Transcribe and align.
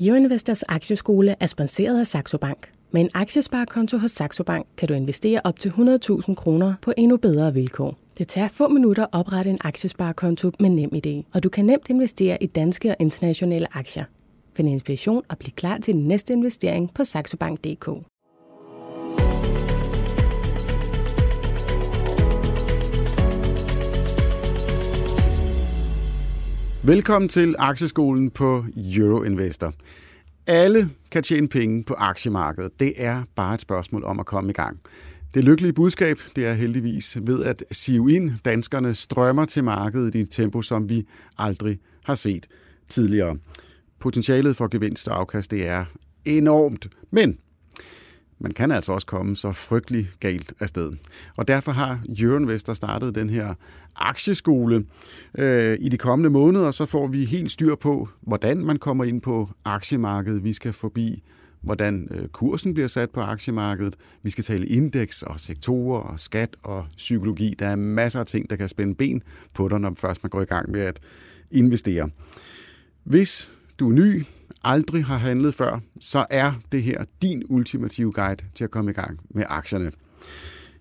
Euroinvestors 0.00 0.62
aktieskole 0.62 1.34
er 1.40 1.46
sponsoreret 1.46 2.00
af 2.00 2.06
Saxo 2.06 2.38
Bank. 2.38 2.72
Med 2.90 3.00
en 3.00 3.10
aktiesparekonto 3.14 3.98
hos 3.98 4.10
Saxo 4.10 4.44
Bank 4.44 4.66
kan 4.76 4.88
du 4.88 4.94
investere 4.94 5.40
op 5.44 5.58
til 5.58 5.68
100.000 5.68 6.34
kroner 6.34 6.74
på 6.82 6.92
endnu 6.96 7.16
bedre 7.16 7.54
vilkår. 7.54 7.96
Det 8.18 8.28
tager 8.28 8.48
få 8.48 8.68
minutter 8.68 9.02
at 9.02 9.08
oprette 9.12 9.50
en 9.50 9.58
aktiesparekonto 9.64 10.50
med 10.60 10.70
NemID, 10.70 11.22
og 11.32 11.42
du 11.42 11.48
kan 11.48 11.64
nemt 11.64 11.90
investere 11.90 12.42
i 12.42 12.46
danske 12.46 12.90
og 12.90 12.96
internationale 13.00 13.76
aktier. 13.76 14.04
Find 14.56 14.68
inspiration 14.68 15.22
og 15.28 15.38
bliv 15.38 15.52
klar 15.52 15.78
til 15.78 15.94
din 15.94 16.08
næste 16.08 16.32
investering 16.32 16.94
på 16.94 17.04
saxobank.dk. 17.04 17.88
Velkommen 26.86 27.28
til 27.28 27.54
Aktieskolen 27.58 28.30
på 28.30 28.64
Euroinvestor. 28.76 29.74
Alle 30.46 30.90
kan 31.10 31.22
tjene 31.22 31.48
penge 31.48 31.84
på 31.84 31.94
aktiemarkedet. 31.94 32.80
Det 32.80 32.92
er 32.96 33.22
bare 33.36 33.54
et 33.54 33.60
spørgsmål 33.60 34.04
om 34.04 34.20
at 34.20 34.26
komme 34.26 34.50
i 34.50 34.52
gang. 34.52 34.80
Det 35.34 35.44
lykkelige 35.44 35.72
budskab, 35.72 36.18
det 36.36 36.46
er 36.46 36.52
heldigvis 36.54 37.18
ved 37.22 37.44
at 37.44 37.64
sive 37.72 38.12
ind. 38.12 38.32
Danskerne 38.44 38.94
strømmer 38.94 39.44
til 39.44 39.64
markedet 39.64 40.14
i 40.14 40.20
et 40.20 40.30
tempo, 40.30 40.62
som 40.62 40.88
vi 40.88 41.06
aldrig 41.38 41.78
har 42.04 42.14
set 42.14 42.46
tidligere. 42.88 43.36
Potentialet 43.98 44.56
for 44.56 44.68
gevinst 44.68 45.08
og 45.08 45.20
afkast, 45.20 45.50
det 45.50 45.66
er 45.66 45.84
enormt. 46.24 46.88
Men 47.10 47.38
man 48.38 48.52
kan 48.52 48.72
altså 48.72 48.92
også 48.92 49.06
komme 49.06 49.36
så 49.36 49.52
frygtelig 49.52 50.10
galt 50.20 50.54
afsted. 50.60 50.92
Og 51.36 51.48
derfor 51.48 51.72
har 51.72 52.00
Euroinvestor 52.18 52.74
startet 52.74 53.14
den 53.14 53.30
her 53.30 53.54
aktieskole 53.96 54.84
øh, 55.38 55.78
i 55.80 55.88
de 55.88 55.98
kommende 55.98 56.30
måneder, 56.30 56.70
så 56.70 56.86
får 56.86 57.06
vi 57.06 57.24
helt 57.24 57.50
styr 57.50 57.74
på, 57.74 58.08
hvordan 58.20 58.56
man 58.56 58.78
kommer 58.78 59.04
ind 59.04 59.20
på 59.20 59.48
aktiemarkedet. 59.64 60.44
Vi 60.44 60.52
skal 60.52 60.72
forbi 60.72 61.22
hvordan 61.66 62.08
øh, 62.10 62.28
kursen 62.28 62.74
bliver 62.74 62.88
sat 62.88 63.10
på 63.10 63.20
aktiemarkedet. 63.20 63.96
Vi 64.22 64.30
skal 64.30 64.44
tale 64.44 64.66
indeks 64.66 65.22
og 65.22 65.40
sektorer 65.40 66.00
og 66.00 66.20
skat 66.20 66.56
og 66.62 66.86
psykologi. 66.96 67.54
Der 67.58 67.66
er 67.66 67.76
masser 67.76 68.20
af 68.20 68.26
ting, 68.26 68.50
der 68.50 68.56
kan 68.56 68.68
spænde 68.68 68.94
ben 68.94 69.22
på 69.54 69.68
dig, 69.68 69.80
når 69.80 69.94
først 69.94 70.22
man 70.22 70.30
går 70.30 70.42
i 70.42 70.44
gang 70.44 70.70
med 70.70 70.80
at 70.80 71.00
investere. 71.50 72.10
Hvis 73.04 73.50
du 73.78 73.88
er 73.88 73.92
ny, 73.92 74.24
aldrig 74.64 75.04
har 75.04 75.16
handlet 75.16 75.54
før, 75.54 75.80
så 76.00 76.26
er 76.30 76.52
det 76.72 76.82
her 76.82 77.04
din 77.22 77.42
ultimative 77.48 78.12
guide 78.12 78.44
til 78.54 78.64
at 78.64 78.70
komme 78.70 78.90
i 78.90 78.94
gang 78.94 79.20
med 79.30 79.44
aktierne. 79.48 79.92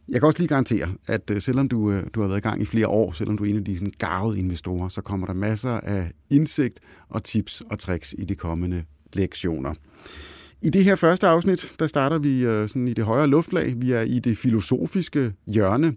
Jeg 0.10 0.22
kan 0.22 0.28
også 0.28 0.40
lige 0.40 0.48
garantere, 0.48 0.90
at 1.08 1.32
øh, 1.32 1.42
selvom 1.42 1.70
du, 1.70 1.92
øh, 1.92 2.04
du 2.14 2.22
har 2.22 2.28
været 2.28 2.38
i 2.38 2.42
gang 2.42 2.62
i 2.62 2.66
flere 2.66 2.88
år, 2.88 3.12
selvom 3.12 3.38
du 3.38 3.46
er 3.46 3.50
en 3.50 3.58
af 3.58 3.64
de 3.64 3.78
sådan 3.78 3.94
garvede 3.98 4.40
investorer, 4.40 4.90
så 4.90 5.02
kommer 5.02 5.28
der 5.28 5.34
masser 5.34 5.72
af 5.72 6.12
indsigt 6.30 6.80
og 7.10 7.24
tips 7.24 7.62
og 7.62 7.80
tricks 7.80 8.16
i 8.18 8.26
de 8.26 8.36
kommende 8.36 8.84
lektioner. 9.14 9.74
I 10.62 10.70
det 10.70 10.84
her 10.84 10.96
første 10.96 11.28
afsnit, 11.28 11.74
der 11.80 11.88
starter 11.88 12.18
vi 12.18 12.46
øh, 12.46 12.70
sådan 12.70 12.88
i 12.88 12.94
det 12.94 13.06
højere 13.06 13.28
luftlag. 13.28 13.74
Vi 13.78 13.92
er 13.92 14.02
i 14.02 14.20
det 14.20 14.38
filosofiske 14.38 15.34
hjørne. 15.48 15.96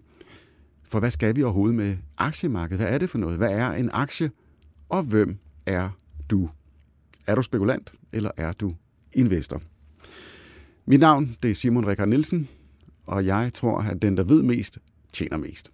For 0.83 0.99
hvad 0.99 1.11
skal 1.11 1.35
vi 1.35 1.43
overhovedet 1.43 1.75
med 1.75 1.97
aktiemarkedet? 2.17 2.79
Hvad 2.79 2.93
er 2.93 2.97
det 2.97 3.09
for 3.09 3.17
noget? 3.17 3.37
Hvad 3.37 3.51
er 3.51 3.71
en 3.71 3.89
aktie? 3.93 4.31
Og 4.89 5.03
hvem 5.03 5.37
er 5.65 5.89
du? 6.29 6.49
Er 7.29 7.35
du 7.35 7.41
spekulant, 7.41 7.93
eller 8.13 8.31
er 8.37 8.51
du 8.51 8.75
investor? 9.13 9.61
Mit 10.85 10.99
navn 10.99 11.35
det 11.43 11.51
er 11.51 11.55
Simon 11.55 11.87
Rikard 11.87 12.07
Nielsen, 12.07 12.47
og 13.05 13.25
jeg 13.25 13.51
tror, 13.53 13.79
at 13.81 14.01
den, 14.01 14.17
der 14.17 14.23
ved 14.23 14.43
mest, 14.43 14.77
tjener 15.13 15.37
mest. 15.37 15.71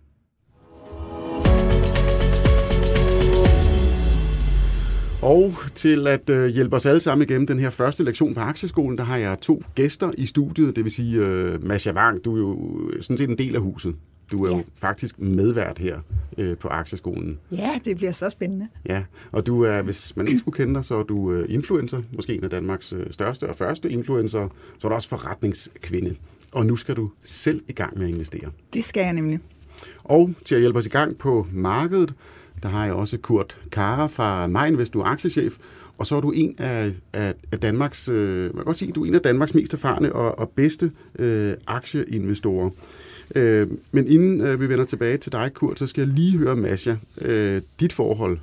Og 5.22 5.54
til 5.76 6.08
at 6.08 6.30
øh, 6.30 6.48
hjælpe 6.48 6.76
os 6.76 6.86
alle 6.86 7.02
sammen 7.02 7.30
igennem 7.30 7.48
den 7.48 7.60
her 7.60 7.70
første 7.70 8.04
lektion 8.04 8.34
på 8.34 8.40
Aktieskolen, 8.40 8.98
der 8.98 9.04
har 9.04 9.18
jeg 9.18 9.40
to 9.42 9.64
gæster 9.76 10.12
i 10.18 10.26
studiet, 10.26 10.76
det 10.76 10.84
vil 10.84 10.92
sige 10.92 11.20
øh, 11.20 11.56
uh, 11.56 11.64
Masha 11.64 11.92
Wang, 11.92 12.26
du 12.26 12.36
er 12.36 12.40
jo 12.40 13.02
sådan 13.02 13.18
set 13.18 13.30
en 13.30 13.38
del 13.38 13.56
af 13.56 13.62
huset. 13.62 13.96
Du 14.32 14.46
er 14.46 14.52
ja. 14.52 14.58
jo 14.58 14.64
faktisk 14.76 15.20
medvært 15.20 15.80
her 15.80 16.00
øh, 16.38 16.58
på 16.58 16.68
Aktieskolen. 16.68 17.40
Ja, 17.52 17.80
det 17.86 17.98
bliver 17.98 18.12
så 18.12 18.30
spændende. 18.30 18.68
Ja, 18.86 19.04
og 19.32 19.46
du 19.46 19.62
er, 19.62 19.82
hvis 19.82 20.18
man 20.18 20.28
ikke 20.28 20.40
skulle 20.40 20.58
kende 20.58 20.74
dig, 20.74 20.84
så 20.84 20.96
er 20.96 21.04
du 21.04 21.32
øh, 21.32 21.46
influencer, 21.50 22.02
måske 22.16 22.36
en 22.36 22.44
af 22.44 22.50
Danmarks 22.50 22.94
øh, 22.94 23.06
største 23.12 23.50
og 23.50 23.56
første 23.56 23.90
influencer, 23.90 24.48
så 24.78 24.88
er 24.88 24.90
du 24.90 24.96
også 24.96 25.10
forretningskvinde. 25.10 26.16
Og 26.52 26.66
nu 26.66 26.76
skal 26.76 26.96
du 26.96 27.12
selv 27.24 27.64
i 27.68 27.74
gang 27.74 27.98
med 27.98 28.08
at 28.08 28.14
investere. 28.14 28.52
Det 28.74 28.84
skal 28.84 29.02
jeg 29.02 29.14
nemlig. 29.14 29.40
Og 30.04 30.34
til 30.46 30.56
at 30.56 30.62
hjælpe 30.62 30.80
os 30.80 30.86
i 30.86 30.90
gang 30.90 31.18
på 31.18 31.48
markedet, 31.52 32.14
der 32.64 32.70
har 32.70 32.86
jeg 32.86 32.94
også 32.94 33.18
Kurt 33.18 33.58
Kara 33.72 34.08
fra 34.08 34.48
MyInvest, 34.48 34.94
du 34.94 35.00
er 35.00 35.06
aktiechef, 35.06 35.58
og 35.98 36.08
så 36.08 36.16
er 36.16 36.22
du 36.22 36.32
en 36.32 36.56
af, 36.58 36.92
af, 37.14 37.34
af 37.52 37.60
Danmarks, 37.60 38.10
øh, 38.10 38.44
man 38.44 38.54
kan 38.56 38.64
godt 38.66 38.78
sige, 38.78 38.92
du 38.92 39.04
er 39.04 39.08
en 39.08 39.16
af 39.16 39.22
Danmarks 39.22 39.56
mest 39.56 39.74
erfarne 39.74 40.14
og, 40.14 40.40
og 40.40 40.50
bedste 40.50 40.92
øh, 41.20 41.54
aktieinvestorer. 41.68 42.70
Øh, 43.36 43.68
men 43.92 44.08
inden 44.08 44.42
øh, 44.42 44.62
vi 44.62 44.70
vender 44.70 44.86
tilbage 44.86 45.18
til 45.18 45.32
dig, 45.32 45.52
Kurt, 45.54 45.80
så 45.80 45.88
skal 45.88 46.02
jeg 46.02 46.08
lige 46.08 46.38
høre, 46.38 46.56
Masja, 46.56 46.96
øh, 47.22 47.62
dit 47.80 47.94
forhold 47.94 48.38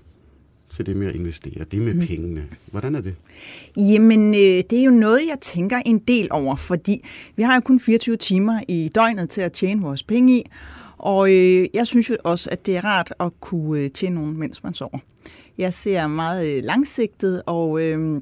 til 0.69 0.87
det 0.87 0.97
med 0.97 1.07
at 1.07 1.15
investere, 1.15 1.65
det 1.71 1.83
med 1.83 1.95
mm. 1.95 2.07
pengene. 2.07 2.45
Hvordan 2.71 2.95
er 2.95 3.01
det? 3.01 3.15
Jamen, 3.77 4.35
øh, 4.35 4.65
det 4.71 4.73
er 4.73 4.85
jo 4.85 4.91
noget, 4.91 5.21
jeg 5.29 5.39
tænker 5.41 5.79
en 5.87 5.99
del 5.99 6.29
over, 6.31 6.57
fordi 6.57 7.05
vi 7.37 7.43
har 7.43 7.55
jo 7.55 7.61
kun 7.61 7.81
24 7.81 8.17
timer 8.17 8.61
i 8.69 8.91
døgnet 8.95 9.31
til 9.31 9.41
at 9.41 9.53
tjene 9.53 9.83
vores 9.83 10.03
penge 10.03 10.39
i, 10.39 10.47
og 10.99 11.33
øh, 11.33 11.69
jeg 11.75 11.87
synes 11.87 12.11
jo 12.11 12.17
også, 12.25 12.51
at 12.53 12.67
det 12.67 12.77
er 12.77 12.85
rart 12.85 13.15
at 13.21 13.33
kunne 13.41 13.81
øh, 13.81 13.91
tjene 13.91 14.15
nogen, 14.15 14.39
mens 14.39 14.65
man 14.65 14.75
sover. 14.75 14.99
Jeg 15.59 15.75
ser 15.75 16.07
meget 16.07 16.57
øh, 16.57 16.65
langsigtet, 16.65 17.43
og, 17.47 17.81
øh, 17.83 18.21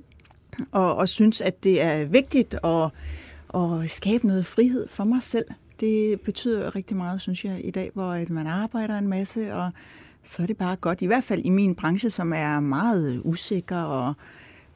og, 0.72 0.96
og 0.96 1.08
synes, 1.08 1.40
at 1.40 1.64
det 1.64 1.82
er 1.82 2.04
vigtigt 2.04 2.54
at, 2.64 2.90
at 3.54 3.90
skabe 3.90 4.26
noget 4.26 4.46
frihed 4.46 4.88
for 4.88 5.04
mig 5.04 5.22
selv. 5.22 5.44
Det 5.80 6.20
betyder 6.20 6.76
rigtig 6.76 6.96
meget, 6.96 7.20
synes 7.20 7.44
jeg, 7.44 7.60
i 7.64 7.70
dag, 7.70 7.90
hvor 7.94 8.12
at 8.12 8.30
man 8.30 8.46
arbejder 8.46 8.98
en 8.98 9.08
masse, 9.08 9.54
og 9.54 9.70
så 10.24 10.42
er 10.42 10.46
det 10.46 10.56
bare 10.56 10.76
godt, 10.76 11.02
i 11.02 11.06
hvert 11.06 11.24
fald 11.24 11.42
i 11.44 11.48
min 11.48 11.74
branche, 11.74 12.10
som 12.10 12.32
er 12.32 12.60
meget 12.60 13.20
usikker, 13.24 13.82
og, 13.82 14.14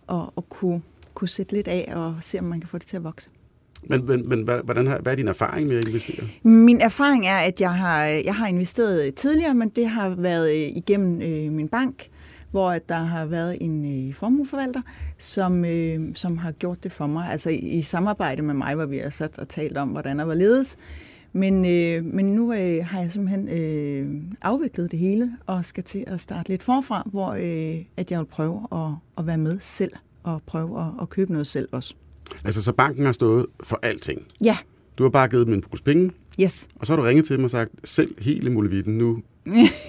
og, 0.06 0.32
og 0.36 0.48
kunne, 0.48 0.82
kunne 1.14 1.28
sætte 1.28 1.52
lidt 1.52 1.68
af 1.68 1.92
og 1.96 2.16
se, 2.20 2.38
om 2.38 2.44
man 2.44 2.60
kan 2.60 2.68
få 2.68 2.78
det 2.78 2.86
til 2.86 2.96
at 2.96 3.04
vokse. 3.04 3.30
Men, 3.86 4.06
men, 4.06 4.28
men 4.28 4.42
hvordan 4.64 4.86
har, 4.86 4.98
hvad 4.98 5.12
er 5.12 5.16
din 5.16 5.28
erfaring 5.28 5.68
med 5.68 5.78
at 5.78 5.88
investere? 5.88 6.26
Min 6.42 6.80
erfaring 6.80 7.26
er, 7.26 7.36
at 7.36 7.60
jeg 7.60 7.74
har, 7.74 8.04
jeg 8.04 8.34
har 8.34 8.46
investeret 8.46 9.14
tidligere, 9.14 9.54
men 9.54 9.68
det 9.68 9.88
har 9.88 10.08
været 10.08 10.50
øh, 10.50 10.76
igennem 10.76 11.22
øh, 11.22 11.52
min 11.52 11.68
bank, 11.68 12.08
hvor 12.54 12.70
at 12.70 12.88
der 12.88 13.02
har 13.02 13.24
været 13.24 13.58
en 13.60 14.08
øh, 14.08 14.14
formueforvalter, 14.14 14.82
som, 15.18 15.64
øh, 15.64 16.00
som 16.14 16.38
har 16.38 16.52
gjort 16.52 16.84
det 16.84 16.92
for 16.92 17.06
mig. 17.06 17.30
Altså 17.30 17.50
i, 17.50 17.56
i 17.56 17.82
samarbejde 17.82 18.42
med 18.42 18.54
mig, 18.54 18.74
hvor 18.74 18.86
vi 18.86 18.98
har 18.98 19.10
sat 19.10 19.38
og 19.38 19.48
talt 19.48 19.76
om, 19.76 19.88
hvordan 19.88 20.18
der 20.18 20.24
var 20.24 20.34
ledes. 20.34 20.76
Men, 21.32 21.64
øh, 21.64 22.04
men 22.04 22.34
nu 22.34 22.52
øh, 22.52 22.86
har 22.86 23.00
jeg 23.00 23.12
simpelthen 23.12 23.48
øh, 23.48 24.22
afviklet 24.42 24.90
det 24.90 24.98
hele 24.98 25.32
og 25.46 25.64
skal 25.64 25.84
til 25.84 26.04
at 26.06 26.20
starte 26.20 26.48
lidt 26.48 26.62
forfra, 26.62 27.08
hvor 27.10 27.30
øh, 27.32 27.84
at 27.96 28.10
jeg 28.10 28.18
vil 28.18 28.26
prøve 28.26 28.66
at, 28.72 28.90
at 29.18 29.26
være 29.26 29.38
med 29.38 29.56
selv 29.60 29.92
og 30.22 30.42
prøve 30.46 30.80
at, 30.80 30.86
at 31.02 31.08
købe 31.08 31.32
noget 31.32 31.46
selv 31.46 31.68
også. 31.72 31.94
Altså, 32.44 32.62
så 32.62 32.72
banken 32.72 33.04
har 33.04 33.12
stået 33.12 33.46
for 33.62 33.78
alting? 33.82 34.26
Ja. 34.44 34.56
Du 34.98 35.02
har 35.02 35.10
bare 35.10 35.28
givet 35.28 35.46
dem 35.46 35.54
en 35.54 35.60
pose 35.60 35.82
penge? 35.82 36.10
Yes. 36.40 36.68
Og 36.76 36.86
så 36.86 36.92
har 36.92 36.96
du 36.96 37.02
ringet 37.02 37.26
til 37.26 37.36
dem 37.36 37.44
og 37.44 37.50
sagt, 37.50 37.70
selv 37.84 38.14
hele 38.22 38.50
muligheden, 38.50 38.98
nu 38.98 39.22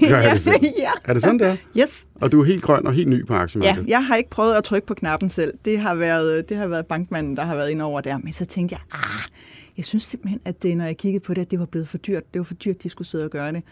gør 0.09 0.17
jeg 0.25 0.31
det 0.33 0.41
selv. 0.41 0.55
ja. 0.77 0.91
Er 1.05 1.13
det 1.13 1.21
sådan, 1.21 1.39
der? 1.39 1.55
Yes. 1.79 2.07
Og 2.15 2.31
du 2.31 2.41
er 2.41 2.45
helt 2.45 2.63
grøn 2.63 2.87
og 2.87 2.93
helt 2.93 3.07
ny 3.09 3.25
på 3.25 3.33
aktiemarkedet? 3.33 3.87
Ja, 3.87 3.91
jeg 3.91 4.05
har 4.05 4.15
ikke 4.15 4.29
prøvet 4.29 4.55
at 4.55 4.63
trykke 4.63 4.87
på 4.87 4.93
knappen 4.93 5.29
selv. 5.29 5.53
Det 5.65 5.79
har 5.79 5.95
været, 5.95 6.49
det 6.49 6.57
har 6.57 6.67
været 6.67 6.85
bankmanden, 6.85 7.37
der 7.37 7.43
har 7.43 7.55
været 7.55 7.69
ind 7.69 7.81
over 7.81 8.01
der. 8.01 8.17
Men 8.17 8.33
så 8.33 8.45
tænkte 8.45 8.73
jeg, 8.73 8.99
ah, 8.99 9.31
jeg 9.77 9.85
synes 9.85 10.03
simpelthen, 10.03 10.39
at 10.45 10.63
det, 10.63 10.77
når 10.77 10.85
jeg 10.85 10.97
kiggede 10.97 11.23
på 11.23 11.33
det, 11.33 11.41
at 11.41 11.51
det 11.51 11.59
var 11.59 11.65
blevet 11.65 11.87
for 11.87 11.97
dyrt. 11.97 12.23
Det 12.33 12.39
var 12.39 12.43
for 12.43 12.53
dyrt, 12.53 12.83
de 12.83 12.89
skulle 12.89 13.07
sidde 13.07 13.23
og 13.23 13.29
gøre 13.29 13.51
det. 13.51 13.63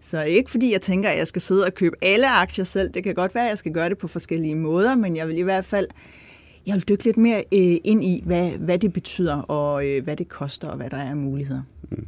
Så 0.00 0.22
ikke 0.22 0.50
fordi 0.50 0.72
jeg 0.72 0.80
tænker, 0.80 1.08
at 1.08 1.18
jeg 1.18 1.26
skal 1.26 1.42
sidde 1.42 1.64
og 1.66 1.74
købe 1.74 1.96
alle 2.02 2.30
aktier 2.30 2.64
selv. 2.64 2.90
Det 2.90 3.04
kan 3.04 3.14
godt 3.14 3.34
være, 3.34 3.44
at 3.44 3.50
jeg 3.50 3.58
skal 3.58 3.72
gøre 3.72 3.88
det 3.88 3.98
på 3.98 4.08
forskellige 4.08 4.54
måder, 4.54 4.94
men 4.94 5.16
jeg 5.16 5.28
vil 5.28 5.38
i 5.38 5.42
hvert 5.42 5.64
fald 5.64 5.86
jeg 6.66 6.74
vil 6.74 6.88
dykke 6.88 7.04
lidt 7.04 7.16
mere 7.16 7.44
øh, 7.52 7.76
ind 7.84 8.04
i, 8.04 8.22
hvad, 8.26 8.50
hvad 8.50 8.78
det 8.78 8.92
betyder, 8.92 9.36
og 9.36 9.86
øh, 9.86 10.04
hvad 10.04 10.16
det 10.16 10.28
koster, 10.28 10.68
og 10.68 10.76
hvad 10.76 10.90
der 10.90 10.96
er 10.96 11.10
af 11.10 11.16
muligheder. 11.16 11.62
Mm. 11.90 12.06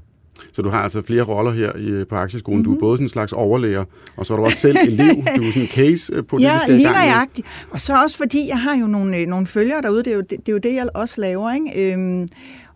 Så 0.53 0.63
du 0.63 0.69
har 0.69 0.83
altså 0.83 1.03
flere 1.03 1.23
roller 1.23 1.53
her 1.53 1.77
i, 1.77 2.05
på 2.05 2.17
aktieskolen. 2.17 2.59
Mm-hmm. 2.59 2.65
Du 2.65 2.71
er 2.71 2.75
mhm. 2.75 2.81
både 2.81 2.97
sådan 2.97 3.05
en 3.05 3.09
slags 3.09 3.33
overlæger, 3.33 3.85
og 4.17 4.27
så 4.27 4.35
er 4.35 4.39
du 4.39 4.45
også 4.45 4.59
selv 4.59 4.77
elev. 4.87 5.15
Du 5.37 5.43
er 5.43 5.53
sådan 5.53 5.63
en 5.63 5.69
case 5.69 6.23
på 6.23 6.39
ja, 6.39 6.47
det, 6.47 6.55
vi 6.55 6.61
skal 6.61 6.81
i 6.81 6.83
gang 6.83 7.29
med. 7.37 7.45
Og 7.71 7.81
så 7.81 8.03
også 8.03 8.17
fordi, 8.17 8.49
jeg 8.49 8.61
har 8.61 8.77
jo 8.77 8.87
nogle, 8.87 9.19
øh, 9.19 9.27
nogle 9.27 9.47
følgere 9.47 9.83
derude. 9.83 10.03
Det 10.03 10.11
er, 10.11 10.15
jo 10.15 10.21
det, 10.21 10.31
det 10.31 10.49
er 10.49 10.53
jo 10.53 10.59
det, 10.59 10.75
jeg 10.75 10.89
også 10.95 11.21
laver. 11.21 11.53
Ikke? 11.53 11.93
Øhm, 11.93 12.29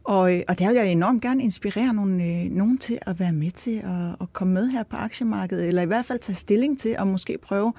og, 0.05 0.20
og 0.49 0.58
der 0.58 0.69
vil 0.69 0.76
jeg 0.76 0.88
enormt 0.88 1.22
gerne 1.22 1.43
inspirere 1.43 1.94
nogle, 1.94 2.25
øh, 2.25 2.50
nogen 2.50 2.78
til 2.78 2.99
at 3.02 3.20
være 3.20 3.32
med 3.32 3.50
til 3.50 3.76
at, 3.76 4.16
at 4.20 4.32
komme 4.32 4.54
med 4.54 4.69
her 4.69 4.82
på 4.82 4.96
aktiemarkedet, 4.96 5.69
eller 5.69 5.82
i 5.82 5.87
hvert 5.87 6.04
fald 6.04 6.19
tage 6.19 6.37
stilling 6.37 6.78
til 6.78 6.96
at 6.99 7.06
måske 7.06 7.38
prøve 7.43 7.72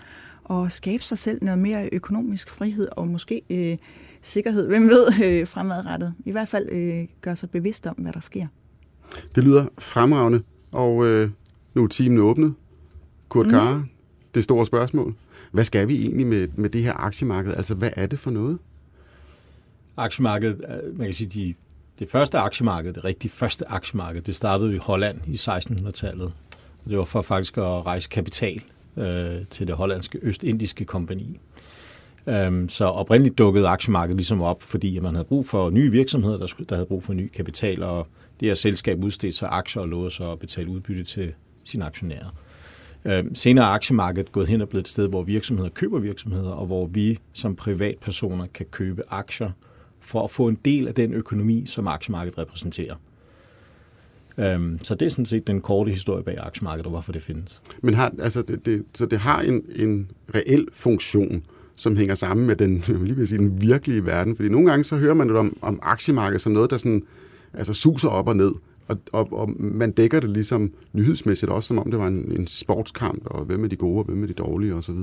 at 0.50 0.72
skabe 0.72 1.04
sig 1.04 1.18
selv 1.18 1.44
noget 1.44 1.60
mere 1.60 1.90
økonomisk 1.92 2.50
frihed, 2.50 2.88
og 2.92 3.08
måske 3.08 3.42
øh, 3.50 3.78
sikkerhed, 4.22 4.68
hvem 4.68 4.90
ved, 4.90 5.08
øh, 5.26 5.48
fremadrettet. 5.48 6.14
I 6.26 6.32
hvert 6.32 6.48
fald 6.48 6.70
øh, 6.72 7.08
gøre 7.22 7.36
sig 7.36 7.50
bevidst 7.50 7.88
om, 7.88 7.96
hvad 7.96 8.14
der 8.14 8.20
sker. 8.20 8.48
Det 9.36 9.44
lyder 9.44 9.66
fremragende, 9.78 10.44
og 10.72 11.06
øh, 11.06 11.30
nu 11.74 11.84
er 11.84 11.88
timen 11.88 12.18
åbnet. 12.18 12.54
Kurt 13.30 13.46
mm. 13.46 13.52
Kare, 13.52 13.86
det 14.36 14.44
store 14.44 14.66
spørgsmål. 14.66 15.16
Hvad 15.52 15.64
skal 15.64 15.88
vi 15.88 16.02
egentlig 16.02 16.28
med, 16.28 16.48
med 16.56 16.70
det 16.70 16.84
her 16.84 16.94
aktiemarked? 16.94 17.54
Altså, 17.54 17.74
hvad 17.74 17.90
er 17.96 18.06
det 18.06 18.20
for 18.20 18.32
noget? 18.32 18.58
aktiemarkedet, 20.00 20.66
øh, 20.70 20.98
man 20.98 21.08
kan 21.08 21.14
sige, 21.14 21.30
de, 21.30 21.54
det 22.00 22.12
første 22.12 22.38
aktiemarked, 22.38 22.94
det 22.94 23.04
rigtig 23.04 23.32
første 23.32 23.72
aktiemarked, 23.72 24.22
det 24.22 24.36
startede 24.36 24.76
i 24.76 24.78
Holland 24.78 25.20
i 25.28 25.34
1600-tallet. 25.34 26.34
Det 26.90 26.98
var 26.98 27.04
for 27.04 27.22
faktisk 27.22 27.58
at 27.58 27.86
rejse 27.86 28.10
kapital 28.10 28.62
øh, 28.98 29.46
til 29.50 29.68
det 29.68 29.76
hollandske 29.76 30.20
Østindiske 30.22 30.86
kompani. 30.86 31.40
Øhm, 32.28 32.70
så 32.70 32.86
oprindeligt 32.86 33.38
dukkede 33.38 33.68
aktiemarkedet 33.68 34.18
ligesom 34.18 34.42
op, 34.42 34.64
fordi 34.64 35.00
man 35.00 35.14
havde 35.14 35.26
brug 35.26 35.46
for 35.46 35.70
nye 35.70 35.92
virksomheder, 35.92 36.38
der, 36.38 36.48
der 36.70 36.76
havde 36.76 36.88
brug 36.88 37.04
for 37.04 37.14
ny 37.14 37.28
kapital, 37.28 37.84
og 37.84 38.08
det 38.40 38.48
her 38.48 38.56
selskab 38.56 39.04
udstedte 39.04 39.38
sig 39.38 39.50
aktier 39.52 39.82
og 39.82 39.90
lovede 39.90 40.12
sig 40.12 40.32
at 40.32 40.40
betale 40.40 40.70
udbytte 40.70 41.04
til 41.04 41.34
sine 41.64 41.86
aktionærer. 41.86 42.36
Øhm, 43.06 43.36
senere 43.36 43.66
er 43.66 43.70
aktiemarkedet 43.70 44.32
gået 44.32 44.48
hen 44.48 44.62
og 44.62 44.70
blevet 44.70 44.84
et 44.84 44.88
sted, 44.88 45.10
hvor 45.10 45.24
virksomheder 45.24 45.70
køber 45.70 46.00
virksomheder, 46.00 46.52
og 46.52 46.66
hvor 46.66 46.86
vi 46.86 47.20
som 47.34 47.56
privatpersoner 47.56 48.48
kan 48.54 48.66
købe 48.72 49.04
aktier 49.10 49.52
for 50.00 50.24
at 50.24 50.32
få 50.32 50.48
en 50.48 50.58
del 50.66 50.88
af 50.88 50.94
den 50.94 51.14
økonomi, 51.14 51.66
som 51.66 51.88
aktiemarkedet 51.88 52.38
repræsenterer. 52.38 52.96
Øhm, 54.38 54.80
så 54.84 54.96
det 54.96 55.06
er 55.06 55.10
sådan 55.10 55.26
set 55.26 55.48
den 55.48 55.62
korte 55.62 55.92
historie 55.92 56.24
bag 56.24 56.38
aktiemarkedet, 56.38 56.86
og 56.86 56.90
hvorfor 56.90 57.12
det 57.12 57.22
findes. 57.22 57.62
Men 57.82 57.94
har, 57.94 58.14
altså 58.20 58.42
det, 58.42 58.66
det, 58.66 58.86
så 58.94 59.06
det 59.06 59.20
har 59.20 59.42
en, 59.42 59.66
en 59.76 60.12
reel 60.36 60.68
funktion, 60.74 61.44
som 61.80 61.96
hænger 61.96 62.16
sammen 62.16 62.48
med 62.48 62.56
den, 62.56 62.84
lige 63.06 63.16
vil 63.16 63.28
sige, 63.28 63.40
den 63.40 63.62
virkelige 63.62 64.06
verden. 64.06 64.36
Fordi 64.36 64.50
nogle 64.50 64.70
gange 64.70 64.84
så 64.84 64.98
hører 64.98 65.14
man 65.14 65.30
jo 65.30 65.40
om, 65.40 65.58
om 65.62 65.80
aktiemarkedet 65.82 66.42
som 66.42 66.52
noget, 66.52 66.70
der 66.70 66.78
sådan, 66.78 67.04
altså 67.54 67.74
suser 67.74 68.10
op 68.10 68.28
og 68.28 68.36
ned. 68.36 68.52
Og, 68.88 68.98
og, 69.12 69.34
og 69.34 69.50
man 69.60 69.92
dækker 69.92 70.20
det 70.20 70.30
ligesom 70.30 70.74
nyhedsmæssigt 70.94 71.52
også, 71.52 71.68
som 71.68 71.80
om 71.80 71.92
det 71.92 72.00
var 72.00 72.08
en, 72.08 72.32
en 72.38 72.48
sportskamp, 72.48 73.22
og 73.26 73.46
hvem 73.46 73.64
er 73.64 73.68
de 73.68 73.76
gode, 73.76 74.00
og 74.00 74.04
hvem 74.04 74.24
er 74.24 74.28
de 74.28 74.34
dårlige 74.34 74.76
osv. 74.76 74.96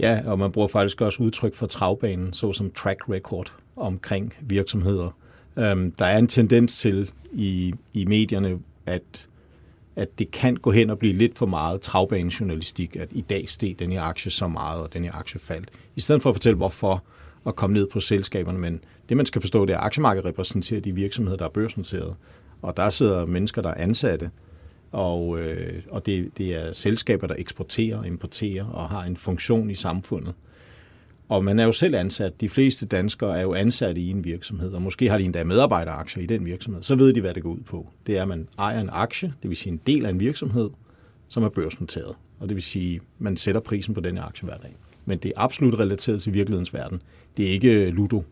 Ja, 0.00 0.20
og 0.26 0.38
man 0.38 0.52
bruger 0.52 0.68
faktisk 0.68 1.00
også 1.00 1.22
udtryk 1.22 1.54
for 1.54 1.66
travbanen, 1.66 2.32
såsom 2.32 2.70
track 2.70 3.08
record 3.08 3.54
omkring 3.76 4.34
virksomheder. 4.40 5.16
Øhm, 5.58 5.90
der 5.90 6.04
er 6.04 6.18
en 6.18 6.26
tendens 6.26 6.78
til 6.78 7.10
i, 7.32 7.74
i 7.94 8.04
medierne, 8.04 8.58
at, 8.86 9.28
at 9.96 10.18
det 10.18 10.30
kan 10.30 10.56
gå 10.56 10.70
hen 10.70 10.90
og 10.90 10.98
blive 10.98 11.12
lidt 11.12 11.38
for 11.38 11.46
meget 11.46 11.80
travbanejournalistik, 11.80 12.96
at 12.96 13.08
i 13.10 13.20
dag 13.20 13.48
steg 13.48 13.78
den 13.78 13.92
her 13.92 14.02
aktie 14.02 14.30
så 14.30 14.48
meget, 14.48 14.82
og 14.82 14.92
den 14.92 15.04
her 15.04 15.12
aktie 15.12 15.40
faldt. 15.40 15.70
I 15.96 16.00
stedet 16.00 16.22
for 16.22 16.30
at 16.30 16.36
fortælle, 16.36 16.56
hvorfor, 16.56 17.04
og 17.44 17.56
komme 17.56 17.74
ned 17.74 17.86
på 17.86 18.00
selskaberne. 18.00 18.58
Men 18.58 18.80
det, 19.08 19.16
man 19.16 19.26
skal 19.26 19.40
forstå, 19.40 19.64
det 19.66 19.72
er, 19.72 19.78
at 19.78 19.84
aktiemarkedet 19.84 20.26
repræsenterer 20.26 20.80
de 20.80 20.94
virksomheder, 20.94 21.36
der 21.36 21.44
er 21.44 21.50
børsnoteret. 21.50 22.16
Og 22.62 22.76
der 22.76 22.90
sidder 22.90 23.26
mennesker, 23.26 23.62
der 23.62 23.68
er 23.68 23.82
ansatte, 23.82 24.30
og, 24.92 25.38
øh, 25.40 25.82
og 25.90 26.06
det, 26.06 26.38
det 26.38 26.54
er 26.54 26.72
selskaber, 26.72 27.26
der 27.26 27.34
eksporterer 27.38 27.96
og 27.96 28.06
importerer 28.06 28.64
og 28.64 28.88
har 28.88 29.02
en 29.02 29.16
funktion 29.16 29.70
i 29.70 29.74
samfundet. 29.74 30.34
Og 31.32 31.44
man 31.44 31.58
er 31.58 31.64
jo 31.64 31.72
selv 31.72 31.94
ansat. 31.94 32.40
De 32.40 32.48
fleste 32.48 32.86
danskere 32.86 33.38
er 33.38 33.42
jo 33.42 33.54
ansatte 33.54 34.00
i 34.00 34.10
en 34.10 34.24
virksomhed, 34.24 34.72
og 34.72 34.82
måske 34.82 35.10
har 35.10 35.18
de 35.18 35.24
endda 35.24 35.44
medarbejderaktier 35.44 36.22
i 36.22 36.26
den 36.26 36.44
virksomhed. 36.44 36.82
Så 36.82 36.94
ved 36.94 37.12
de, 37.12 37.20
hvad 37.20 37.34
det 37.34 37.42
går 37.42 37.50
ud 37.50 37.60
på. 37.66 37.88
Det 38.06 38.18
er, 38.18 38.22
at 38.22 38.28
man 38.28 38.48
ejer 38.58 38.80
en 38.80 38.88
aktie, 38.92 39.32
det 39.42 39.50
vil 39.50 39.56
sige 39.56 39.72
en 39.72 39.80
del 39.86 40.06
af 40.06 40.10
en 40.10 40.20
virksomhed, 40.20 40.70
som 41.28 41.42
er 41.42 41.48
børsnoteret. 41.48 42.14
Og 42.40 42.48
det 42.48 42.54
vil 42.54 42.62
sige, 42.62 42.94
at 42.96 43.02
man 43.18 43.36
sætter 43.36 43.60
prisen 43.60 43.94
på 43.94 44.00
den 44.00 44.18
aktie 44.18 44.46
hver 44.46 44.56
dag. 44.56 44.76
Men 45.04 45.18
det 45.18 45.28
er 45.28 45.40
absolut 45.40 45.78
relateret 45.78 46.22
til 46.22 46.34
virkelighedens 46.34 46.74
verden. 46.74 47.02
Det 47.36 47.46
er 47.46 47.50
ikke 47.50 47.90
Ludo. 47.90 48.24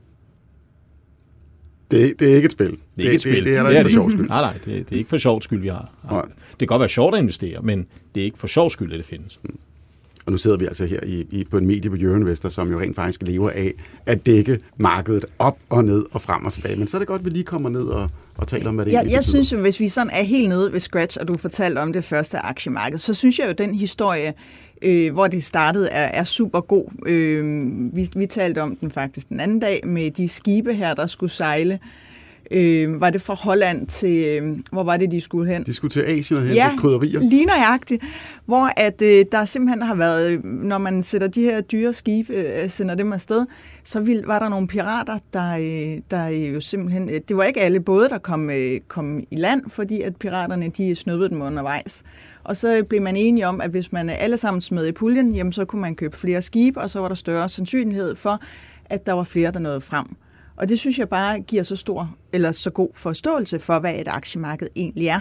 Det, 1.90 2.20
det 2.20 2.32
er 2.32 2.36
ikke 2.36 2.46
et 2.46 2.52
spil. 2.52 2.70
Det 2.70 2.78
er 2.96 3.02
ikke 3.02 3.14
et 3.14 3.20
spil. 3.20 3.34
Det, 3.34 3.44
det 3.44 3.56
er 3.56 3.62
der 3.62 3.70
ikke 3.70 3.82
for 3.82 3.90
sjov 3.90 4.10
skyld. 4.10 4.28
Nej, 4.28 4.40
nej, 4.40 4.52
det, 4.52 4.88
det 4.88 4.92
er 4.92 4.98
ikke 4.98 5.10
for 5.10 5.16
sjov 5.16 5.42
skyld, 5.42 5.60
vi 5.60 5.68
har. 5.68 5.94
Nej. 6.10 6.22
Det 6.50 6.58
kan 6.58 6.68
godt 6.68 6.80
være 6.80 6.88
sjovt 6.88 7.14
at 7.14 7.20
investere, 7.20 7.62
men 7.62 7.86
det 8.14 8.20
er 8.20 8.24
ikke 8.24 8.38
for 8.38 8.46
sjov 8.46 8.70
skyld, 8.70 8.92
at 8.92 8.98
det 8.98 9.06
findes. 9.06 9.40
Mm. 9.42 9.58
Og 10.26 10.32
nu 10.32 10.38
sidder 10.38 10.56
vi 10.56 10.66
altså 10.66 10.86
her 10.86 11.00
i, 11.06 11.26
i, 11.30 11.44
på 11.44 11.58
en 11.58 11.66
medie 11.66 11.90
på 11.90 11.96
Jørgen 11.96 12.50
som 12.50 12.70
jo 12.70 12.80
rent 12.80 12.96
faktisk 12.96 13.22
lever 13.22 13.50
af 13.50 13.72
at 14.06 14.26
dække 14.26 14.58
markedet 14.76 15.24
op 15.38 15.58
og 15.68 15.84
ned 15.84 16.04
og 16.10 16.20
frem 16.20 16.44
og 16.44 16.52
tilbage. 16.52 16.76
Men 16.76 16.86
så 16.86 16.96
er 16.96 16.98
det 16.98 17.08
godt, 17.08 17.20
at 17.20 17.24
vi 17.24 17.30
lige 17.30 17.44
kommer 17.44 17.68
ned 17.68 17.82
og, 17.82 18.10
og 18.36 18.48
taler 18.48 18.68
om, 18.68 18.74
hvad 18.74 18.84
det 18.84 18.92
ja, 18.92 18.96
egentlig 18.96 19.14
Jeg 19.14 19.24
synes 19.24 19.52
jo, 19.52 19.60
hvis 19.60 19.80
vi 19.80 19.88
sådan 19.88 20.10
er 20.10 20.22
helt 20.22 20.48
nede 20.48 20.72
ved 20.72 20.80
scratch, 20.80 21.18
og 21.20 21.28
du 21.28 21.36
fortalte 21.36 21.78
om 21.78 21.92
det 21.92 22.04
første 22.04 22.38
aktiemarked, 22.38 22.98
så 22.98 23.14
synes 23.14 23.38
jeg 23.38 23.44
jo, 23.44 23.50
at 23.50 23.58
den 23.58 23.74
historie, 23.74 24.34
øh, 24.82 25.12
hvor 25.12 25.26
det 25.26 25.44
startede, 25.44 25.88
er, 25.88 26.20
er 26.20 26.24
super 26.24 26.60
god. 26.60 26.84
Øh, 27.06 27.44
vi, 27.96 28.08
vi 28.16 28.26
talte 28.26 28.62
om 28.62 28.76
den 28.76 28.90
faktisk 28.90 29.28
den 29.28 29.40
anden 29.40 29.60
dag 29.60 29.80
med 29.86 30.10
de 30.10 30.28
skibe 30.28 30.74
her, 30.74 30.94
der 30.94 31.06
skulle 31.06 31.30
sejle 31.30 31.78
øh, 32.50 33.00
var 33.00 33.10
det 33.10 33.22
fra 33.22 33.34
Holland 33.34 33.86
til, 33.86 34.24
øh, 34.24 34.58
hvor 34.72 34.82
var 34.82 34.96
det, 34.96 35.10
de 35.10 35.20
skulle 35.20 35.52
hen? 35.52 35.64
De 35.64 35.74
skulle 35.74 35.90
til 35.90 36.00
Asien 36.00 36.38
og 36.38 36.44
hente 36.44 36.62
ja, 36.62 36.76
krydderier. 36.78 37.20
lige 37.20 37.46
nøjagtigt. 37.46 38.04
Hvor 38.46 38.70
at, 38.76 39.02
øh, 39.02 39.24
der 39.32 39.44
simpelthen 39.44 39.82
har 39.82 39.94
været, 39.94 40.44
når 40.44 40.78
man 40.78 41.02
sætter 41.02 41.28
de 41.28 41.42
her 41.42 41.60
dyre 41.60 41.92
skibe, 41.92 42.32
øh, 42.32 42.70
sender 42.70 42.94
dem 42.94 43.12
afsted, 43.12 43.46
så 43.84 44.00
vil, 44.00 44.22
var 44.26 44.38
der 44.38 44.48
nogle 44.48 44.68
pirater, 44.68 45.18
der, 45.32 45.56
øh, 45.56 46.02
der 46.10 46.26
jo 46.28 46.60
simpelthen, 46.60 47.10
øh, 47.10 47.20
det 47.28 47.36
var 47.36 47.44
ikke 47.44 47.60
alle 47.60 47.80
både, 47.80 48.08
der 48.08 48.18
kom, 48.18 48.50
øh, 48.50 48.80
kom 48.88 49.20
i 49.30 49.36
land, 49.36 49.62
fordi 49.68 50.00
at 50.00 50.16
piraterne, 50.16 50.68
de 50.68 50.94
snødede 50.94 51.28
dem 51.28 51.42
undervejs. 51.42 52.02
Og 52.44 52.56
så 52.56 52.84
blev 52.88 53.02
man 53.02 53.16
enige 53.16 53.46
om, 53.46 53.60
at 53.60 53.70
hvis 53.70 53.92
man 53.92 54.10
alle 54.10 54.36
sammen 54.36 54.60
smed 54.60 54.86
i 54.86 54.92
puljen, 54.92 55.34
jamen 55.34 55.52
så 55.52 55.64
kunne 55.64 55.82
man 55.82 55.94
købe 55.94 56.16
flere 56.16 56.42
skibe, 56.42 56.80
og 56.80 56.90
så 56.90 57.00
var 57.00 57.08
der 57.08 57.14
større 57.14 57.48
sandsynlighed 57.48 58.14
for, 58.14 58.40
at 58.84 59.06
der 59.06 59.12
var 59.12 59.24
flere, 59.24 59.50
der 59.50 59.58
nåede 59.58 59.80
frem. 59.80 60.06
Og 60.60 60.68
det 60.68 60.78
synes 60.78 60.98
jeg 60.98 61.08
bare 61.08 61.40
giver 61.40 61.62
så 61.62 61.76
stor, 61.76 62.16
eller 62.32 62.52
så 62.52 62.70
god 62.70 62.88
forståelse 62.94 63.58
for, 63.58 63.78
hvad 63.78 63.94
et 63.94 64.08
aktiemarked 64.08 64.68
egentlig 64.76 65.06
er. 65.06 65.20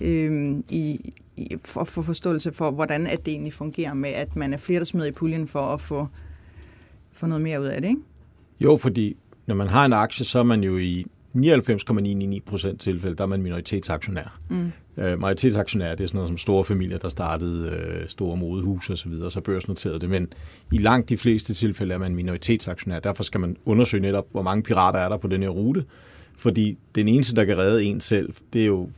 Øhm, 0.00 0.64
i, 0.70 1.12
i, 1.36 1.56
for, 1.64 1.84
for 1.84 2.02
forståelse 2.02 2.52
for, 2.52 2.70
hvordan 2.70 3.06
at 3.06 3.26
det 3.26 3.32
egentlig 3.32 3.52
fungerer 3.52 3.94
med, 3.94 4.10
at 4.10 4.36
man 4.36 4.52
er 4.52 4.56
flere, 4.56 4.78
der 4.78 4.84
smider 4.84 5.06
i 5.06 5.12
puljen 5.12 5.48
for 5.48 5.60
at 5.60 5.80
få, 5.80 6.08
få 7.12 7.26
noget 7.26 7.42
mere 7.42 7.60
ud 7.60 7.66
af 7.66 7.82
det, 7.82 7.88
ikke? 7.88 8.00
Jo, 8.60 8.76
fordi 8.76 9.16
når 9.46 9.54
man 9.54 9.66
har 9.66 9.84
en 9.84 9.92
aktie, 9.92 10.24
så 10.24 10.38
er 10.38 10.42
man 10.42 10.62
jo 10.62 10.78
i 10.78 11.06
99,99% 11.36 12.76
tilfælde, 12.76 13.16
der 13.16 13.24
er 13.24 13.28
man 13.28 13.42
minoritetsaktionær. 13.42 14.38
Mm. 14.48 14.72
Øh, 14.96 15.20
majoritetsaktionær, 15.20 15.94
det 15.94 16.04
er 16.04 16.08
sådan 16.08 16.16
noget 16.16 16.28
som 16.28 16.38
store 16.38 16.64
familier, 16.64 16.98
der 16.98 17.08
startede 17.08 17.70
øh, 17.70 18.08
store 18.08 18.36
modehus 18.36 18.90
og 18.90 18.98
så 18.98 19.08
videre, 19.08 19.30
så 19.30 19.40
børsnoterede 19.40 20.00
det. 20.00 20.10
Men 20.10 20.28
i 20.72 20.78
langt 20.78 21.08
de 21.08 21.16
fleste 21.16 21.54
tilfælde 21.54 21.94
er 21.94 21.98
man 21.98 22.14
minoritetsaktionær. 22.14 23.00
Derfor 23.00 23.22
skal 23.22 23.40
man 23.40 23.56
undersøge 23.64 24.02
netop, 24.02 24.26
hvor 24.30 24.42
mange 24.42 24.62
pirater 24.62 24.98
er 24.98 25.08
der 25.08 25.16
på 25.16 25.28
den 25.28 25.42
her 25.42 25.48
rute. 25.48 25.84
Fordi 26.36 26.78
den 26.94 27.08
eneste, 27.08 27.36
der 27.36 27.44
kan 27.44 27.58
redde 27.58 27.84
en 27.84 28.00
selv, 28.00 28.34
det 28.52 28.62
er 28.62 28.66
jo 28.66 28.88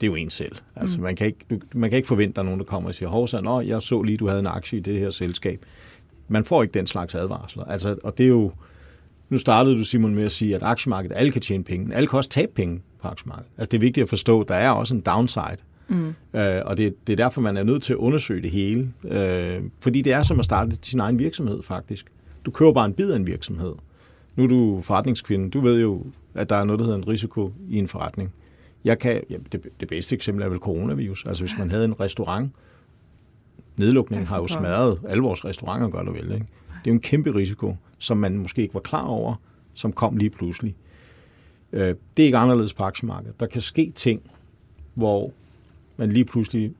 det 0.00 0.06
er 0.06 0.10
jo 0.10 0.14
en 0.14 0.30
selv. 0.30 0.56
Altså, 0.76 0.96
mm. 0.96 1.02
man, 1.02 1.16
kan 1.16 1.26
ikke, 1.26 1.38
du, 1.50 1.58
man 1.74 1.90
kan 1.90 1.96
ikke 1.96 2.08
forvente, 2.08 2.32
at 2.32 2.36
der 2.36 2.42
er 2.42 2.44
nogen, 2.44 2.60
der 2.60 2.66
kommer 2.66 2.88
og 2.88 2.94
siger, 2.94 3.08
Hovsa, 3.08 3.40
nå, 3.40 3.60
jeg 3.60 3.82
så 3.82 4.02
lige, 4.02 4.16
du 4.16 4.26
havde 4.26 4.40
en 4.40 4.46
aktie 4.46 4.78
i 4.78 4.82
det 4.82 4.98
her 4.98 5.10
selskab. 5.10 5.64
Man 6.28 6.44
får 6.44 6.62
ikke 6.62 6.74
den 6.74 6.86
slags 6.86 7.14
advarsler. 7.14 7.64
Altså, 7.64 7.96
og 8.04 8.18
det 8.18 8.24
er 8.24 8.28
jo, 8.28 8.52
nu 9.30 9.38
startede 9.38 9.78
du, 9.78 9.84
Simon, 9.84 10.14
med 10.14 10.24
at 10.24 10.32
sige, 10.32 10.56
at 10.56 10.62
aktiemarkedet, 10.62 11.16
alle 11.16 11.32
kan 11.32 11.42
tjene 11.42 11.64
penge, 11.64 11.86
men 11.86 11.92
alle 11.92 12.06
kan 12.06 12.16
også 12.16 12.30
tabe 12.30 12.52
penge 12.54 12.82
på 13.02 13.08
aktiemarkedet. 13.08 13.50
Altså 13.58 13.68
det 13.70 13.76
er 13.76 13.80
vigtigt 13.80 14.02
at 14.02 14.08
forstå, 14.08 14.40
at 14.40 14.48
der 14.48 14.54
er 14.54 14.70
også 14.70 14.94
en 14.94 15.00
downside. 15.00 15.56
Mm. 15.88 16.14
Øh, 16.34 16.62
og 16.64 16.76
det, 16.76 17.06
det 17.06 17.12
er 17.12 17.16
derfor, 17.16 17.40
man 17.40 17.56
er 17.56 17.62
nødt 17.62 17.82
til 17.82 17.92
at 17.92 17.96
undersøge 17.96 18.42
det 18.42 18.50
hele. 18.50 18.92
Øh, 19.04 19.62
fordi 19.80 20.02
det 20.02 20.12
er 20.12 20.22
som 20.22 20.38
at 20.38 20.44
starte 20.44 20.78
sin 20.82 21.00
egen 21.00 21.18
virksomhed, 21.18 21.62
faktisk. 21.62 22.06
Du 22.44 22.50
køber 22.50 22.72
bare 22.72 22.86
en 22.86 22.92
bid 22.92 23.10
af 23.10 23.16
en 23.16 23.26
virksomhed. 23.26 23.72
Nu 24.36 24.44
er 24.44 24.48
du 24.48 24.80
forretningskvinde. 24.80 25.50
Du 25.50 25.60
ved 25.60 25.80
jo, 25.80 26.04
at 26.34 26.50
der 26.50 26.56
er 26.56 26.64
noget, 26.64 26.78
der 26.78 26.84
hedder 26.84 26.98
en 26.98 27.08
risiko 27.08 27.52
i 27.68 27.78
en 27.78 27.88
forretning. 27.88 28.32
Jeg 28.84 28.98
kan, 28.98 29.22
ja, 29.30 29.36
det, 29.52 29.68
det 29.80 29.88
bedste 29.88 30.14
eksempel 30.14 30.44
er 30.44 30.48
vel 30.48 30.58
coronavirus. 30.58 31.24
Altså 31.26 31.42
hvis 31.42 31.58
man 31.58 31.70
havde 31.70 31.84
en 31.84 32.00
restaurant, 32.00 32.52
nedlukningen 33.76 34.26
har 34.26 34.36
jo 34.36 34.46
smadret 34.46 34.98
alle 35.08 35.22
vores 35.22 35.44
restauranter, 35.44 35.88
gør 35.88 36.02
det 36.02 36.14
vel. 36.14 36.32
Ikke? 36.32 36.46
Det 36.84 36.90
er 36.90 36.90
jo 36.90 36.94
en 36.94 37.00
kæmpe 37.00 37.34
risiko, 37.34 37.76
som 37.98 38.16
man 38.16 38.38
måske 38.38 38.62
ikke 38.62 38.74
var 38.74 38.80
klar 38.80 39.04
over, 39.04 39.34
som 39.74 39.92
kom 39.92 40.16
lige 40.16 40.30
pludselig. 40.30 40.74
Øh, 41.72 41.94
det 42.16 42.22
er 42.22 42.26
ikke 42.26 42.38
anderledes 42.38 42.72
på 42.72 42.82
aktiemarkedet. 42.82 43.40
Der 43.40 43.46
kan 43.46 43.60
ske 43.60 43.92
ting, 43.94 44.30
hvor 44.94 45.32
man 45.96 46.12
lige 46.12 46.24
pludselig 46.24 46.72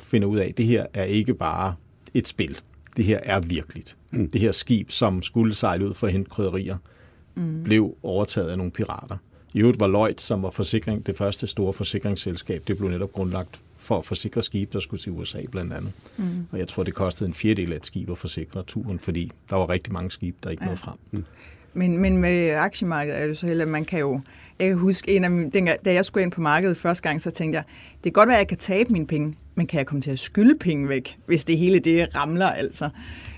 finder 0.00 0.28
ud 0.28 0.38
af, 0.38 0.46
at 0.48 0.56
det 0.56 0.66
her 0.66 0.86
er 0.94 1.04
ikke 1.04 1.34
bare 1.34 1.74
et 2.14 2.28
spil. 2.28 2.58
Det 2.96 3.04
her 3.04 3.20
er 3.22 3.40
virkeligt. 3.40 3.96
Mm. 4.10 4.30
Det 4.30 4.40
her 4.40 4.52
skib, 4.52 4.90
som 4.90 5.22
skulle 5.22 5.54
sejle 5.54 5.88
ud 5.88 5.94
for 5.94 6.06
at 6.06 6.12
hente 6.12 6.30
krydderier, 6.30 6.76
mm. 7.34 7.62
blev 7.64 7.96
overtaget 8.02 8.50
af 8.50 8.58
nogle 8.58 8.72
pirater. 8.72 9.16
I 9.54 9.60
øvrigt 9.60 9.80
var 9.80 9.86
Lloyd, 9.86 10.14
som 10.18 10.42
var 10.42 10.50
forsikring, 10.50 11.06
det 11.06 11.16
første 11.16 11.46
store 11.46 11.72
forsikringsselskab, 11.72 12.62
det 12.68 12.78
blev 12.78 12.90
netop 12.90 13.12
grundlagt 13.12 13.60
for 13.84 13.98
at 13.98 14.04
forsikre 14.04 14.42
skib, 14.42 14.72
der 14.72 14.80
skulle 14.80 15.00
til 15.00 15.12
USA 15.12 15.38
blandt 15.50 15.72
andet. 15.72 15.92
Mm. 16.16 16.46
Og 16.52 16.58
jeg 16.58 16.68
tror, 16.68 16.82
det 16.82 16.94
kostede 16.94 17.28
en 17.28 17.34
fjerdedel 17.34 17.72
af 17.72 17.76
et 17.76 17.86
skib 17.86 18.10
at 18.10 18.18
forsikre 18.18 18.62
turen, 18.62 18.98
fordi 18.98 19.32
der 19.50 19.56
var 19.56 19.70
rigtig 19.70 19.92
mange 19.92 20.10
skib, 20.10 20.36
der 20.44 20.50
ikke 20.50 20.62
ja. 20.62 20.66
nåede 20.66 20.80
frem. 20.80 20.94
Mm. 21.10 21.24
Men, 21.74 21.98
men 21.98 22.16
med 22.16 22.50
aktiemarkedet 22.50 23.22
er 23.22 23.26
det 23.26 23.38
så 23.38 23.46
heller, 23.46 23.64
at 23.64 23.70
man 23.70 23.84
kan 23.84 24.00
jo... 24.00 24.20
Jeg 24.58 24.68
kan 24.68 24.78
huske, 24.78 25.16
en 25.16 25.24
af 25.24 25.30
mine, 25.30 25.76
da 25.84 25.92
jeg 25.92 26.04
skulle 26.04 26.22
ind 26.22 26.32
på 26.32 26.40
markedet 26.40 26.76
første 26.76 27.02
gang, 27.02 27.22
så 27.22 27.30
tænkte 27.30 27.56
jeg, 27.56 27.64
det 27.94 28.02
kan 28.02 28.12
godt 28.12 28.26
være, 28.28 28.36
at 28.36 28.40
jeg 28.40 28.48
kan 28.48 28.58
tabe 28.58 28.92
mine 28.92 29.06
penge, 29.06 29.36
men 29.54 29.66
kan 29.66 29.78
jeg 29.78 29.86
komme 29.86 30.02
til 30.02 30.10
at 30.10 30.18
skylde 30.18 30.58
penge 30.58 30.88
væk, 30.88 31.18
hvis 31.26 31.44
det 31.44 31.58
hele 31.58 31.78
det 31.78 32.16
ramler 32.16 32.50
altså. 32.50 32.88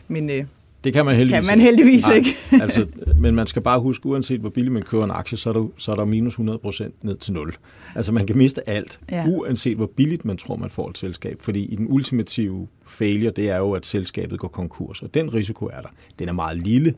Men 0.08 0.30
øh, 0.30 0.44
det 0.86 0.94
kan 0.94 1.04
man 1.04 1.16
heldigvis, 1.16 1.46
kan 1.48 1.58
man 1.58 1.60
heldigvis 1.60 2.08
ikke. 2.16 2.28
ikke. 2.28 2.62
altså, 2.62 2.86
men 3.18 3.34
man 3.34 3.46
skal 3.46 3.62
bare 3.62 3.80
huske, 3.80 4.06
uanset 4.06 4.40
hvor 4.40 4.48
billigt 4.48 4.72
man 4.72 4.82
køber 4.82 5.04
en 5.04 5.10
aktie, 5.10 5.38
så 5.38 5.48
er 5.48 5.52
der, 5.52 5.68
så 5.76 5.92
er 5.92 5.96
der 5.96 6.04
minus 6.04 6.32
100 6.32 6.58
procent 6.58 7.04
ned 7.04 7.16
til 7.16 7.32
0. 7.32 7.54
Altså 7.94 8.12
man 8.12 8.26
kan 8.26 8.38
miste 8.38 8.68
alt, 8.68 9.00
ja. 9.10 9.24
uanset 9.28 9.76
hvor 9.76 9.86
billigt 9.86 10.24
man 10.24 10.36
tror, 10.36 10.56
man 10.56 10.70
får 10.70 10.90
et 10.90 10.98
selskab. 10.98 11.42
Fordi 11.42 11.64
i 11.64 11.76
den 11.76 11.86
ultimative 11.90 12.68
failure, 12.86 13.30
det 13.30 13.50
er 13.50 13.56
jo, 13.56 13.72
at 13.72 13.86
selskabet 13.86 14.38
går 14.38 14.48
konkurs, 14.48 15.02
og 15.02 15.14
den 15.14 15.34
risiko 15.34 15.66
er 15.66 15.80
der. 15.80 15.88
Den 16.18 16.28
er 16.28 16.32
meget 16.32 16.58
lille, 16.58 16.94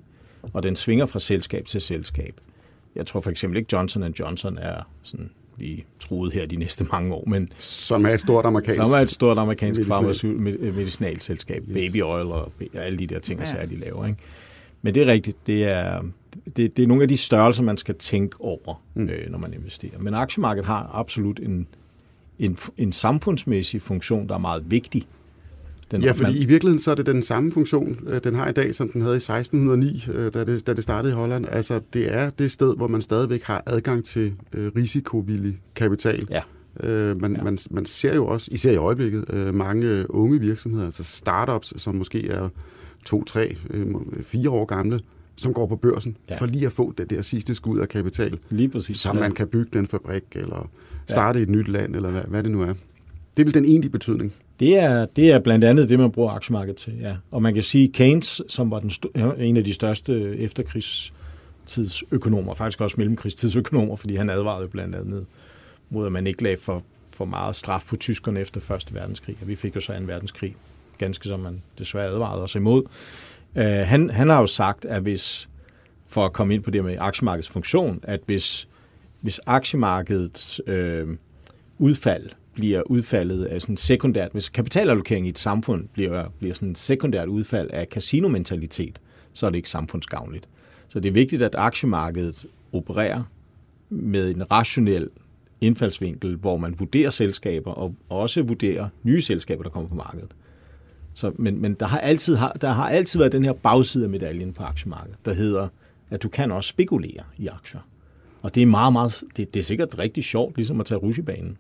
og 0.53 0.63
den 0.63 0.77
svinger 0.77 1.07
fra 1.07 1.19
selskab 1.19 1.67
til 1.67 1.81
selskab. 1.81 2.41
Jeg 2.97 3.07
tror 3.07 3.21
for 3.21 3.31
eksempel 3.31 3.57
ikke, 3.57 3.69
Johnson 3.73 4.15
Johnson 4.21 4.59
er 4.59 4.83
sådan 5.03 5.31
lige 5.59 5.85
truet 6.01 6.33
her 6.33 6.47
de 6.47 6.57
næste 6.57 6.87
mange 6.93 7.15
år, 7.15 7.25
men 7.27 7.49
som 7.59 8.07
er 8.07 8.11
et 8.11 8.21
stort 8.21 8.47
amerikansk, 8.47 8.77
som 8.77 8.91
er 8.91 8.99
et 8.99 9.11
stort 9.11 9.39
amerikansk 9.39 9.81
medicinal. 9.81 10.73
medicinalselskab, 10.75 11.65
baby 11.73 12.03
oil 12.03 12.27
og 12.27 12.53
alle 12.75 12.99
de 12.99 13.07
der 13.07 13.19
ting, 13.19 13.41
ja. 13.41 13.67
de 13.67 13.77
laver. 13.77 14.07
Ikke? 14.07 14.19
Men 14.83 14.95
det 14.95 15.03
er 15.03 15.07
rigtigt, 15.07 15.47
det 15.47 15.65
er, 15.65 16.03
det, 16.57 16.77
det 16.77 16.83
er 16.83 16.87
nogle 16.87 17.03
af 17.03 17.09
de 17.09 17.17
størrelser, 17.17 17.63
man 17.63 17.77
skal 17.77 17.95
tænke 17.95 18.41
over, 18.41 18.83
mm. 18.95 19.09
øh, 19.09 19.31
når 19.31 19.39
man 19.39 19.55
investerer. 19.55 19.99
Men 19.99 20.15
aktiemarkedet 20.15 20.67
har 20.67 20.91
absolut 20.95 21.41
en, 21.41 21.67
en, 22.39 22.57
en 22.77 22.93
samfundsmæssig 22.93 23.83
funktion, 23.83 24.29
der 24.29 24.35
er 24.35 24.39
meget 24.39 24.71
vigtig. 24.71 25.07
Den, 25.91 26.03
ja, 26.03 26.13
fordi 26.13 26.33
man... 26.33 26.43
i 26.43 26.45
virkeligheden 26.45 26.79
så 26.79 26.91
er 26.91 26.95
det 26.95 27.07
den 27.07 27.23
samme 27.23 27.53
funktion, 27.53 27.99
øh, 28.07 28.25
den 28.25 28.35
har 28.35 28.49
i 28.49 28.53
dag, 28.53 28.75
som 28.75 28.89
den 28.89 29.01
havde 29.01 29.15
i 29.15 29.17
1609, 29.17 30.05
øh, 30.13 30.33
da 30.33 30.45
det, 30.45 30.67
da 30.67 30.73
det 30.75 30.83
startede 30.83 31.13
i 31.13 31.15
Holland. 31.15 31.47
Altså, 31.51 31.81
det 31.95 32.15
er 32.15 32.31
det 32.31 32.51
sted, 32.51 32.77
hvor 32.77 32.89
man 32.89 33.03
stadigvæk 33.03 33.43
har 33.43 33.63
adgang 33.67 34.05
til 34.05 34.35
øh, 34.53 34.73
risikovillig 34.77 35.61
kapital. 35.75 36.29
Ja. 36.31 36.43
Øh, 36.81 37.21
man, 37.21 37.37
ja. 37.37 37.43
man, 37.43 37.59
man 37.71 37.87
ser 37.87 38.15
jo 38.15 38.27
også, 38.27 38.49
især 38.53 38.73
i 38.73 38.77
øjeblikket, 38.77 39.25
øh, 39.31 39.55
mange 39.55 40.11
unge 40.15 40.41
virksomheder, 40.41 40.87
altså 40.87 41.05
startups, 41.05 41.83
som 41.83 41.95
måske 41.95 42.29
er 42.29 42.49
to, 43.05 43.25
tre, 43.25 43.57
øh, 43.71 43.87
fire 44.23 44.51
år 44.51 44.65
gamle, 44.65 45.01
som 45.37 45.55
går 45.55 45.67
på 45.67 45.77
børsen, 45.77 46.17
ja. 46.31 46.37
for 46.37 46.47
lige 46.47 46.67
at 46.67 46.73
få 46.73 46.95
det 46.99 47.11
der 47.11 47.23
sidste 47.23 47.55
skud 47.55 47.79
af 47.79 47.89
kapital. 47.89 48.39
Lige 48.51 48.69
præcis. 48.69 48.97
Så 48.97 49.13
man 49.13 49.33
kan 49.33 49.49
bygge 49.49 49.71
den 49.73 49.87
fabrik, 49.87 50.25
eller 50.33 50.71
starte 51.07 51.39
ja. 51.39 51.43
et 51.43 51.49
nyt 51.49 51.69
land, 51.69 51.97
eller 51.97 52.11
hvad, 52.11 52.23
hvad 52.29 52.43
det 52.43 52.51
nu 52.51 52.63
er. 52.63 52.75
Det 53.37 53.43
er 53.43 53.45
vel 53.45 53.55
den 53.55 53.65
egentlige 53.65 53.93
betydning. 53.93 54.33
Det 54.61 54.79
er, 54.79 55.07
det 55.07 55.33
er 55.33 55.39
blandt 55.39 55.65
andet 55.65 55.89
det, 55.89 55.99
man 55.99 56.13
bruger 56.13 56.33
aktiemarkedet 56.33 56.77
til, 56.77 56.99
ja. 57.01 57.17
Og 57.31 57.43
man 57.43 57.55
kan 57.55 57.63
sige, 57.63 57.89
Keynes, 57.89 58.43
som 58.49 58.71
var 58.71 58.79
den 58.79 58.91
øh, 59.15 59.31
en 59.39 59.57
af 59.57 59.65
de 59.65 59.75
største 59.75 60.39
efterkrigstidsøkonomer, 60.39 62.55
faktisk 62.55 62.81
også 62.81 62.95
mellemkrigstidsøkonomer, 62.99 63.97
fordi 63.97 64.17
han 64.17 64.31
advarede 64.31 64.69
blandt 64.69 64.95
andet 64.95 65.27
mod, 65.91 66.07
at 66.07 66.13
man 66.13 66.27
ikke 66.27 66.43
lagde 66.43 66.57
for, 66.57 66.83
for 67.11 67.25
meget 67.25 67.57
straf 67.57 67.85
på 67.89 67.97
tyskerne 67.97 68.41
efter 68.41 68.61
Første 68.61 68.95
Verdenskrig. 68.95 69.37
Og 69.41 69.49
vi 69.49 69.57
fik 69.57 69.77
jo 69.77 69.81
så 69.81 69.93
en 69.93 70.09
verdenskrig, 70.09 70.57
ganske 70.99 71.29
som 71.29 71.41
man 71.41 71.63
desværre 71.79 72.07
advarede 72.07 72.43
os 72.43 72.55
imod. 72.55 72.83
Uh, 73.55 73.63
han, 73.63 74.11
han 74.11 74.29
har 74.29 74.41
jo 74.41 74.47
sagt, 74.47 74.85
at 74.85 75.03
hvis, 75.03 75.49
for 76.09 76.25
at 76.25 76.33
komme 76.33 76.55
ind 76.55 76.63
på 76.63 76.71
det 76.71 76.85
med 76.85 76.97
aktiemarkedets 77.01 77.49
funktion, 77.49 78.01
at 78.03 78.21
hvis, 78.27 78.69
hvis 79.21 79.41
aktiemarkedets 79.47 80.61
øh, 80.67 81.09
udfald 81.79 82.31
bliver 82.59 82.83
udfaldet 82.83 83.45
af 83.45 83.63
sådan 83.63 83.77
sekundært, 83.77 84.33
hvis 84.33 84.49
kapitalallokering 84.49 85.27
i 85.27 85.31
et 85.31 85.39
samfund 85.39 85.89
bliver, 85.93 86.29
bliver 86.39 86.55
sådan 86.55 86.75
sekundært 86.75 87.29
udfald 87.29 87.71
af 87.73 87.87
casinomentalitet, 87.91 89.01
så 89.33 89.47
er 89.47 89.51
det 89.51 89.57
ikke 89.57 89.69
samfundsgavnligt. 89.69 90.49
Så 90.89 91.01
det 91.01 91.09
er 91.09 91.13
vigtigt, 91.13 91.43
at 91.43 91.55
aktiemarkedet 91.59 92.47
opererer 92.73 93.23
med 93.91 94.35
en 94.35 94.51
rationel 94.51 95.09
indfaldsvinkel, 95.61 96.37
hvor 96.37 96.57
man 96.57 96.75
vurderer 96.79 97.11
selskaber 97.11 97.73
og 97.73 97.95
også 98.09 98.43
vurderer 98.43 98.89
nye 99.03 99.21
selskaber, 99.21 99.63
der 99.63 99.71
kommer 99.71 99.89
på 99.89 99.95
markedet. 99.95 100.31
Så, 101.15 101.33
men 101.37 101.63
men 101.63 101.75
der, 101.75 101.87
har 101.87 101.99
altid, 101.99 102.37
der 102.61 102.73
har 102.73 102.89
altid 102.89 103.19
været 103.19 103.33
den 103.33 103.45
her 103.45 103.53
bagside 103.53 104.05
af 104.05 104.11
medaljen 104.11 104.53
på 104.53 104.63
aktiemarkedet, 104.63 105.19
der 105.25 105.33
hedder, 105.33 105.69
at 106.11 106.23
du 106.23 106.29
kan 106.29 106.53
også 106.53 106.69
spekulere 106.69 107.25
i 107.37 107.47
aktier. 107.47 107.81
Og 108.43 108.55
det 108.55 108.63
er 108.63 108.67
meget, 108.67 108.93
meget, 108.93 109.25
det, 109.37 109.55
det 109.55 109.61
er 109.61 109.65
sikkert 109.65 109.99
rigtig 109.99 110.25
sjovt, 110.25 110.57
ligesom 110.57 110.81
at 110.81 110.87
tage 110.87 110.99
rusjebanen 110.99 111.57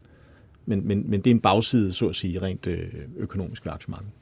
men, 0.68 0.88
men, 0.88 1.04
men 1.10 1.20
det 1.20 1.30
er 1.30 1.34
en 1.34 1.40
bagside, 1.40 1.92
så 1.92 2.08
at 2.08 2.16
sige, 2.16 2.42
rent 2.42 2.66
øh, 2.66 2.88
økonomisk 3.16 3.64
ved 3.64 3.72
aktiemarkedet. 3.72 4.12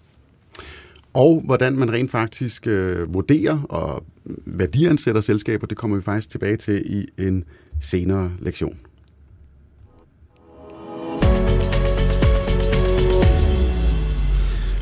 Og 1.14 1.42
hvordan 1.44 1.72
man 1.72 1.92
rent 1.92 2.10
faktisk 2.10 2.66
øh, 2.66 3.14
vurderer 3.14 3.62
og 3.62 4.04
værdiansætter 4.46 5.20
selskaber, 5.20 5.66
det 5.66 5.76
kommer 5.76 5.96
vi 5.96 6.02
faktisk 6.02 6.30
tilbage 6.30 6.56
til 6.56 6.82
i 6.86 7.22
en 7.22 7.44
senere 7.80 8.32
lektion. 8.40 8.78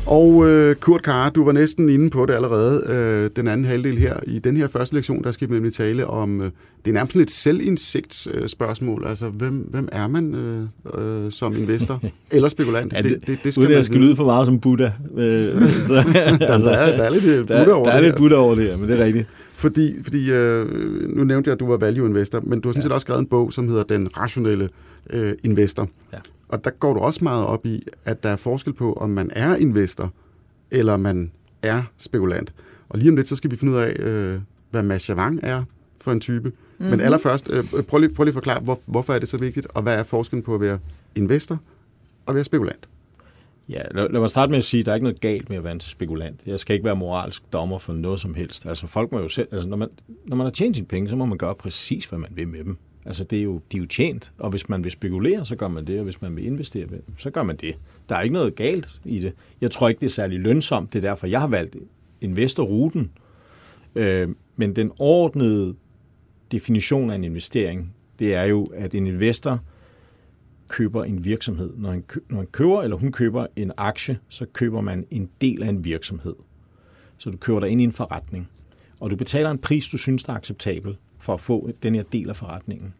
Og 0.05 0.47
øh, 0.47 0.75
Kurt 0.75 1.03
Kare, 1.03 1.29
du 1.29 1.45
var 1.45 1.51
næsten 1.51 1.89
inde 1.89 2.09
på 2.09 2.25
det 2.25 2.33
allerede, 2.33 2.83
øh, 2.87 3.29
den 3.35 3.47
anden 3.47 3.65
halvdel 3.65 3.97
her. 3.97 4.19
I 4.27 4.39
den 4.39 4.57
her 4.57 4.67
første 4.67 4.95
lektion, 4.95 5.23
der 5.23 5.31
skal 5.31 5.49
vi 5.49 5.53
nemlig 5.53 5.73
tale 5.73 6.07
om, 6.07 6.41
øh, 6.41 6.51
det 6.85 6.91
er 6.91 6.93
nærmest 6.93 7.15
lidt 7.15 7.31
selvindsigtsspørgsmål. 7.31 9.03
Øh, 9.03 9.09
altså, 9.09 9.29
hvem, 9.29 9.53
hvem 9.53 9.89
er 9.91 10.07
man 10.07 10.35
øh, 10.35 11.25
øh, 11.25 11.31
som 11.31 11.57
investor 11.57 12.01
eller 12.31 12.49
spekulant? 12.49 12.93
ja, 12.93 13.01
det, 13.01 13.11
det, 13.11 13.27
det, 13.27 13.39
det 13.43 13.53
skal 13.53 13.61
uden 13.61 13.77
at 13.77 13.85
skal 13.85 13.97
lyde 13.97 14.15
for 14.15 14.25
meget 14.25 14.45
som 14.45 14.59
Buddha. 14.59 14.89
Øh, 15.17 15.61
så, 15.81 16.03
altså, 16.41 16.69
der, 16.69 16.75
er, 16.75 16.97
der 16.97 17.03
er 17.03 17.09
lidt 17.09 17.23
øh, 17.23 17.37
Buddha 17.37 17.65
der, 17.65 17.73
over 17.73 17.85
der 17.85 17.91
er 17.91 17.99
det 17.99 18.07
lidt 18.07 18.15
Buddha 18.15 18.37
over 18.37 18.55
det 18.55 18.63
her, 18.63 18.77
men 18.77 18.89
det 18.89 18.99
er 18.99 19.05
rigtigt. 19.05 19.27
Fordi, 19.53 19.93
fordi 20.03 20.31
øh, 20.31 20.67
nu 21.15 21.23
nævnte 21.23 21.47
jeg, 21.47 21.53
at 21.53 21.59
du 21.59 21.67
var 21.67 21.77
value 21.77 22.07
investor, 22.07 22.41
men 22.43 22.61
du 22.61 22.67
har 22.67 22.73
sådan 22.73 22.81
ja. 22.81 22.85
set 22.85 22.91
også 22.91 23.05
skrevet 23.05 23.19
en 23.19 23.27
bog, 23.27 23.53
som 23.53 23.67
hedder 23.67 23.83
Den 23.83 24.17
rationelle 24.17 24.69
øh, 25.09 25.33
investor. 25.43 25.89
Ja. 26.13 26.17
Og 26.47 26.63
der 26.63 26.69
går 26.69 26.93
du 26.93 26.99
også 26.99 27.23
meget 27.23 27.45
op 27.45 27.65
i, 27.65 27.83
at 28.05 28.23
der 28.23 28.29
er 28.29 28.35
forskel 28.35 28.73
på, 28.73 28.93
om 28.93 29.09
man 29.09 29.31
er 29.33 29.55
investor, 29.55 30.13
eller 30.71 30.97
man 30.97 31.31
er 31.61 31.83
spekulant. 31.97 32.53
Og 32.89 32.99
lige 32.99 33.09
om 33.09 33.15
lidt, 33.15 33.27
så 33.27 33.35
skal 33.35 33.51
vi 33.51 33.55
finde 33.55 33.73
ud 33.73 33.77
af, 33.77 33.93
øh, 33.99 34.39
hvad 34.71 34.83
Mads 34.83 35.09
Javang 35.09 35.39
er 35.43 35.63
for 36.01 36.11
en 36.11 36.19
type. 36.19 36.49
Mm-hmm. 36.49 36.89
Men 36.89 37.01
allerførst, 37.01 37.49
øh, 37.49 37.83
prøv, 37.83 37.99
lige, 37.99 38.13
prøv 38.13 38.23
lige 38.23 38.31
at 38.31 38.33
forklare, 38.33 38.59
hvor, 38.59 38.79
hvorfor 38.85 39.13
er 39.13 39.19
det 39.19 39.29
så 39.29 39.37
vigtigt, 39.37 39.67
og 39.69 39.81
hvad 39.83 39.95
er 39.95 40.03
forskellen 40.03 40.43
på 40.43 40.55
at 40.55 40.61
være 40.61 40.79
investor 41.15 41.59
og 42.25 42.35
være 42.35 42.43
spekulant? 42.43 42.89
Ja, 43.69 43.81
lad, 43.91 44.09
lad 44.09 44.19
mig 44.19 44.29
starte 44.29 44.49
med 44.49 44.57
at 44.57 44.63
sige, 44.63 44.79
at 44.79 44.85
der 44.85 44.91
er 44.91 44.95
ikke 44.95 45.03
noget 45.03 45.21
galt 45.21 45.49
med 45.49 45.57
at 45.57 45.63
være 45.63 45.73
en 45.73 45.79
spekulant. 45.79 46.47
Jeg 46.47 46.59
skal 46.59 46.73
ikke 46.73 46.85
være 46.85 46.95
moralsk 46.95 47.43
dommer 47.53 47.77
for 47.77 47.93
noget 47.93 48.19
som 48.19 48.33
helst. 48.33 48.65
Altså 48.65 48.87
folk 48.87 49.11
må 49.11 49.19
jo 49.19 49.27
selv, 49.27 49.47
altså 49.51 49.67
når 49.67 49.77
man, 49.77 49.89
når 50.25 50.35
man 50.35 50.45
har 50.45 50.51
tjent 50.51 50.75
sine 50.75 50.87
penge, 50.87 51.09
så 51.09 51.15
må 51.15 51.25
man 51.25 51.37
gøre 51.37 51.55
præcis, 51.55 52.05
hvad 52.05 52.19
man 52.19 52.29
vil 52.31 52.47
med 52.47 52.63
dem. 52.63 52.77
Altså, 53.05 53.23
det 53.23 53.39
er 53.39 53.43
jo, 53.43 53.61
de 53.71 53.77
er 53.77 53.81
jo 53.81 53.85
tjent, 53.85 54.31
og 54.37 54.49
hvis 54.49 54.69
man 54.69 54.83
vil 54.83 54.91
spekulere, 54.91 55.45
så 55.45 55.55
gør 55.55 55.67
man 55.67 55.87
det, 55.87 55.97
og 55.97 56.03
hvis 56.03 56.21
man 56.21 56.35
vil 56.35 56.45
investere, 56.45 56.87
så 57.17 57.29
gør 57.29 57.43
man 57.43 57.55
det. 57.55 57.75
Der 58.09 58.15
er 58.15 58.21
ikke 58.21 58.33
noget 58.33 58.55
galt 58.55 59.01
i 59.05 59.19
det. 59.19 59.33
Jeg 59.61 59.71
tror 59.71 59.89
ikke, 59.89 59.99
det 59.99 60.05
er 60.05 60.11
særlig 60.11 60.39
lønsomt. 60.39 60.93
Det 60.93 61.03
er 61.03 61.09
derfor, 61.09 61.27
jeg 61.27 61.39
har 61.39 61.47
valgt 61.47 61.75
investorruten. 62.21 63.11
Øh, 63.95 64.29
men 64.55 64.75
den 64.75 64.91
ordnede 64.99 65.75
definition 66.51 67.09
af 67.09 67.15
en 67.15 67.23
investering, 67.23 67.93
det 68.19 68.33
er 68.33 68.43
jo, 68.43 68.63
at 68.63 68.95
en 68.95 69.07
investor 69.07 69.59
køber 70.67 71.03
en 71.03 71.25
virksomhed. 71.25 71.73
Når 71.77 71.91
han, 71.91 72.03
når 72.29 72.37
han 72.37 72.47
køber 72.47 72.81
eller 72.81 72.97
hun 72.97 73.11
køber 73.11 73.47
en 73.55 73.71
aktie, 73.77 74.19
så 74.29 74.45
køber 74.53 74.81
man 74.81 75.05
en 75.11 75.29
del 75.41 75.63
af 75.63 75.69
en 75.69 75.83
virksomhed. 75.85 76.35
Så 77.17 77.29
du 77.29 77.37
køber 77.37 77.59
dig 77.59 77.69
ind 77.69 77.81
i 77.81 77.83
en 77.83 77.91
forretning. 77.91 78.49
Og 78.99 79.11
du 79.11 79.15
betaler 79.15 79.51
en 79.51 79.57
pris, 79.57 79.87
du 79.87 79.97
synes, 79.97 80.23
der 80.23 80.33
er 80.33 80.37
acceptabel 80.37 80.97
for 81.25 81.33
at 81.33 81.41
få 81.41 81.69
den 81.83 81.95
her 81.95 82.03
del 82.03 82.29
af 82.29 82.35
forretningen. 82.35 82.93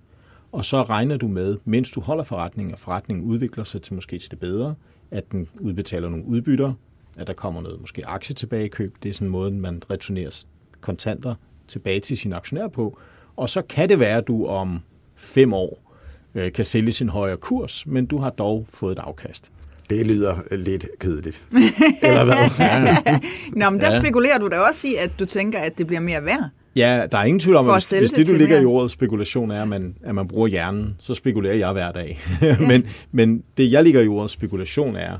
Og 0.52 0.66
så 0.66 0.84
regner 0.84 1.18
du 1.18 1.28
med, 1.28 1.58
mens 1.66 1.92
du 1.92 2.02
holder 2.02 2.24
forretningen, 2.24 2.74
at 2.74 2.80
forretningen 2.80 3.26
udvikler 3.26 3.64
sig 3.64 3.82
til 3.82 3.94
måske 3.94 4.20
til 4.20 4.32
det 4.32 4.40
bedre, 4.40 4.76
at 5.12 5.32
den 5.32 5.48
udbetaler 5.60 6.10
nogle 6.10 6.26
udbytter, 6.26 6.74
at 7.18 7.28
der 7.28 7.34
kommer 7.34 7.62
noget 7.62 7.80
måske 7.80 8.06
aktietilbagekøb. 8.06 8.96
Det 9.04 9.10
er 9.10 9.14
sådan 9.14 9.28
en 9.28 9.32
måde, 9.32 9.52
man 9.52 9.82
returnerer 9.90 10.44
kontanter 10.82 11.36
tilbage 11.68 12.00
til 12.00 12.18
sin 12.18 12.34
aktionær 12.34 12.68
på. 12.68 12.98
Og 13.36 13.50
så 13.50 13.62
kan 13.62 13.90
det 13.90 14.00
være, 14.00 14.18
at 14.18 14.28
du 14.28 14.46
om 14.46 14.80
fem 15.16 15.54
år 15.54 15.94
øh, 16.36 16.52
kan 16.54 16.66
sælge 16.66 16.92
sin 16.92 17.10
højere 17.10 17.38
kurs, 17.38 17.86
men 17.86 18.06
du 18.06 18.18
har 18.18 18.30
dog 18.30 18.68
fået 18.70 18.92
et 18.92 19.00
afkast. 19.00 19.52
Det 19.90 20.08
lyder 20.08 20.56
lidt 20.56 20.86
kedeligt. 21.00 21.44
Eller 22.02 22.26
hvad? 22.26 22.36
Ja. 22.60 23.20
Nå, 23.56 23.70
men 23.70 23.80
der 23.80 23.94
ja. 23.94 24.02
spekulerer 24.02 24.38
du 24.38 24.48
da 24.48 24.60
også 24.60 24.88
i, 24.88 24.96
at 24.96 25.12
du 25.20 25.26
tænker, 25.26 25.60
at 25.60 25.78
det 25.78 25.88
bliver 25.88 26.00
mere 26.00 26.26
værd. 26.26 26.50
Ja, 26.76 27.08
der 27.12 27.18
er 27.18 27.24
ingen 27.24 27.40
tvivl 27.40 27.56
om, 27.56 27.70
at 27.70 27.76
hvis, 27.76 27.90
hvis 27.90 28.12
det, 28.12 28.28
du 28.28 28.34
ligger 28.34 28.60
i 28.60 28.66
ordet 28.66 28.92
spekulation, 28.92 29.52
er, 29.52 29.62
at 29.62 29.68
man, 29.68 29.96
at 30.04 30.16
man 30.16 30.28
bruger 30.28 30.48
hjernen, 30.48 30.96
så 31.00 31.14
spekulerer 31.14 31.56
jeg 31.56 31.72
hver 31.72 31.92
dag. 31.92 32.20
Ja. 32.42 32.58
men, 32.70 32.88
men 33.12 33.44
det, 33.58 33.72
jeg 33.72 33.84
ligger 33.84 34.02
i 34.02 34.08
ordet 34.08 34.32
spekulation, 34.32 34.96
er, 34.96 35.18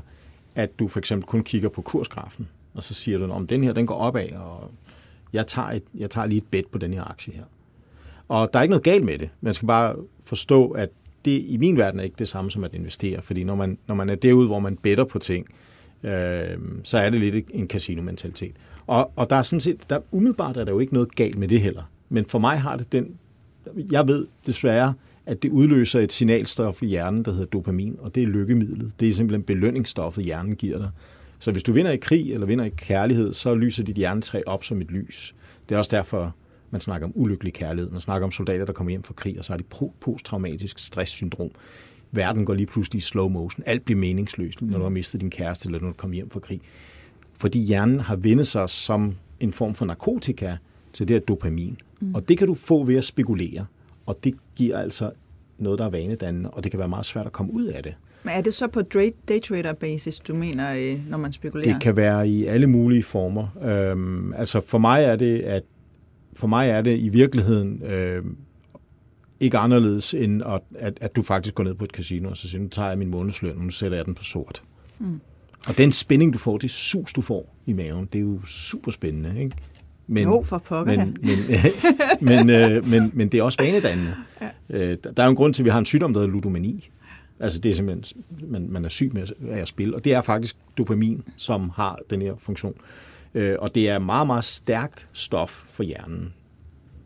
at 0.54 0.78
du 0.78 0.88
for 0.88 0.98
eksempel 0.98 1.26
kun 1.26 1.42
kigger 1.42 1.68
på 1.68 1.82
kursgrafen, 1.82 2.48
og 2.74 2.82
så 2.82 2.94
siger 2.94 3.18
du, 3.18 3.30
om 3.30 3.46
den 3.46 3.64
her 3.64 3.72
den 3.72 3.86
går 3.86 3.94
opad, 3.94 4.32
og 4.32 4.70
jeg 5.32 5.46
tager, 5.46 5.68
et, 5.68 5.82
jeg 5.94 6.10
tager 6.10 6.26
lige 6.26 6.38
et 6.38 6.46
bet 6.50 6.66
på 6.66 6.78
den 6.78 6.92
her 6.92 7.10
aktie 7.10 7.32
her. 7.32 7.42
Og 8.28 8.50
der 8.52 8.58
er 8.58 8.62
ikke 8.62 8.70
noget 8.70 8.84
galt 8.84 9.04
med 9.04 9.18
det. 9.18 9.28
Man 9.40 9.54
skal 9.54 9.66
bare 9.66 9.96
forstå, 10.24 10.70
at 10.70 10.88
det 11.24 11.44
i 11.46 11.56
min 11.56 11.78
verden 11.78 12.00
er 12.00 12.04
ikke 12.04 12.16
det 12.18 12.28
samme 12.28 12.50
som 12.50 12.64
at 12.64 12.74
investere, 12.74 13.22
fordi 13.22 13.44
når 13.44 13.54
man, 13.54 13.78
når 13.86 13.94
man 13.94 14.10
er 14.10 14.14
derude, 14.14 14.46
hvor 14.46 14.58
man 14.58 14.76
better 14.76 15.04
på 15.04 15.18
ting, 15.18 15.46
øh, 16.02 16.58
så 16.82 16.98
er 16.98 17.10
det 17.10 17.20
lidt 17.20 17.46
en 17.50 17.68
casino-mentalitet. 17.68 18.54
Og, 18.86 19.12
og 19.16 19.30
der 19.30 19.36
er 19.36 19.42
sådan 19.42 19.60
set, 19.60 19.90
der, 19.90 19.98
umiddelbart 20.10 20.56
er 20.56 20.64
der 20.64 20.72
jo 20.72 20.78
ikke 20.78 20.94
noget 20.94 21.14
galt 21.14 21.38
med 21.38 21.48
det 21.48 21.60
heller. 21.60 21.82
Men 22.08 22.26
for 22.26 22.38
mig 22.38 22.60
har 22.60 22.76
det 22.76 22.92
den, 22.92 23.14
jeg 23.90 24.08
ved 24.08 24.26
desværre, 24.46 24.94
at 25.26 25.42
det 25.42 25.50
udløser 25.50 26.00
et 26.00 26.12
signalstof 26.12 26.82
i 26.82 26.86
hjernen, 26.86 27.24
der 27.24 27.30
hedder 27.30 27.46
dopamin, 27.46 27.96
og 28.00 28.14
det 28.14 28.22
er 28.22 28.26
lykkemidlet. 28.26 28.92
Det 29.00 29.08
er 29.08 29.12
simpelthen 29.12 29.42
belønningsstoffet, 29.42 30.24
hjernen 30.24 30.56
giver 30.56 30.78
dig. 30.78 30.90
Så 31.38 31.52
hvis 31.52 31.62
du 31.62 31.72
vinder 31.72 31.90
i 31.90 31.96
krig 31.96 32.32
eller 32.32 32.46
vinder 32.46 32.64
i 32.64 32.70
kærlighed, 32.76 33.32
så 33.32 33.54
lyser 33.54 33.84
dit 33.84 33.96
hjernetræ 33.96 34.42
op 34.46 34.64
som 34.64 34.80
et 34.80 34.90
lys. 34.90 35.34
Det 35.68 35.74
er 35.74 35.78
også 35.78 35.96
derfor, 35.96 36.34
man 36.70 36.80
snakker 36.80 37.06
om 37.06 37.12
ulykkelig 37.14 37.52
kærlighed. 37.52 37.90
Man 37.90 38.00
snakker 38.00 38.24
om 38.24 38.32
soldater, 38.32 38.64
der 38.64 38.72
kommer 38.72 38.90
hjem 38.90 39.02
fra 39.02 39.14
krig, 39.14 39.38
og 39.38 39.44
så 39.44 39.52
har 39.52 39.58
de 39.58 39.64
posttraumatisk 40.00 40.78
stresssyndrom. 40.78 41.50
Verden 42.12 42.44
går 42.44 42.54
lige 42.54 42.66
pludselig 42.66 42.98
i 42.98 43.00
slow 43.00 43.28
motion. 43.28 43.62
Alt 43.66 43.84
bliver 43.84 43.98
meningsløst, 43.98 44.62
når 44.62 44.78
du 44.78 44.82
har 44.82 44.90
mistet 44.90 45.20
din 45.20 45.30
kæreste, 45.30 45.66
eller 45.66 45.80
når 45.80 45.88
du 45.88 45.94
kommer 45.94 46.14
hjem 46.14 46.30
fra 46.30 46.40
krig 46.40 46.60
fordi 47.36 47.58
hjernen 47.58 48.00
har 48.00 48.16
vendt 48.16 48.46
sig 48.46 48.70
som 48.70 49.14
en 49.40 49.52
form 49.52 49.74
for 49.74 49.86
narkotika 49.86 50.56
Så 50.92 51.04
det 51.04 51.16
er 51.16 51.20
dopamin. 51.20 51.78
Mm. 52.00 52.14
Og 52.14 52.28
det 52.28 52.38
kan 52.38 52.46
du 52.46 52.54
få 52.54 52.84
ved 52.84 52.96
at 52.96 53.04
spekulere. 53.04 53.66
Og 54.06 54.18
det 54.24 54.34
giver 54.56 54.78
altså 54.78 55.10
noget, 55.58 55.78
der 55.78 55.84
er 55.84 55.90
vanedannende, 55.90 56.50
og 56.50 56.64
det 56.64 56.70
kan 56.70 56.78
være 56.78 56.88
meget 56.88 57.06
svært 57.06 57.26
at 57.26 57.32
komme 57.32 57.52
ud 57.52 57.64
af 57.64 57.82
det. 57.82 57.94
Men 58.22 58.34
er 58.34 58.40
det 58.40 58.54
så 58.54 58.66
på 58.66 58.82
daytrader 59.28 59.72
basis, 59.72 60.18
du 60.18 60.34
mener, 60.34 60.74
øh, 60.74 61.08
når 61.08 61.18
man 61.18 61.32
spekulerer? 61.32 61.72
Det 61.72 61.82
kan 61.82 61.96
være 61.96 62.28
i 62.28 62.44
alle 62.44 62.66
mulige 62.66 63.02
former. 63.02 63.46
Øhm, 63.62 64.32
altså 64.32 64.60
for 64.60 64.78
mig 64.78 65.04
er 65.04 65.16
det, 65.16 65.40
at 65.40 65.62
for 66.36 66.46
mig 66.46 66.70
er 66.70 66.80
det 66.80 66.98
i 66.98 67.08
virkeligheden 67.08 67.82
øh, 67.82 68.24
ikke 69.40 69.58
anderledes, 69.58 70.14
end 70.14 70.42
at, 70.42 70.60
at, 70.78 70.98
at 71.00 71.16
du 71.16 71.22
faktisk 71.22 71.54
går 71.54 71.64
ned 71.64 71.74
på 71.74 71.84
et 71.84 71.90
casino 71.90 72.30
og 72.30 72.36
så 72.36 72.48
siger, 72.48 72.62
nu 72.62 72.68
tager 72.68 72.88
jeg 72.88 72.98
min 72.98 73.10
månedsløn, 73.10 73.56
og 73.56 73.64
nu 73.64 73.70
sætter 73.70 73.96
jeg 73.98 74.06
den 74.06 74.14
på 74.14 74.24
sort. 74.24 74.62
Mm. 74.98 75.20
Og 75.66 75.78
den 75.78 75.92
spænding, 75.92 76.32
du 76.32 76.38
får, 76.38 76.58
det 76.58 76.70
sus, 76.70 77.12
du 77.12 77.20
får 77.20 77.56
i 77.66 77.72
maven, 77.72 78.08
det 78.12 78.18
er 78.18 78.22
jo 78.22 78.46
super 78.46 78.90
spændende, 78.90 79.42
ikke? 79.42 79.56
Men, 80.06 80.24
jo, 80.24 80.42
for 80.42 80.58
pokker 80.58 80.96
men, 80.96 81.16
men, 81.22 81.38
men, 82.46 82.50
øh, 82.50 82.88
men, 82.88 83.10
men 83.14 83.28
det 83.28 83.38
er 83.38 83.42
også 83.42 83.58
vanedannende. 83.62 84.14
Ja. 84.40 84.48
Øh, 84.70 84.96
der 85.16 85.22
er 85.22 85.24
jo 85.24 85.30
en 85.30 85.36
grund 85.36 85.54
til, 85.54 85.62
at 85.62 85.64
vi 85.64 85.70
har 85.70 85.78
en 85.78 85.86
sygdom, 85.86 86.12
der 86.12 86.20
hedder 86.20 86.32
ludomani. 86.32 86.90
Altså 87.40 87.58
det 87.58 87.70
er 87.70 87.74
simpelthen, 87.74 88.24
man, 88.48 88.66
man 88.70 88.84
er 88.84 88.88
syg 88.88 89.10
med 89.14 89.26
af 89.50 89.60
at 89.60 89.68
spille, 89.68 89.94
og 89.94 90.04
det 90.04 90.14
er 90.14 90.22
faktisk 90.22 90.56
dopamin, 90.78 91.22
som 91.36 91.70
har 91.70 91.98
den 92.10 92.22
her 92.22 92.34
funktion. 92.38 92.74
Øh, 93.34 93.56
og 93.58 93.74
det 93.74 93.88
er 93.88 93.98
meget, 93.98 94.26
meget 94.26 94.44
stærkt 94.44 95.08
stof 95.12 95.50
for 95.50 95.82
hjernen. 95.82 96.32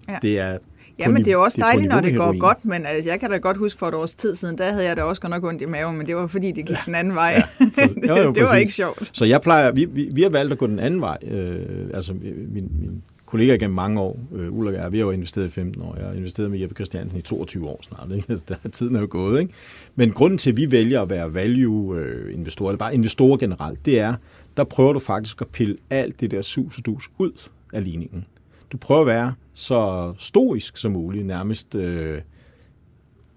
Ja. 0.09 0.19
Det 0.23 0.38
er 0.38 0.59
Ja, 1.00 1.09
men 1.09 1.25
det 1.25 1.28
er 1.28 1.33
jo 1.33 1.42
også 1.42 1.59
dejligt, 1.61 1.88
når 1.88 2.00
det 2.00 2.16
går 2.16 2.38
godt, 2.38 2.64
men 2.64 2.87
altså, 2.87 3.11
jeg 3.11 3.21
kan 3.21 3.30
da 3.30 3.37
godt 3.37 3.57
huske 3.57 3.78
for 3.78 3.87
et 3.87 3.95
års 3.95 4.14
tid 4.14 4.35
siden, 4.35 4.59
der 4.59 4.73
havde 4.73 4.85
jeg 4.88 4.97
da 4.97 5.02
også 5.02 5.21
godt 5.21 5.30
nok 5.30 5.45
ondt 5.45 5.62
i 5.62 5.66
maven, 5.66 5.97
men 5.97 6.07
det 6.07 6.16
var 6.16 6.26
fordi, 6.26 6.47
det 6.47 6.66
gik 6.66 6.71
ja. 6.71 6.76
den 6.87 6.95
anden 6.95 7.14
vej. 7.14 7.42
Ja. 7.61 7.64
det, 7.76 8.09
jo, 8.09 8.16
jo, 8.16 8.33
det 8.33 8.42
var 8.42 8.54
ikke 8.54 8.73
sjovt. 8.73 9.11
Så 9.12 9.25
jeg 9.25 9.40
plejer, 9.40 9.73
vi, 9.73 9.85
vi, 9.85 10.09
vi 10.12 10.23
har 10.23 10.28
valgt 10.28 10.52
at 10.52 10.59
gå 10.59 10.66
den 10.66 10.78
anden 10.78 11.00
vej. 11.00 11.19
Øh, 11.30 11.90
altså 11.95 12.12
min, 12.12 12.49
min 12.52 13.02
kollega 13.30 13.57
gennem 13.57 13.75
mange 13.75 14.00
år, 14.00 14.21
øh, 14.35 14.59
Ulla 14.59 14.83
jeg, 14.83 14.92
vi 14.92 14.99
har 14.99 15.04
jo 15.04 15.11
investeret 15.11 15.47
i 15.47 15.50
15 15.50 15.83
år. 15.83 15.97
Jeg 15.99 16.07
har 16.07 16.12
investeret 16.12 16.50
med 16.50 16.59
Jeppe 16.59 16.75
Christiansen 16.75 17.19
i 17.19 17.23
22 17.23 17.69
år 17.69 17.80
snart. 17.83 18.09
Ikke? 18.16 18.26
Altså, 18.33 18.45
der, 18.49 18.69
tiden 18.69 18.97
er 18.97 19.00
jo 19.00 19.07
gået. 19.11 19.40
Ikke? 19.40 19.52
Men 19.95 20.11
grunden 20.11 20.38
til, 20.38 20.50
at 20.50 20.57
vi 20.57 20.71
vælger 20.71 21.02
at 21.02 21.11
være 21.11 21.35
value-investorer, 21.35 22.71
eller 22.71 22.78
bare 22.78 22.95
investorer 22.95 23.37
generelt, 23.37 23.87
det 23.87 24.00
er, 24.00 24.14
der 24.57 24.64
prøver 24.64 24.92
du 24.92 24.99
faktisk 24.99 25.40
at 25.40 25.49
pille 25.49 25.76
alt 25.90 26.21
det 26.21 26.30
der 26.30 26.42
sus 26.42 26.78
og 26.78 26.87
dus 26.87 27.11
ud 27.19 27.33
af 27.73 27.85
ligningen. 27.85 28.25
Du 28.73 28.77
prøver 28.77 29.00
at 29.00 29.07
være 29.07 29.35
så 29.55 30.12
stoisk 30.19 30.77
som 30.77 30.93
muligt, 30.93 31.27
nærmest 31.27 31.75
øh, 31.75 32.21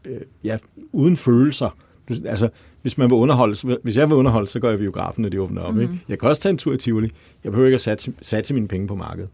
øh, 0.05 0.21
ja, 0.43 0.57
uden 0.91 1.17
følelser. 1.17 1.77
Du, 2.09 2.13
altså, 2.25 2.49
hvis 2.81 2.97
man 2.97 3.09
vil 3.09 3.15
underholde, 3.15 3.77
hvis 3.83 3.97
jeg 3.97 4.09
vil 4.09 4.15
underholde, 4.15 4.47
så 4.47 4.59
går 4.59 4.69
jeg 4.69 4.79
i 4.79 4.81
biografen, 4.81 5.21
når 5.21 5.29
de 5.29 5.41
åbner 5.41 5.61
op. 5.61 5.73
Mm. 5.73 5.81
Ikke? 5.81 5.99
Jeg 6.09 6.19
kan 6.19 6.29
også 6.29 6.41
tage 6.41 6.51
en 6.51 6.57
tur 6.57 6.73
i 6.73 6.77
Tivoli. 6.77 7.11
Jeg 7.43 7.51
behøver 7.51 7.67
ikke 7.67 7.75
at 7.75 7.81
satse, 7.81 8.13
satse 8.21 8.53
mine 8.53 8.67
penge 8.67 8.87
på 8.87 8.95
markedet. 8.95 9.29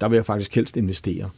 Der 0.00 0.08
vil 0.08 0.16
jeg 0.16 0.24
faktisk 0.24 0.54
helst 0.54 0.76
investere. 0.76 1.30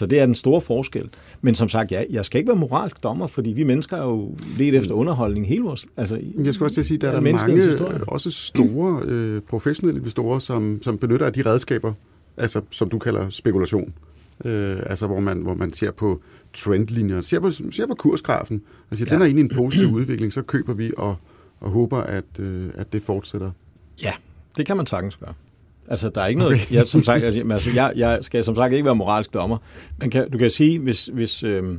Så 0.00 0.06
det 0.06 0.20
er 0.20 0.26
den 0.26 0.34
store 0.34 0.60
forskel. 0.60 1.08
Men 1.40 1.54
som 1.54 1.68
sagt, 1.68 1.92
ja, 1.92 2.04
jeg 2.10 2.24
skal 2.24 2.38
ikke 2.38 2.48
være 2.48 2.58
moralsk 2.58 3.02
dommer, 3.02 3.26
fordi 3.26 3.50
vi 3.50 3.64
mennesker 3.64 3.96
er 3.96 4.02
jo 4.02 4.34
let 4.58 4.74
efter 4.74 4.94
underholdning 4.94 5.48
hele 5.48 5.62
vores... 5.62 5.86
Altså, 5.96 6.20
jeg 6.44 6.54
skal 6.54 6.64
også 6.64 6.74
til 6.74 6.80
at 6.80 6.86
sige, 6.86 6.96
at 6.96 7.00
der 7.00 7.08
er 7.08 7.12
der 7.12 7.20
mange 7.20 7.62
historie. 7.62 8.04
også 8.08 8.30
store 8.30 9.02
øh, 9.04 9.42
professionelle 9.42 9.98
investorer, 9.98 10.38
som, 10.38 10.82
som 10.82 10.98
benytter 10.98 11.26
af 11.26 11.32
de 11.32 11.42
redskaber, 11.42 11.92
altså 12.36 12.60
som 12.70 12.88
du 12.88 12.98
kalder 12.98 13.28
spekulation. 13.28 13.92
Øh, 14.44 14.76
altså 14.86 15.06
hvor 15.06 15.20
man, 15.20 15.38
hvor 15.38 15.54
man 15.54 15.72
ser 15.72 15.90
på 15.90 16.20
trendlinjer, 16.52 17.20
ser 17.20 17.40
på, 17.40 17.50
ser 17.50 17.86
på 17.86 17.94
kursgrafen, 17.94 18.62
og 18.90 18.96
siger, 18.96 19.08
ja. 19.10 19.14
den 19.14 19.22
er 19.22 19.26
i 19.26 19.40
en 19.40 19.50
positiv 19.54 19.92
udvikling, 19.92 20.32
så 20.32 20.42
køber 20.42 20.74
vi 20.74 20.92
og, 20.96 21.16
og 21.60 21.70
håber, 21.70 21.98
at, 21.98 22.24
øh, 22.38 22.70
at 22.74 22.92
det 22.92 23.02
fortsætter. 23.02 23.50
Ja, 24.04 24.12
det 24.56 24.66
kan 24.66 24.76
man 24.76 24.86
sagtens 24.86 25.16
gøre. 25.16 25.34
Altså, 25.88 26.08
der 26.08 26.20
er 26.20 26.26
ikke 26.26 26.38
noget... 26.38 26.54
Okay. 26.54 26.74
Jeg, 26.74 26.88
som 26.88 27.02
sagt, 27.02 27.24
altså, 27.24 27.70
jeg, 27.74 27.92
jeg 27.96 28.18
skal 28.22 28.44
som 28.44 28.56
sagt 28.56 28.72
ikke 28.72 28.84
være 28.84 28.96
moralsk 28.96 29.34
dommer. 29.34 29.58
Men 29.98 30.10
kan, 30.10 30.30
du 30.30 30.38
kan 30.38 30.50
sige, 30.50 30.78
hvis, 30.78 31.06
hvis, 31.06 31.42
øh, 31.44 31.78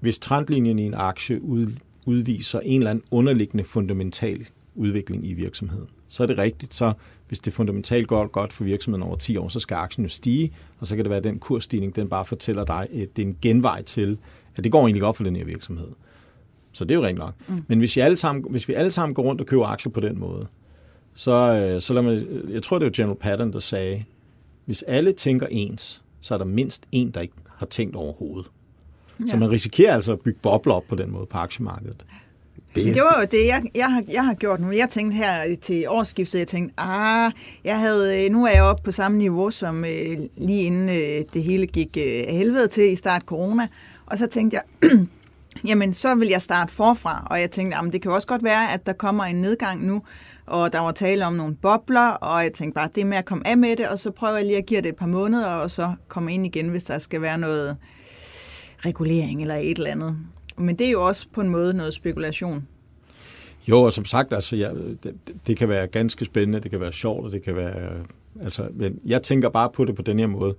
hvis 0.00 0.18
trendlinjen 0.18 0.78
i 0.78 0.86
en 0.86 0.94
aktie 0.94 1.42
ud, 1.42 1.66
udviser 2.06 2.60
en 2.60 2.80
eller 2.80 2.90
anden 2.90 3.04
underliggende 3.10 3.64
fundamental 3.64 4.46
udvikling 4.74 5.28
i 5.28 5.32
virksomheden, 5.32 5.88
så 6.08 6.22
er 6.22 6.26
det 6.26 6.38
rigtigt. 6.38 6.74
Så 6.74 6.92
hvis 7.28 7.40
det 7.40 7.52
fundamentalt 7.52 8.08
går 8.08 8.26
godt 8.26 8.52
for 8.52 8.64
virksomheden 8.64 9.02
over 9.02 9.16
10 9.16 9.36
år, 9.36 9.48
så 9.48 9.60
skal 9.60 9.74
aktien 9.74 10.04
jo 10.04 10.08
stige, 10.08 10.52
og 10.78 10.86
så 10.86 10.96
kan 10.96 11.04
det 11.04 11.10
være, 11.10 11.18
at 11.18 11.24
den 11.24 11.38
kursstigning, 11.38 11.96
den 11.96 12.08
bare 12.08 12.24
fortæller 12.24 12.64
dig, 12.64 12.88
at 12.92 13.16
det 13.16 13.22
er 13.22 13.26
en 13.26 13.36
genvej 13.42 13.82
til, 13.82 14.18
at 14.56 14.64
det 14.64 14.72
går 14.72 14.80
egentlig 14.80 15.02
godt 15.02 15.16
for 15.16 15.24
den 15.24 15.36
her 15.36 15.44
virksomhed. 15.44 15.88
Så 16.72 16.84
det 16.84 16.90
er 16.90 16.98
jo 16.98 17.06
rent 17.06 17.18
nok. 17.18 17.34
Mm. 17.48 17.64
Men 17.68 17.78
hvis, 17.78 17.96
I 17.96 18.00
alle 18.00 18.16
sammen, 18.16 18.44
hvis 18.50 18.68
vi 18.68 18.74
alle 18.74 18.90
sammen 18.90 19.14
går 19.14 19.22
rundt 19.22 19.40
og 19.40 19.46
køber 19.46 19.66
aktier 19.66 19.92
på 19.92 20.00
den 20.00 20.18
måde, 20.18 20.46
så, 21.14 21.54
øh, 21.54 21.82
så 21.82 21.92
lad 21.92 22.02
mig, 22.02 22.26
jeg 22.50 22.62
tror, 22.62 22.78
det 22.78 22.84
var 22.84 22.92
General 22.92 23.16
Patton, 23.16 23.52
der 23.52 23.60
sagde, 23.60 24.04
hvis 24.64 24.82
alle 24.82 25.12
tænker 25.12 25.46
ens, 25.50 26.02
så 26.20 26.34
er 26.34 26.38
der 26.38 26.44
mindst 26.44 26.86
en, 26.92 27.10
der 27.10 27.20
ikke 27.20 27.34
har 27.56 27.66
tænkt 27.66 27.96
overhovedet. 27.96 28.50
Ja. 29.20 29.26
Så 29.26 29.36
man 29.36 29.50
risikerer 29.50 29.94
altså 29.94 30.12
at 30.12 30.20
bygge 30.20 30.38
bobler 30.42 30.74
op 30.74 30.84
på 30.88 30.94
den 30.94 31.10
måde 31.10 31.26
på 31.26 31.38
aktiemarkedet. 31.38 32.04
Det, 32.74 32.94
det 32.94 33.02
var 33.02 33.20
jo 33.20 33.26
det, 33.30 33.46
jeg, 33.46 33.62
jeg, 33.74 33.92
har, 33.92 34.02
jeg 34.08 34.24
har 34.24 34.34
gjort 34.34 34.60
nu. 34.60 34.72
Jeg 34.72 34.88
tænkte 34.88 35.16
her 35.16 35.56
til 35.62 35.84
årsskiftet, 35.88 36.38
jeg 36.38 36.46
tænkte, 36.46 36.74
ah, 36.80 37.32
jeg 37.64 37.78
havde, 37.78 38.28
nu 38.28 38.46
er 38.46 38.50
jeg 38.50 38.62
oppe 38.62 38.82
på 38.82 38.90
samme 38.90 39.18
niveau 39.18 39.50
som 39.50 39.84
øh, 39.84 40.18
lige 40.36 40.62
inden 40.62 40.88
øh, 40.88 41.24
det 41.34 41.42
hele 41.42 41.66
gik 41.66 41.96
øh, 41.96 42.24
helvede 42.28 42.68
til 42.68 42.92
i 42.92 42.96
start 42.96 43.22
corona. 43.22 43.68
Og 44.06 44.18
så 44.18 44.26
tænkte 44.26 44.56
jeg, 44.56 44.90
jamen 45.68 45.92
så 45.92 46.14
vil 46.14 46.28
jeg 46.28 46.42
starte 46.42 46.72
forfra. 46.74 47.26
Og 47.30 47.40
jeg 47.40 47.50
tænkte, 47.50 47.76
jamen 47.76 47.92
det 47.92 48.02
kan 48.02 48.10
også 48.10 48.28
godt 48.28 48.44
være, 48.44 48.72
at 48.72 48.86
der 48.86 48.92
kommer 48.92 49.24
en 49.24 49.36
nedgang 49.36 49.86
nu 49.86 50.02
og 50.52 50.72
der 50.72 50.78
var 50.78 50.92
tale 50.92 51.26
om 51.26 51.32
nogle 51.32 51.56
bobler, 51.56 52.10
og 52.10 52.42
jeg 52.42 52.52
tænkte 52.52 52.74
bare, 52.74 52.88
det 52.94 53.00
er 53.00 53.04
med 53.04 53.16
at 53.16 53.24
komme 53.24 53.46
af 53.46 53.58
med 53.58 53.76
det, 53.76 53.88
og 53.88 53.98
så 53.98 54.10
prøver 54.10 54.36
jeg 54.36 54.46
lige 54.46 54.58
at 54.58 54.66
give 54.66 54.80
det 54.80 54.88
et 54.88 54.96
par 54.96 55.06
måneder, 55.06 55.46
og 55.46 55.70
så 55.70 55.94
komme 56.08 56.34
ind 56.34 56.46
igen, 56.46 56.68
hvis 56.68 56.84
der 56.84 56.98
skal 56.98 57.22
være 57.22 57.38
noget 57.38 57.76
regulering 58.78 59.40
eller 59.40 59.54
et 59.54 59.78
eller 59.78 59.90
andet. 59.90 60.16
Men 60.56 60.76
det 60.76 60.86
er 60.86 60.90
jo 60.90 61.06
også 61.06 61.26
på 61.32 61.40
en 61.40 61.48
måde 61.48 61.74
noget 61.74 61.94
spekulation. 61.94 62.66
Jo, 63.68 63.82
og 63.82 63.92
som 63.92 64.04
sagt, 64.04 64.32
altså, 64.32 64.56
ja, 64.56 64.70
det, 65.02 65.14
det 65.46 65.56
kan 65.56 65.68
være 65.68 65.86
ganske 65.86 66.24
spændende, 66.24 66.60
det 66.60 66.70
kan 66.70 66.80
være 66.80 66.92
sjovt, 66.92 67.24
og 67.24 67.32
det 67.32 67.42
kan 67.42 67.56
være... 67.56 67.80
Øh, 67.80 68.04
altså, 68.40 68.68
men 68.72 68.98
jeg 69.04 69.22
tænker 69.22 69.48
bare 69.48 69.70
på 69.74 69.84
det 69.84 69.96
på 69.96 70.02
den 70.02 70.18
her 70.18 70.26
måde. 70.26 70.54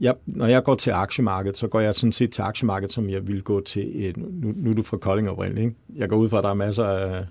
Jeg, 0.00 0.14
når 0.26 0.46
jeg 0.46 0.64
går 0.64 0.74
til 0.74 0.90
aktiemarkedet, 0.90 1.56
så 1.56 1.68
går 1.68 1.80
jeg 1.80 1.94
sådan 1.94 2.12
set 2.12 2.30
til 2.30 2.42
aktiemarkedet, 2.42 2.94
som 2.94 3.10
jeg 3.10 3.28
vil 3.28 3.42
gå 3.42 3.60
til... 3.60 4.06
Et, 4.06 4.16
nu, 4.16 4.52
nu 4.56 4.70
er 4.70 4.74
du 4.74 4.82
fra 4.82 4.96
Kolding 4.96 5.30
oprindeligt, 5.30 5.64
ikke? 5.64 5.76
Jeg 5.96 6.08
går 6.08 6.16
ud 6.16 6.28
fra, 6.28 6.38
at 6.38 6.44
der 6.44 6.50
er 6.50 6.54
masser 6.54 6.84
af 6.84 7.24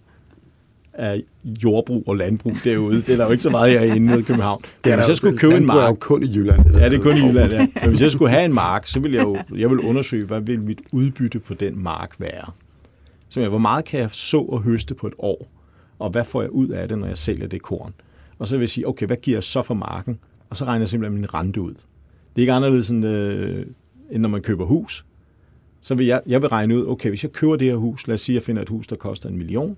af 0.93 1.21
jordbrug 1.45 2.04
og 2.08 2.15
landbrug 2.15 2.54
derude. 2.63 2.95
Det 3.02 3.10
er 3.10 3.17
der 3.17 3.25
jo 3.25 3.32
ikke 3.32 3.43
så 3.43 3.49
meget 3.49 3.80
herinde 3.80 4.19
i 4.19 4.21
København. 4.21 4.62
Det 4.84 4.91
er 4.91 4.95
hvis 4.95 5.08
jeg 5.08 5.17
skulle 5.17 5.38
købe 5.38 5.58
en 5.58 5.65
mark... 5.65 5.78
er 5.78 5.88
jo 5.88 5.93
kun 5.93 6.23
i 6.23 6.36
Jylland. 6.36 6.63
Det 6.63 6.80
ja, 6.80 6.89
det 6.89 6.97
er 6.97 7.04
kun 7.04 7.17
i 7.17 7.28
Jylland, 7.28 7.52
ja. 7.52 7.67
Men 7.82 7.89
hvis 7.89 8.02
jeg 8.02 8.12
skulle 8.12 8.32
have 8.32 8.45
en 8.45 8.54
mark, 8.54 8.88
så 8.88 8.99
ville 8.99 9.17
jeg 9.17 9.23
jo 9.23 9.38
jeg 9.58 9.69
vil 9.69 9.80
undersøge, 9.80 10.25
hvad 10.25 10.41
vil 10.41 10.62
mit 10.62 10.82
udbytte 10.91 11.39
på 11.39 11.54
den 11.54 11.84
mark 11.84 12.15
være. 12.19 12.52
Så 13.30 13.49
hvor 13.49 13.58
meget 13.58 13.86
kan 13.86 13.99
jeg 13.99 14.10
så 14.12 14.39
og 14.39 14.62
høste 14.62 14.95
på 14.95 15.08
et 15.08 15.13
år? 15.19 15.47
Og 15.99 16.10
hvad 16.10 16.23
får 16.23 16.41
jeg 16.41 16.52
ud 16.52 16.67
af 16.67 16.88
det, 16.88 16.97
når 16.97 17.08
jeg 17.08 17.17
sælger 17.17 17.47
det 17.47 17.62
korn? 17.62 17.93
Og 18.39 18.47
så 18.47 18.58
vil 18.58 18.62
jeg 18.62 18.69
sige, 18.69 18.88
okay, 18.88 19.06
hvad 19.06 19.17
giver 19.17 19.38
jeg 19.38 19.43
så 19.43 19.62
for 19.62 19.73
marken? 19.73 20.19
Og 20.49 20.58
så 20.58 20.65
regner 20.65 20.82
jeg 20.82 20.88
simpelthen 20.88 21.21
min 21.21 21.34
rente 21.34 21.62
ud. 21.62 21.73
Det 21.73 22.36
er 22.36 22.41
ikke 22.41 22.54
anderledes, 22.54 22.89
end, 22.89 23.06
øh, 23.06 23.65
end 24.12 24.21
når 24.21 24.30
man 24.30 24.41
køber 24.41 24.65
hus. 24.65 25.06
Så 25.82 25.95
vil 25.95 26.06
jeg, 26.06 26.21
jeg 26.25 26.41
vil 26.41 26.49
regne 26.49 26.78
ud, 26.78 26.88
okay, 26.88 27.10
hvis 27.10 27.23
jeg 27.23 27.32
køber 27.32 27.56
det 27.56 27.67
her 27.67 27.75
hus, 27.75 28.08
lad 28.08 28.13
os 28.13 28.21
sige, 28.21 28.34
at 28.34 28.41
jeg 28.41 28.45
finder 28.45 28.62
et 28.62 28.69
hus, 28.69 28.88
der 28.88 28.95
koster 28.95 29.30
en 29.30 29.38
million, 29.38 29.78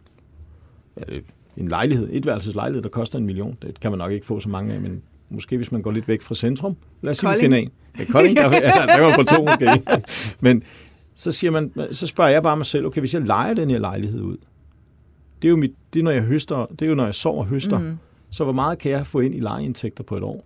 en 1.58 1.68
lejlighed, 1.68 2.10
et 2.12 2.26
værelses 2.26 2.56
lejlighed, 2.56 2.84
der 2.84 2.90
koster 2.90 3.20
en 3.20 3.26
million. 3.26 3.58
Det 3.62 3.80
kan 3.80 3.92
man 3.92 3.98
nok 3.98 4.12
ikke 4.12 4.26
få 4.26 4.40
så 4.40 4.50
mange 4.50 4.74
af, 4.74 4.82
men 4.82 5.02
måske 5.30 5.58
hvis 5.58 5.72
man 5.72 5.82
går 5.82 5.92
lidt 5.92 6.08
væk 6.08 6.22
fra 6.22 6.36
centrum. 6.36 6.76
Lad 7.02 7.12
os 7.12 7.18
sige, 7.18 7.40
finde 7.40 7.60
en. 7.60 7.70
Ja, 8.00 8.06
Kolding, 8.06 8.38
der, 8.38 8.52
ja, 8.52 8.60
der 8.62 9.02
var 9.02 9.16
på 9.16 9.24
to 9.24 9.46
måske. 9.46 9.84
Men 10.46 10.64
så, 11.16 11.32
siger 11.32 11.52
man, 11.52 11.72
så 11.92 12.08
spørger 12.08 12.30
jeg 12.30 12.44
bare 12.44 12.58
mig 12.58 12.66
selv, 12.66 12.86
okay, 12.86 13.00
hvis 13.00 13.14
jeg 13.14 13.22
leger 13.22 13.54
den 13.54 13.70
her 13.70 13.80
lejlighed 13.80 14.22
ud, 14.22 14.38
det 15.42 15.48
er 15.48 15.50
jo, 15.50 15.58
mit, 15.58 15.72
det 15.94 16.00
er, 16.00 16.04
når 16.04 16.12
jeg 16.12 16.22
høster, 16.22 16.66
det 16.66 16.82
er 16.82 16.90
jo, 16.90 16.96
når 16.96 17.06
jeg 17.06 17.16
sover 17.16 17.40
og 17.40 17.46
høster. 17.46 17.80
Mm. 17.80 17.98
Så 18.32 18.44
hvor 18.44 18.54
meget 18.54 18.78
kan 18.78 18.92
jeg 18.92 19.08
få 19.08 19.20
ind 19.20 19.36
i 19.36 19.40
lejeindtægter 19.40 20.04
på 20.04 20.18
et 20.18 20.24
år? 20.24 20.46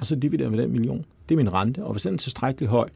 Og 0.00 0.06
så 0.06 0.16
dividerer 0.16 0.50
med 0.50 0.58
den 0.58 0.72
million. 0.72 1.04
Det 1.28 1.34
er 1.34 1.36
min 1.36 1.52
rente, 1.52 1.84
og 1.84 1.92
hvis 1.92 2.02
den 2.02 2.14
er 2.14 2.18
tilstrækkeligt 2.18 2.70
høj, 2.70 2.88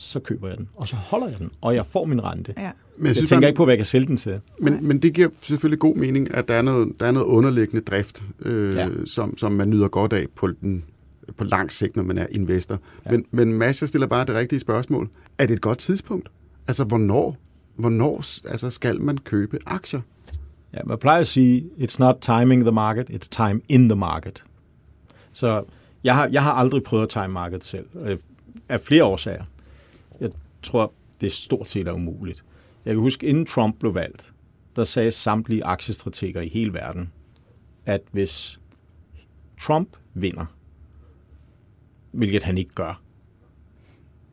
så 0.00 0.20
køber 0.20 0.48
jeg 0.48 0.58
den, 0.58 0.68
og 0.76 0.88
så 0.88 0.96
holder 0.96 1.28
jeg 1.28 1.38
den, 1.38 1.50
og 1.60 1.74
jeg 1.74 1.86
får 1.86 2.04
min 2.04 2.24
rente. 2.24 2.54
Ja. 2.56 2.70
Men 2.96 3.06
jeg, 3.06 3.16
jeg 3.16 3.28
tænker 3.28 3.36
man, 3.36 3.48
ikke 3.48 3.56
på, 3.56 3.64
hvad 3.64 3.72
jeg 3.72 3.78
kan 3.78 3.86
sælge 3.86 4.06
den 4.06 4.16
til. 4.16 4.40
Men, 4.58 4.86
men 4.86 5.02
det 5.02 5.12
giver 5.14 5.28
selvfølgelig 5.40 5.78
god 5.78 5.96
mening, 5.96 6.34
at 6.34 6.48
der 6.48 6.54
er 6.54 6.62
noget, 6.62 7.00
der 7.00 7.06
er 7.06 7.10
noget 7.10 7.26
underliggende 7.26 7.84
drift, 7.84 8.22
øh, 8.40 8.74
ja. 8.74 8.88
som, 9.04 9.36
som 9.38 9.52
man 9.52 9.70
nyder 9.70 9.88
godt 9.88 10.12
af 10.12 10.26
på, 10.34 10.46
den, 10.60 10.84
på 11.36 11.44
lang 11.44 11.72
sigt, 11.72 11.96
når 11.96 12.02
man 12.02 12.18
er 12.18 12.26
investor. 12.30 12.78
Ja. 13.06 13.10
Men, 13.10 13.24
men 13.30 13.52
Mads, 13.52 13.82
jeg 13.82 13.88
stiller 13.88 14.06
bare 14.06 14.26
det 14.26 14.34
rigtige 14.34 14.60
spørgsmål. 14.60 15.08
Er 15.38 15.46
det 15.46 15.54
et 15.54 15.60
godt 15.60 15.78
tidspunkt? 15.78 16.28
Altså, 16.68 16.84
hvornår, 16.84 17.36
hvornår 17.76 18.16
altså, 18.48 18.70
skal 18.70 19.00
man 19.00 19.18
købe 19.18 19.58
aktier? 19.66 20.00
Ja, 20.74 20.78
man 20.86 20.98
plejer 20.98 21.20
at 21.20 21.26
sige, 21.26 21.70
it's 21.78 21.96
not 21.98 22.16
timing 22.20 22.62
the 22.62 22.72
market, 22.72 23.10
it's 23.10 23.46
time 23.46 23.60
in 23.68 23.88
the 23.88 23.96
market. 23.96 24.44
Så 25.32 25.64
jeg 26.04 26.14
har, 26.14 26.28
jeg 26.32 26.42
har 26.42 26.52
aldrig 26.52 26.82
prøvet 26.82 27.02
at 27.02 27.08
time 27.08 27.28
markedet 27.28 27.64
selv, 27.64 27.86
af 28.68 28.80
flere 28.80 29.04
årsager 29.04 29.44
tror, 30.62 30.92
det 31.20 31.26
er 31.26 31.30
stort 31.30 31.68
set 31.68 31.88
er 31.88 31.92
umuligt. 31.92 32.44
Jeg 32.84 32.94
kan 32.94 33.00
huske, 33.00 33.26
inden 33.26 33.46
Trump 33.46 33.78
blev 33.78 33.94
valgt, 33.94 34.34
der 34.76 34.84
sagde 34.84 35.10
samtlige 35.10 35.64
aktiestrateger 35.64 36.40
i 36.40 36.48
hele 36.48 36.74
verden, 36.74 37.12
at 37.86 38.02
hvis 38.12 38.60
Trump 39.60 39.96
vinder, 40.14 40.46
hvilket 42.12 42.42
han 42.42 42.58
ikke 42.58 42.74
gør, 42.74 43.02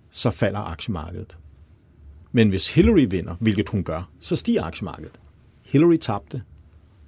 så 0.10 0.32
falder 0.32 0.60
aktiemarkedet. 0.60 1.38
Men 2.32 2.50
hvis 2.50 2.76
Hillary 2.76 3.06
vinder, 3.10 3.36
hvilket 3.40 3.70
hun 3.70 3.84
gør, 3.84 4.10
så 4.20 4.36
stiger 4.36 4.64
aktiemarkedet. 4.64 5.20
Hillary 5.64 5.98
tabte, 5.98 6.42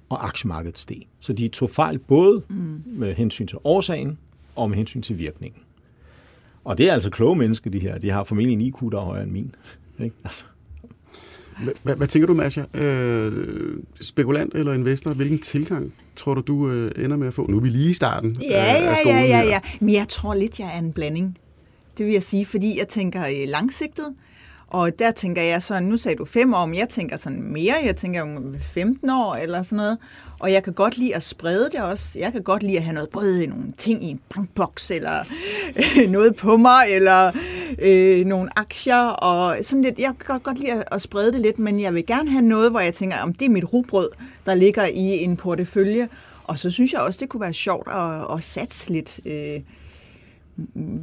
og 0.08 0.26
aktiemarkedet 0.26 0.78
steg. 0.78 1.02
Så 1.20 1.32
de 1.32 1.48
tog 1.48 1.70
fejl 1.70 1.98
både 1.98 2.42
mm. 2.48 2.82
med 2.86 3.14
hensyn 3.14 3.46
til 3.46 3.58
årsagen 3.64 4.18
og 4.56 4.70
med 4.70 4.76
hensyn 4.76 5.02
til 5.02 5.18
virkningen. 5.18 5.62
Og 6.64 6.78
det 6.78 6.88
er 6.88 6.92
altså 6.92 7.10
kloge 7.10 7.36
mennesker, 7.36 7.70
de 7.70 7.78
her. 7.78 7.98
De 7.98 8.10
har 8.10 8.24
formentlig 8.24 8.52
en 8.54 8.60
IQ, 8.60 8.92
der 8.92 8.98
er 8.98 9.04
højere 9.04 9.22
end 9.22 9.32
min. 9.32 9.54
Ikke? 9.98 10.16
Altså. 10.24 10.44
Hvad, 11.82 11.96
hvad 11.96 12.06
tænker 12.06 12.26
du, 12.26 12.34
Masha? 12.34 12.62
Øh, 12.74 13.32
spekulant 14.00 14.54
eller 14.54 14.72
investor, 14.72 15.10
hvilken 15.10 15.38
tilgang 15.38 15.94
tror 16.16 16.34
du, 16.34 16.40
du 16.40 16.70
øh, 16.70 17.04
ender 17.04 17.16
med 17.16 17.28
at 17.28 17.34
få? 17.34 17.46
Nu 17.46 17.56
er 17.56 17.60
vi 17.60 17.68
lige 17.68 17.90
i 17.90 17.92
starten 17.92 18.36
ja, 18.40 18.72
ja, 18.72 18.90
af 18.90 18.96
skolen 18.96 19.18
ja, 19.18 19.26
ja, 19.26 19.44
ja. 19.44 19.60
Men 19.80 19.94
jeg 19.94 20.08
tror 20.08 20.34
lidt, 20.34 20.60
jeg 20.60 20.70
er 20.74 20.78
en 20.78 20.92
blanding. 20.92 21.38
Det 21.98 22.06
vil 22.06 22.12
jeg 22.12 22.22
sige, 22.22 22.46
fordi 22.46 22.78
jeg 22.78 22.88
tænker 22.88 23.26
øh, 23.26 23.48
langsigtet. 23.48 24.06
Og 24.66 24.98
der 24.98 25.10
tænker 25.10 25.42
jeg 25.42 25.62
sådan, 25.62 25.82
nu 25.82 25.96
sagde 25.96 26.18
du 26.18 26.24
fem 26.24 26.54
år, 26.54 26.66
men 26.66 26.78
jeg 26.78 26.88
tænker 26.88 27.16
sådan 27.16 27.42
mere, 27.42 27.74
jeg 27.84 27.96
tænker 27.96 28.22
om 28.22 28.54
15 28.60 29.10
år 29.10 29.34
eller 29.34 29.62
sådan 29.62 29.76
noget. 29.76 29.98
Og 30.40 30.52
jeg 30.52 30.62
kan 30.62 30.72
godt 30.72 30.98
lide 30.98 31.16
at 31.16 31.22
sprede 31.22 31.70
det 31.72 31.80
også. 31.80 32.18
Jeg 32.18 32.32
kan 32.32 32.42
godt 32.42 32.62
lide 32.62 32.76
at 32.76 32.82
have 32.82 32.94
noget, 32.94 33.10
brød 33.10 33.40
i 33.40 33.46
nogle 33.46 33.72
ting 33.78 34.04
i 34.04 34.06
en 34.06 34.20
bankboks, 34.34 34.90
eller 34.90 35.24
øh, 35.76 36.10
noget 36.10 36.36
på 36.36 36.56
mig, 36.56 36.84
eller 36.88 37.32
øh, 37.78 38.26
nogle 38.26 38.58
aktier, 38.58 39.08
og 39.08 39.56
sådan 39.62 39.82
lidt. 39.82 39.98
Jeg 39.98 40.14
kan 40.18 40.26
godt, 40.26 40.42
godt 40.42 40.58
lide 40.58 40.84
at 40.86 41.02
sprede 41.02 41.32
det 41.32 41.40
lidt, 41.40 41.58
men 41.58 41.80
jeg 41.80 41.94
vil 41.94 42.06
gerne 42.06 42.30
have 42.30 42.42
noget, 42.42 42.70
hvor 42.70 42.80
jeg 42.80 42.94
tænker, 42.94 43.18
om 43.18 43.32
det 43.32 43.44
er 43.44 43.50
mit 43.50 43.72
rugbrød, 43.72 44.08
der 44.46 44.54
ligger 44.54 44.86
i 44.86 45.24
en 45.24 45.36
portefølje. 45.36 46.08
Og 46.44 46.58
så 46.58 46.70
synes 46.70 46.92
jeg 46.92 47.00
også, 47.00 47.18
det 47.20 47.28
kunne 47.28 47.40
være 47.40 47.52
sjovt 47.52 47.88
at, 47.88 48.36
at 48.36 48.44
satse 48.44 48.92
lidt. 48.92 49.20
Øh, 49.26 49.60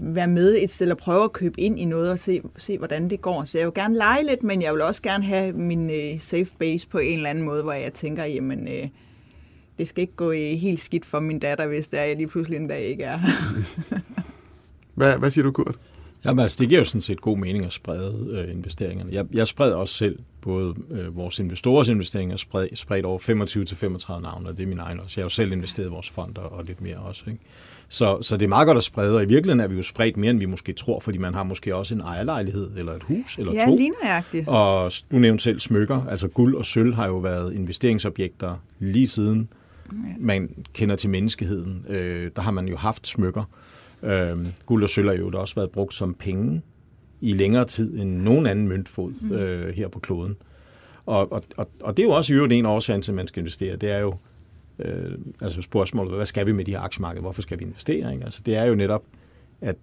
være 0.02 0.28
med 0.28 0.58
et 0.60 0.71
sted 0.71 0.91
og 0.91 0.97
prøve 0.97 1.23
at 1.23 1.34
købe 1.34 1.62
ind 1.62 1.80
i 1.80 1.86
noget 1.86 2.12
og 2.12 2.19
se, 2.19 2.41
se, 2.58 2.78
hvordan 2.78 3.10
det 3.10 3.21
går. 3.21 3.43
Så 3.43 3.58
jeg 3.58 3.67
vil 3.67 3.73
gerne 3.73 3.95
lege 3.95 4.26
lidt, 4.26 4.43
men 4.43 4.62
jeg 4.62 4.73
vil 4.73 4.82
også 4.82 5.02
gerne 5.02 5.23
have 5.23 5.54
min 5.54 5.89
øh, 5.89 6.19
safe 6.19 6.47
base 6.60 6.88
på 6.88 6.97
en 6.97 7.17
eller 7.17 7.30
anden 7.30 7.43
måde, 7.43 7.63
hvor 7.63 7.73
jeg 7.73 7.93
tænker, 7.93 8.26
jamen, 8.26 8.67
øh, 8.67 8.88
det 9.78 9.88
skal 9.88 10.02
ikke 10.02 10.16
gå 10.16 10.32
øh, 10.32 10.38
helt 10.38 10.80
skidt 10.80 11.06
for 11.06 11.20
min 11.20 11.40
datter, 11.40 11.68
hvis 11.68 11.88
der 11.88 12.00
er, 12.00 12.06
jeg 12.06 12.16
lige 12.16 12.28
pludselig 12.28 12.58
en 12.58 12.68
dag 12.68 12.82
ikke 12.82 13.04
er 13.04 13.20
hvad, 14.96 15.18
hvad 15.18 15.32
siger 15.32 15.44
du, 15.44 15.52
Kurt? 15.52 15.76
Jamen, 16.26 16.40
altså, 16.40 16.58
det 16.60 16.70
giver 16.70 16.82
jo 16.82 16.86
sådan 16.86 17.02
set 17.02 17.22
god 17.22 17.38
mening 17.38 17.66
at 17.66 17.74
sprede 17.74 18.28
øh, 18.32 18.52
investeringerne. 18.52 19.10
Jeg, 19.13 19.26
jeg 19.34 19.48
spreder 19.48 19.76
også 19.76 19.94
selv 19.94 20.20
både 20.42 20.76
øh, 20.92 21.18
vores 21.18 21.40
investorers 21.40 21.90
investeringer 21.90 22.36
spredt, 22.36 22.80
spredt 22.80 23.06
over 23.06 23.20
25-35 23.20 24.22
navne, 24.22 24.50
og 24.50 24.58
det 24.58 24.63
er 24.63 24.68
min 24.68 24.80
egen 24.80 25.00
også. 25.00 25.20
Jeg 25.20 25.24
har 25.24 25.26
jo 25.26 25.30
selv 25.30 25.52
investeret 25.52 25.88
i 25.88 25.90
vores 25.90 26.10
fond 26.10 26.38
og, 26.38 26.66
lidt 26.66 26.82
mere 26.82 26.98
også. 26.98 27.24
Ikke? 27.28 27.40
Så, 27.90 28.22
så 28.22 28.38
det 28.38 28.46
er 28.46 28.50
meget 28.50 28.66
godt 28.66 28.78
at 28.78 28.84
sprede, 28.84 29.16
og 29.16 29.24
i 29.24 29.26
virkeligheden 29.26 29.60
er 29.60 29.68
vi 29.68 29.76
jo 29.76 29.84
spredt 29.84 30.18
mere, 30.18 30.32
end 30.32 30.40
vi 30.40 30.46
måske 30.46 30.74
tror, 30.74 31.00
fordi 31.00 31.18
man 31.18 31.34
har 31.34 31.44
måske 31.44 31.76
også 31.76 31.96
en 31.96 32.02
ejerlejlighed, 32.02 32.70
eller 32.78 32.94
et 32.94 33.04
hus, 33.04 33.38
eller 33.38 33.54
ja, 33.54 33.66
to. 33.66 33.72
Ja, 33.72 33.78
lige 33.78 34.50
Og 34.50 34.92
du 35.12 35.18
nævnte 35.18 35.44
selv 35.44 35.60
smykker, 35.60 36.06
altså 36.06 36.28
guld 36.28 36.56
og 36.56 36.66
sølv 36.66 36.94
har 36.94 37.08
jo 37.08 37.18
været 37.18 37.54
investeringsobjekter 37.54 38.56
lige 38.80 39.08
siden. 39.08 39.50
Man 40.17 40.65
kender 40.73 40.95
til 40.95 41.10
menneskeheden. 41.10 41.86
Øh, 41.89 42.32
der 42.36 42.41
har 42.41 42.52
man 42.52 42.67
jo 42.67 42.78
haft 42.78 43.08
smykker. 43.08 43.43
Øh, 44.04 44.38
guld 44.65 44.84
og 44.84 44.89
sølv 44.89 45.08
har 45.08 45.15
jo 45.15 45.32
også 45.34 45.56
været 45.56 45.71
brugt 45.71 45.93
som 45.93 46.13
penge 46.13 46.62
i 47.21 47.34
længere 47.34 47.65
tid 47.65 48.00
end 48.00 48.21
nogen 48.21 48.45
anden 48.45 48.67
møntfod 48.67 49.13
mm. 49.21 49.32
øh, 49.32 49.76
her 49.76 49.88
på 49.88 50.00
kloden. 50.00 50.36
Og, 51.06 51.32
og, 51.32 51.43
og, 51.58 51.69
og 51.80 51.97
det 51.97 52.04
er 52.04 52.08
jo 52.08 52.13
også 52.13 52.34
i 52.34 52.36
øvrigt 52.36 52.54
en 52.54 52.65
årsag 52.65 53.02
til, 53.02 53.12
at 53.12 53.15
man 53.15 53.28
skal 53.28 53.39
investere. 53.39 53.76
Det 53.76 53.91
er 53.91 54.00
jo, 54.00 54.15
øh, 54.80 55.12
altså 55.41 55.62
spørgsmålet, 55.62 56.15
hvad 56.15 56.26
skal 56.26 56.45
vi 56.45 56.52
med 56.52 56.65
de 56.65 56.71
her 56.71 56.80
aktiemarkeder? 56.80 57.21
Hvorfor 57.21 57.41
skal 57.41 57.60
vi 57.60 57.63
investere? 57.63 58.13
Ikke? 58.13 58.26
Altså, 58.26 58.41
det 58.45 58.56
er 58.56 58.63
jo 58.63 58.76
netop, 58.76 59.04
at 59.62 59.76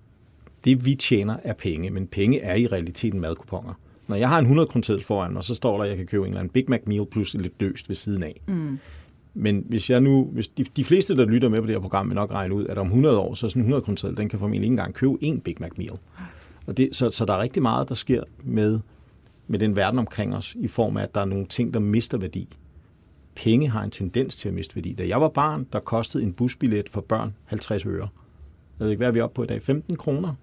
det 0.65 0.85
vi 0.85 0.95
tjener 0.95 1.37
er 1.45 1.53
penge, 1.53 1.91
men 1.91 2.07
penge 2.07 2.41
er 2.41 2.55
i 2.55 2.67
realiteten 2.67 3.21
madkuponger. 3.21 3.75
Når 4.07 4.17
jeg 4.17 4.29
har 4.29 4.39
en 4.39 4.45
100 4.45 4.69
kroner 4.69 5.01
foran 5.03 5.33
mig, 5.33 5.45
så 5.45 5.55
står 5.55 5.77
der, 5.77 5.85
at 5.85 5.89
jeg 5.89 5.97
kan 5.97 6.07
købe 6.07 6.23
en 6.23 6.29
eller 6.29 6.41
anden 6.41 6.53
Big 6.53 6.65
Mac 6.69 6.81
meal 6.87 7.07
plus 7.07 7.35
lidt 7.35 7.53
løst 7.61 7.89
ved 7.89 7.97
siden 7.97 8.23
af. 8.23 8.41
Mm. 8.47 8.79
Men 9.35 9.65
hvis 9.69 9.91
jeg 9.91 10.01
nu, 10.01 10.29
hvis 10.33 10.49
de, 10.49 10.65
de 10.77 10.85
fleste, 10.85 11.17
der 11.17 11.25
lytter 11.25 11.49
med 11.49 11.59
på 11.59 11.67
det 11.67 11.75
her 11.75 11.81
program, 11.81 12.09
vil 12.09 12.15
nok 12.15 12.31
regne 12.31 12.55
ud, 12.55 12.67
at 12.67 12.79
om 12.79 12.87
100 12.87 13.19
år, 13.19 13.35
så 13.35 13.49
sådan 13.49 13.63
en 13.63 13.73
100 13.73 13.85
kroner 13.85 14.15
den 14.17 14.29
kan 14.29 14.39
formentlig 14.39 14.67
ikke 14.67 14.73
engang 14.73 14.95
købe 14.95 15.13
en 15.21 15.41
Big 15.41 15.57
Mac 15.61 15.71
meal. 15.77 15.99
Og 16.67 16.77
det, 16.77 16.89
så, 16.93 17.11
så 17.11 17.25
der 17.25 17.33
er 17.33 17.39
rigtig 17.39 17.63
meget, 17.63 17.89
der 17.89 17.95
sker 17.95 18.23
med, 18.45 18.81
med 19.47 19.59
den 19.59 19.77
verden 19.77 19.99
omkring 19.99 20.37
os, 20.37 20.57
i 20.59 20.69
form 20.69 20.97
af, 20.97 21.03
at 21.03 21.15
der 21.15 21.21
er 21.21 21.25
nogle 21.25 21.47
ting, 21.47 21.75
der 21.75 21.81
mister 21.81 22.19
værdi 22.19 22.49
penge 23.35 23.71
har 23.71 23.83
en 23.83 23.91
tendens 23.91 24.37
til 24.37 24.49
at 24.49 24.55
miste 24.55 24.77
værdi. 24.77 24.93
Da 24.93 25.09
jeg 25.09 25.21
var 25.21 25.29
barn, 25.29 25.67
der 25.73 25.81
kostede 25.81 26.25
en 26.25 26.33
busbillet 26.33 26.89
for 26.89 27.01
børn 27.01 27.35
50 27.45 27.87
øre. 27.87 28.09
Jeg 28.79 28.85
ved 28.85 28.91
ikke, 28.91 28.99
hvad 28.99 29.09
er 29.09 29.13
vi 29.13 29.21
oppe 29.21 29.35
på 29.35 29.43
i 29.43 29.47
dag? 29.47 29.63
15 29.63 29.97
kroner? 29.97 30.29
Jeg 30.29 30.35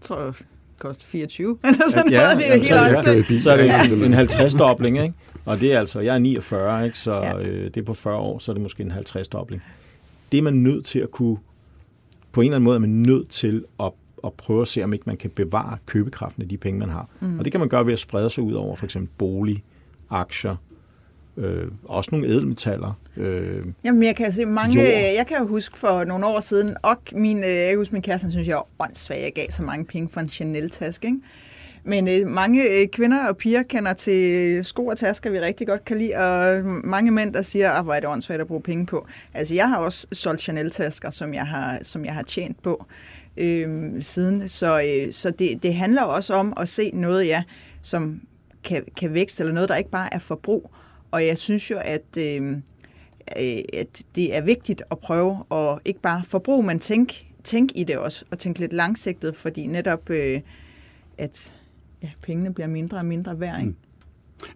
tror, 0.00 0.24
det 0.24 0.46
koster 0.78 1.04
24. 1.04 1.58
Eller 1.64 1.78
sådan 1.90 2.12
ja, 2.12 2.22
noget. 2.22 2.36
Det 2.36 2.44
er 2.44 2.48
jamen, 2.48 2.62
helt 2.62 3.38
så, 3.38 3.42
så 3.42 3.50
er 3.50 3.56
det 3.56 4.04
en 4.06 4.14
50-dobling, 4.14 5.02
ikke? 5.02 5.14
Og 5.44 5.60
det 5.60 5.72
er 5.72 5.78
altså, 5.78 6.00
jeg 6.00 6.14
er 6.14 6.18
49, 6.18 6.84
ikke? 6.84 6.98
så 6.98 7.12
ja. 7.12 7.38
øh, 7.38 7.64
det 7.64 7.76
er 7.76 7.82
på 7.82 7.94
40 7.94 8.16
år, 8.16 8.38
så 8.38 8.52
er 8.52 8.54
det 8.54 8.62
måske 8.62 8.82
en 8.82 8.92
50-dobling. 8.92 9.62
Det 10.32 10.38
er 10.38 10.42
man 10.42 10.54
nødt 10.54 10.84
til 10.84 10.98
at 10.98 11.10
kunne, 11.10 11.36
på 12.32 12.40
en 12.40 12.46
eller 12.46 12.56
anden 12.56 12.64
måde 12.64 12.74
er 12.74 12.80
man 12.80 12.90
nødt 12.90 13.28
til 13.28 13.64
at, 13.80 13.92
at 14.24 14.32
prøve 14.32 14.62
at 14.62 14.68
se, 14.68 14.82
om 14.82 14.92
ikke 14.92 15.02
man 15.06 15.16
kan 15.16 15.30
bevare 15.30 15.78
købekraften 15.86 16.42
af 16.42 16.48
de 16.48 16.56
penge, 16.56 16.80
man 16.80 16.88
har. 16.88 17.08
Mm. 17.20 17.38
Og 17.38 17.44
det 17.44 17.52
kan 17.52 17.60
man 17.60 17.68
gøre 17.68 17.86
ved 17.86 17.92
at 17.92 17.98
sprede 17.98 18.30
sig 18.30 18.44
ud 18.44 18.52
over 18.52 18.76
for 18.76 18.84
eksempel 18.84 19.10
bolig, 19.18 19.64
aktier, 20.10 20.56
øh, 21.36 21.66
også 21.84 22.08
nogle 22.12 22.26
edelmetaller. 22.26 22.92
Øh, 23.16 23.64
Jamen, 23.84 24.02
jeg 24.02 24.16
kan 24.16 24.32
se 24.32 24.44
mange, 24.44 24.76
jord. 24.76 24.88
jeg 25.18 25.24
kan 25.28 25.36
jo 25.38 25.46
huske 25.46 25.78
for 25.78 26.04
nogle 26.04 26.26
år 26.26 26.40
siden, 26.40 26.76
og 26.82 26.96
min, 27.12 27.38
øh, 27.38 27.50
jeg 27.50 27.68
kan 27.68 27.78
huske 27.78 27.92
min 27.92 28.02
kæreste, 28.02 28.30
synes 28.30 28.48
jeg 28.48 28.56
var 28.56 28.66
åndssvag, 28.78 29.22
jeg 29.22 29.32
gav 29.34 29.50
så 29.50 29.62
mange 29.62 29.84
penge 29.84 30.08
for 30.12 30.20
en 30.20 30.28
Chanel-taske, 30.28 31.06
ikke? 31.06 31.20
Men 31.84 32.08
øh, 32.08 32.26
mange 32.26 32.64
øh, 32.64 32.88
kvinder 32.88 33.28
og 33.28 33.36
piger 33.36 33.62
kender 33.62 33.92
til 33.92 34.38
øh, 34.38 34.64
sko 34.64 34.86
og 34.86 34.98
tasker, 34.98 35.30
vi 35.30 35.40
rigtig 35.40 35.66
godt 35.66 35.84
kan 35.84 35.98
lide, 35.98 36.14
og 36.14 36.56
øh, 36.56 36.64
mange 36.66 37.10
mænd, 37.10 37.34
der 37.34 37.42
siger, 37.42 37.70
at 37.70 37.84
hvor 37.84 37.92
er 37.94 38.00
det 38.00 38.08
åndssvagt 38.08 38.40
at 38.40 38.46
bruge 38.46 38.62
penge 38.62 38.86
på. 38.86 39.06
Altså, 39.34 39.54
jeg 39.54 39.68
har 39.68 39.78
også 39.78 40.06
solgt 40.12 40.40
Chanel-tasker, 40.40 41.10
som 41.10 41.34
jeg 41.34 41.46
har, 41.46 41.78
som 41.82 42.04
jeg 42.04 42.14
har 42.14 42.22
tjent 42.22 42.62
på 42.62 42.86
øh, 43.36 44.02
siden. 44.02 44.48
Så, 44.48 44.80
øh, 44.80 45.12
så 45.12 45.30
det, 45.30 45.62
det 45.62 45.74
handler 45.74 46.02
også 46.02 46.34
om 46.34 46.52
at 46.56 46.68
se 46.68 46.90
noget, 46.94 47.26
ja, 47.26 47.42
som 47.82 48.20
kan, 48.64 48.84
kan 48.96 49.14
vækste, 49.14 49.42
eller 49.42 49.54
noget, 49.54 49.68
der 49.68 49.76
ikke 49.76 49.90
bare 49.90 50.14
er 50.14 50.18
forbrug. 50.18 50.70
Og 51.10 51.26
jeg 51.26 51.38
synes 51.38 51.70
jo, 51.70 51.78
at, 51.84 52.16
øhm, 52.18 52.62
øh, 53.36 53.58
at 53.72 54.02
det 54.14 54.36
er 54.36 54.40
vigtigt 54.40 54.82
at 54.90 54.98
prøve 54.98 55.44
at 55.52 55.78
ikke 55.84 56.00
bare 56.00 56.22
forbruge, 56.24 56.62
men 56.62 56.78
tænke 56.78 57.26
tænk 57.44 57.70
i 57.74 57.84
det 57.84 57.96
også, 57.96 58.24
og 58.30 58.38
tænke 58.38 58.60
lidt 58.60 58.72
langsigtet, 58.72 59.36
fordi 59.36 59.66
netop, 59.66 60.10
øh, 60.10 60.40
at 61.18 61.52
ja, 62.02 62.10
pengene 62.22 62.54
bliver 62.54 62.66
mindre 62.66 62.98
og 62.98 63.06
mindre 63.06 63.40
værd. 63.40 63.60
Ikke? 63.60 63.70
Mm. 63.70 63.76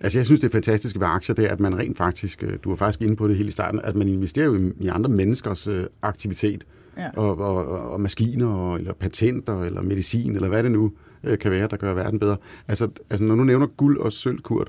Altså 0.00 0.18
jeg 0.18 0.26
synes, 0.26 0.40
det 0.40 0.52
fantastiske 0.52 1.00
ved 1.00 1.06
aktier, 1.06 1.34
det 1.34 1.44
er, 1.44 1.48
at 1.48 1.60
man 1.60 1.78
rent 1.78 1.98
faktisk, 1.98 2.42
øh, 2.42 2.58
du 2.64 2.68
var 2.68 2.76
faktisk 2.76 3.02
inde 3.02 3.16
på 3.16 3.28
det 3.28 3.36
hele 3.36 3.48
i 3.48 3.52
starten, 3.52 3.80
at 3.84 3.94
man 3.94 4.08
investerer 4.08 4.46
jo 4.46 4.72
i, 4.80 4.86
andre 4.86 5.10
menneskers 5.10 5.68
øh, 5.68 5.86
aktivitet, 6.02 6.66
ja. 6.98 7.10
og, 7.16 7.38
og, 7.38 7.66
og 7.92 8.00
maskiner, 8.00 8.46
og, 8.46 8.78
eller 8.78 8.92
patenter, 8.92 9.62
eller 9.62 9.82
medicin, 9.82 10.36
eller 10.36 10.48
hvad 10.48 10.62
det 10.62 10.72
nu 10.72 10.92
øh, 11.24 11.38
kan 11.38 11.50
være, 11.50 11.68
der 11.68 11.76
gør 11.76 11.94
verden 11.94 12.18
bedre. 12.18 12.36
Altså, 12.68 12.88
altså 13.10 13.24
når 13.24 13.34
du 13.34 13.44
nævner 13.44 13.66
guld 13.66 13.98
og 13.98 14.12
sølv, 14.12 14.40
Kurt, 14.40 14.68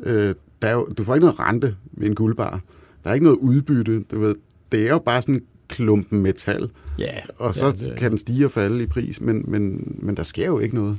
øh, 0.00 0.34
der 0.62 0.68
er 0.68 0.72
jo, 0.72 0.88
du 0.98 1.04
får 1.04 1.14
ikke 1.14 1.26
noget 1.26 1.40
rente 1.40 1.76
ved 1.92 2.08
en 2.08 2.14
guldbar. 2.14 2.60
Der 3.04 3.10
er 3.10 3.14
ikke 3.14 3.24
noget 3.24 3.38
udbytte. 3.38 4.02
Du 4.02 4.20
ved, 4.20 4.34
det 4.72 4.86
er 4.86 4.88
jo 4.88 4.98
bare 4.98 5.22
sådan 5.22 5.34
en 5.34 5.42
klumpen 5.68 6.22
metal. 6.22 6.70
Ja. 6.98 7.14
Og 7.36 7.54
så 7.54 7.66
ja, 7.66 7.70
det... 7.70 7.98
kan 7.98 8.10
den 8.10 8.18
stige 8.18 8.44
og 8.44 8.50
falde 8.50 8.82
i 8.82 8.86
pris, 8.86 9.20
men, 9.20 9.44
men, 9.48 9.94
men 10.02 10.16
der 10.16 10.22
sker 10.22 10.46
jo 10.46 10.58
ikke 10.58 10.74
noget. 10.74 10.98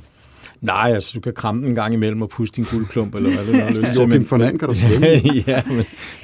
Nej, 0.60 0.90
altså 0.94 1.12
du 1.14 1.20
kan 1.20 1.32
kramme 1.32 1.60
den 1.60 1.68
en 1.68 1.74
gang 1.74 1.94
imellem 1.94 2.22
og 2.22 2.28
puste 2.28 2.56
din 2.56 2.64
guldklump, 2.70 3.14
eller 3.14 3.30
hvad 3.30 3.46
det 3.46 3.62
er. 3.62 3.70
lyst 3.80 3.80
til. 3.80 3.94
Joachim 3.96 4.26
von 4.30 4.58
kan 4.58 4.68
du 4.68 4.74
svømme. 4.80 5.06
ja, 5.46 5.62
men, 5.66 5.76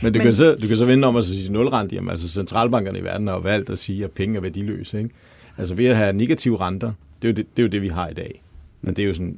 men, 0.02 0.12
du, 0.12 0.18
men, 0.18 0.20
kan 0.20 0.32
så, 0.32 0.54
du 0.62 0.68
kan 0.68 0.76
så 0.76 0.84
vende 0.84 1.08
om 1.08 1.16
at 1.16 1.24
sige 1.24 1.52
nulrente. 1.52 1.94
Jamen, 1.94 2.10
altså 2.10 2.28
centralbankerne 2.28 2.98
i 2.98 3.04
verden 3.04 3.28
har 3.28 3.38
valgt 3.38 3.70
at 3.70 3.78
sige, 3.78 4.04
at 4.04 4.10
penge 4.10 4.36
er 4.36 4.40
værdiløse. 4.40 4.98
Ikke? 4.98 5.10
Altså 5.58 5.74
ved 5.74 5.86
at 5.86 5.96
have 5.96 6.12
negative 6.12 6.60
renter, 6.60 6.92
det 7.22 7.28
er, 7.28 7.32
jo 7.32 7.36
det, 7.36 7.56
det 7.56 7.62
er 7.62 7.66
jo 7.66 7.68
det, 7.68 7.82
vi 7.82 7.88
har 7.88 8.08
i 8.08 8.14
dag. 8.14 8.42
Men 8.82 8.94
det 8.94 9.02
er 9.02 9.06
jo 9.06 9.14
sådan, 9.14 9.36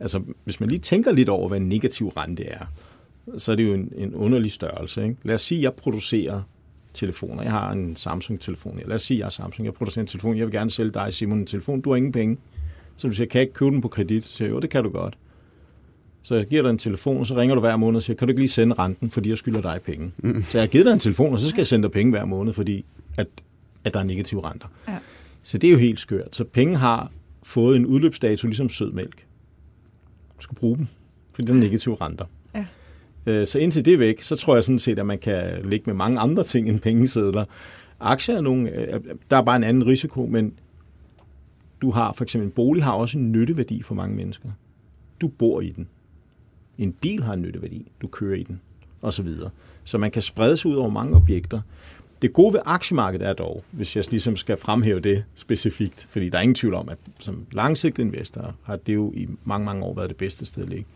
altså 0.00 0.20
hvis 0.44 0.60
man 0.60 0.68
lige 0.68 0.78
tænker 0.78 1.12
lidt 1.12 1.28
over, 1.28 1.48
hvad 1.48 1.58
en 1.58 1.68
negativ 1.68 2.08
rente 2.08 2.44
er, 2.44 2.64
så 3.38 3.52
er 3.52 3.56
det 3.56 3.64
jo 3.64 3.72
en, 3.74 3.92
en 3.96 4.14
underlig 4.14 4.52
størrelse. 4.52 5.02
Ikke? 5.02 5.16
Lad 5.22 5.34
os 5.34 5.40
sige, 5.40 5.58
at 5.58 5.62
jeg 5.62 5.74
producerer 5.74 6.42
telefoner. 6.94 7.42
Jeg 7.42 7.52
har 7.52 7.72
en 7.72 7.96
Samsung-telefon. 7.96 8.80
Lad 8.86 8.96
os 8.96 9.02
sige, 9.02 9.16
at 9.16 9.18
jeg 9.18 9.26
er 9.26 9.30
Samsung. 9.30 9.66
Jeg 9.66 9.74
producerer 9.74 10.02
en 10.02 10.06
telefon. 10.06 10.36
Jeg 10.36 10.46
vil 10.46 10.52
gerne 10.52 10.70
sælge 10.70 10.90
dig, 10.90 11.12
Simon, 11.12 11.38
en 11.38 11.46
telefon. 11.46 11.80
Du 11.80 11.90
har 11.90 11.96
ingen 11.96 12.12
penge. 12.12 12.36
Så 12.98 13.08
du 13.08 13.12
siger, 13.12 13.26
kan 13.26 13.38
jeg 13.38 13.42
ikke 13.42 13.54
købe 13.54 13.70
den 13.70 13.80
på 13.80 13.88
kredit? 13.88 14.24
Så 14.24 14.36
siger 14.36 14.48
jeg, 14.48 14.54
jo, 14.54 14.60
det 14.60 14.70
kan 14.70 14.84
du 14.84 14.90
godt. 14.90 15.18
Så 16.22 16.34
jeg 16.34 16.46
giver 16.46 16.62
dig 16.62 16.70
en 16.70 16.78
telefon, 16.78 17.20
og 17.20 17.26
så 17.26 17.36
ringer 17.36 17.54
du 17.54 17.60
hver 17.60 17.76
måned 17.76 17.96
og 17.96 18.02
siger, 18.02 18.16
kan 18.16 18.28
du 18.28 18.30
ikke 18.30 18.40
lige 18.40 18.50
sende 18.50 18.74
renten, 18.74 19.10
fordi 19.10 19.30
jeg 19.30 19.38
skylder 19.38 19.60
dig 19.60 19.80
penge? 19.86 20.12
Mm. 20.18 20.42
Så 20.42 20.58
jeg 20.58 20.62
har 20.62 20.66
givet 20.66 20.86
dig 20.86 20.92
en 20.92 20.98
telefon, 20.98 21.32
og 21.32 21.40
så 21.40 21.48
skal 21.48 21.60
jeg 21.60 21.66
sende 21.66 21.82
dig 21.82 21.92
penge 21.92 22.10
hver 22.10 22.24
måned, 22.24 22.52
fordi 22.52 22.84
at, 23.16 23.26
at 23.84 23.94
der 23.94 24.00
er 24.00 24.04
negative 24.04 24.50
renter. 24.50 24.68
Ja. 24.88 24.98
Så 25.42 25.58
det 25.58 25.68
er 25.68 25.72
jo 25.72 25.78
helt 25.78 26.00
skørt. 26.00 26.36
Så 26.36 26.44
penge 26.44 26.76
har 26.76 27.10
fået 27.42 27.76
en 27.76 27.86
udløbsdato, 27.86 28.46
ligesom 28.46 28.68
sødmælk. 28.68 29.26
Du 30.36 30.42
skal 30.42 30.56
bruge 30.56 30.76
dem, 30.76 30.86
fordi 31.32 31.48
der 31.48 31.54
er 31.54 31.58
negative 31.58 31.96
renter. 32.00 32.24
Øh, 33.28 33.46
så 33.46 33.58
indtil 33.58 33.84
det 33.84 33.94
er 33.94 33.98
væk, 33.98 34.22
så 34.22 34.36
tror 34.36 34.54
jeg 34.54 34.64
sådan 34.64 34.78
set, 34.78 34.98
at 34.98 35.06
man 35.06 35.18
kan 35.18 35.64
ligge 35.64 35.84
med 35.86 35.94
mange 35.94 36.18
andre 36.18 36.42
ting 36.42 36.68
end 36.68 36.80
pengesedler. 36.80 37.44
Aktier 38.00 38.36
er 38.36 38.40
nogle, 38.40 38.70
øh, 38.70 39.00
der 39.30 39.36
er 39.36 39.42
bare 39.42 39.56
en 39.56 39.64
anden 39.64 39.86
risiko, 39.86 40.26
men 40.26 40.52
du 41.82 41.90
har 41.90 42.12
for 42.12 42.24
eksempel 42.24 42.46
en 42.46 42.52
bolig 42.52 42.84
har 42.84 42.92
også 42.92 43.18
en 43.18 43.32
nytteværdi 43.32 43.82
for 43.82 43.94
mange 43.94 44.16
mennesker. 44.16 44.48
Du 45.20 45.28
bor 45.28 45.60
i 45.60 45.70
den. 45.70 45.88
En 46.78 46.92
bil 46.92 47.22
har 47.22 47.32
en 47.32 47.42
nytteværdi. 47.42 47.90
Du 48.02 48.06
kører 48.06 48.36
i 48.36 48.42
den. 48.42 48.60
Og 49.00 49.12
så 49.12 49.22
videre. 49.22 49.50
Så 49.84 49.98
man 49.98 50.10
kan 50.10 50.22
sprede 50.22 50.56
sig 50.56 50.70
ud 50.70 50.76
over 50.76 50.90
mange 50.90 51.16
objekter. 51.16 51.60
Det 52.22 52.32
gode 52.32 52.52
ved 52.52 52.60
aktiemarkedet 52.64 53.28
er 53.28 53.32
dog, 53.32 53.64
hvis 53.70 53.96
jeg 53.96 54.04
ligesom 54.10 54.36
skal 54.36 54.56
fremhæve 54.56 55.00
det 55.00 55.24
specifikt, 55.34 56.06
fordi 56.10 56.28
der 56.28 56.38
er 56.38 56.42
ingen 56.42 56.54
tvivl 56.54 56.74
om, 56.74 56.88
at 56.88 56.98
som 57.18 57.46
langsigtet 57.52 58.02
investor 58.02 58.54
har 58.62 58.76
det 58.76 58.94
jo 58.94 59.12
i 59.16 59.28
mange, 59.44 59.64
mange 59.64 59.84
år 59.84 59.94
været 59.94 60.08
det 60.08 60.16
bedste 60.16 60.46
sted 60.46 60.62
at 60.62 60.68
ligge. 60.68 60.86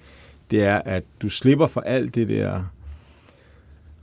Det 0.51 0.63
er, 0.63 0.79
at 0.79 1.05
du 1.23 1.29
slipper 1.29 1.67
for 1.67 1.81
alt 1.81 2.15
det 2.15 2.29
der 2.29 2.65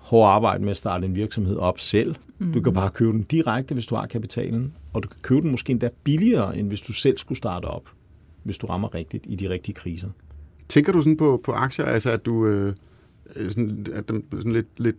hårde 0.10 0.32
arbejde 0.32 0.64
med 0.64 0.72
at 0.72 0.78
starte 0.78 1.06
en 1.06 1.16
virksomhed 1.16 1.58
op 1.58 1.80
selv. 1.80 2.16
Mm. 2.40 2.54
Du 2.54 2.62
kan 2.62 2.74
bare 2.74 2.90
købe 2.90 3.12
den 3.12 3.24
direkte, 3.24 3.74
hvis 3.74 3.86
du 3.86 3.96
har 3.96 4.08
kapitalen, 4.08 4.74
og 4.94 5.04
du 5.04 5.08
kan 5.08 5.20
købe 5.22 5.42
den 5.42 5.52
måske 5.52 5.72
endda 5.72 5.90
billigere, 6.04 6.58
end 6.58 6.68
hvis 6.68 6.82
du 6.82 6.94
selv 6.94 7.18
skulle 7.18 7.38
starte 7.38 7.66
op, 7.66 7.90
hvis 8.44 8.58
du 8.58 8.68
rammer 8.68 8.96
rigtigt 8.96 9.26
i 9.28 9.36
de 9.36 9.50
rigtige 9.50 9.76
kriser. 9.76 10.10
Tænker 10.70 10.92
du 10.92 11.02
sådan 11.02 11.18
på, 11.18 11.42
på 11.44 11.52
aktier, 11.52 11.86
altså 11.86 12.12
at 12.12 12.26
du 12.26 12.46
øh, 12.46 12.74
sådan, 13.50 13.86
at 13.94 14.10
den, 14.10 14.24
sådan 14.32 14.52
lidt, 14.52 14.68
lidt 14.78 14.98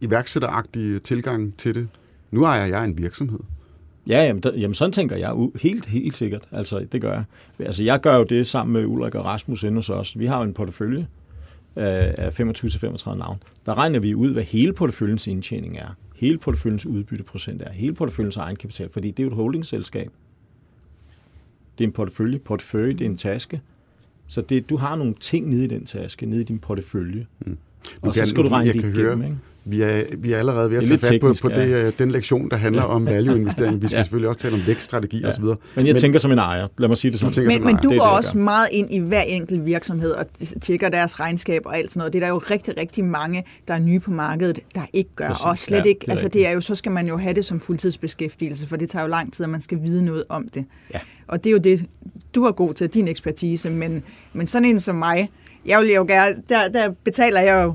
iværksætteragtig 0.00 1.02
tilgang 1.02 1.56
til 1.56 1.74
det? 1.74 1.88
Nu 2.30 2.44
ejer 2.44 2.66
jeg 2.66 2.84
en 2.84 2.98
virksomhed. 2.98 3.40
Ja, 4.06 4.24
jamen, 4.24 4.42
der, 4.42 4.54
jamen 4.54 4.74
sådan 4.74 4.92
tænker 4.92 5.16
jeg 5.16 5.48
helt, 5.60 5.86
helt 5.86 6.16
sikkert. 6.16 6.42
Altså, 6.52 6.86
det 6.92 7.00
gør 7.00 7.12
jeg. 7.12 7.24
Altså, 7.58 7.84
jeg 7.84 8.00
gør 8.00 8.16
jo 8.16 8.24
det 8.24 8.46
sammen 8.46 8.72
med 8.72 8.86
Ulrik 8.86 9.14
og 9.14 9.24
Rasmus 9.24 9.62
inde 9.62 9.76
hos 9.76 9.90
os. 9.90 10.18
Vi 10.18 10.26
har 10.26 10.38
jo 10.38 10.44
en 10.44 10.54
portefølje 10.54 11.06
af 11.76 12.40
25-35 12.40 13.14
navn. 13.14 13.42
Der 13.66 13.78
regner 13.78 13.98
vi 13.98 14.14
ud, 14.14 14.32
hvad 14.32 14.42
hele 14.42 14.72
porteføljens 14.72 15.26
indtjening 15.26 15.78
er. 15.78 15.96
Hele 16.16 16.38
porteføljens 16.38 16.86
udbytteprocent 16.86 17.62
er. 17.62 17.72
Hele 17.72 17.94
porteføljens 17.94 18.36
egenkapital, 18.36 18.88
fordi 18.92 19.10
det 19.10 19.18
er 19.18 19.24
jo 19.24 19.30
et 19.30 19.36
holdingselskab. 19.36 20.10
Det 21.78 21.84
er 21.84 21.88
en 21.88 21.92
portefølje. 21.92 22.38
Portefølje, 22.38 22.92
det 22.92 23.00
er 23.00 23.06
en 23.06 23.16
taske. 23.16 23.60
Så 24.26 24.40
det, 24.40 24.70
du 24.70 24.76
har 24.76 24.96
nogle 24.96 25.14
ting 25.20 25.48
nede 25.48 25.64
i 25.64 25.68
den 25.68 25.86
taske, 25.86 26.26
nede 26.26 26.40
i 26.40 26.44
din 26.44 26.58
portefølje. 26.58 27.26
Mm. 27.40 27.58
Og 28.00 28.14
så 28.14 28.26
skal 28.26 28.44
du 28.44 28.48
regne 28.48 28.72
det 28.72 28.96
igennem, 28.96 29.22
ikke? 29.22 29.36
Vi 29.64 29.82
er, 29.82 30.02
vi 30.18 30.32
er 30.32 30.38
allerede 30.38 30.70
ved 30.70 30.78
at 30.78 30.84
tage 30.84 30.98
fat 30.98 31.08
teknisk, 31.08 31.42
på, 31.42 31.48
på 31.48 31.54
det, 31.54 31.70
ja. 31.70 31.82
Øh, 31.82 31.92
den 31.98 32.10
lektion, 32.10 32.50
der 32.50 32.56
handler 32.56 32.82
om 32.82 33.06
value-investering. 33.16 33.82
Vi 33.82 33.88
skal 33.88 33.98
ja. 33.98 34.02
selvfølgelig 34.02 34.28
også 34.28 34.40
tale 34.40 34.54
om 34.54 34.62
vækststrategi 34.66 35.20
ja. 35.20 35.28
osv. 35.28 35.44
Men 35.44 35.56
jeg 35.76 35.84
men, 35.84 35.96
tænker 35.96 36.18
som 36.18 36.32
en 36.32 36.38
ejer. 36.38 36.66
Lad 36.78 36.88
mig 36.88 36.96
sige 36.96 37.10
det 37.10 37.20
sådan. 37.20 37.46
Men, 37.46 37.64
men 37.64 37.76
du 37.76 37.88
går 37.88 38.06
også 38.06 38.38
meget 38.38 38.68
ind 38.72 38.94
i 38.94 38.98
hver 38.98 39.20
enkelt 39.20 39.66
virksomhed 39.66 40.10
og 40.10 40.26
tjekker 40.60 40.88
deres 40.88 41.20
regnskab 41.20 41.62
og 41.64 41.78
alt 41.78 41.90
sådan 41.90 41.98
noget. 41.98 42.12
Det 42.12 42.22
er 42.22 42.26
der 42.26 42.32
jo 42.32 42.38
rigtig, 42.38 42.76
rigtig 42.76 43.04
mange, 43.04 43.44
der 43.68 43.74
er 43.74 43.78
nye 43.78 44.00
på 44.00 44.10
markedet, 44.10 44.58
der 44.74 44.82
ikke 44.92 45.10
gør. 45.16 45.28
Præcis. 45.28 45.44
Og 45.44 45.58
slet 45.58 45.78
ja, 45.78 45.82
ikke, 45.82 46.00
det 46.06 46.10
altså 46.10 46.28
det 46.28 46.46
er 46.46 46.50
jo, 46.50 46.60
så 46.60 46.74
skal 46.74 46.92
man 46.92 47.08
jo 47.08 47.16
have 47.16 47.34
det 47.34 47.44
som 47.44 47.60
fuldtidsbeskæftigelse, 47.60 48.66
for 48.66 48.76
det 48.76 48.88
tager 48.88 49.02
jo 49.02 49.08
lang 49.08 49.32
tid, 49.32 49.44
at 49.44 49.50
man 49.50 49.60
skal 49.60 49.82
vide 49.82 50.04
noget 50.04 50.24
om 50.28 50.48
det. 50.48 50.64
Ja. 50.94 50.98
Og 51.28 51.44
det 51.44 51.50
er 51.50 51.52
jo 51.52 51.58
det, 51.58 51.86
du 52.34 52.44
har 52.44 52.52
god 52.52 52.74
til, 52.74 52.88
din 52.88 53.08
ekspertise, 53.08 53.70
men, 53.70 54.02
men 54.32 54.46
sådan 54.46 54.68
en 54.68 54.80
som 54.80 54.96
mig, 54.96 55.30
jeg 55.66 55.80
vil 55.80 55.90
jo 55.90 56.04
gerne, 56.08 56.34
der, 56.48 56.68
der 56.68 56.90
betaler 57.04 57.40
jeg 57.40 57.64
jo 57.64 57.74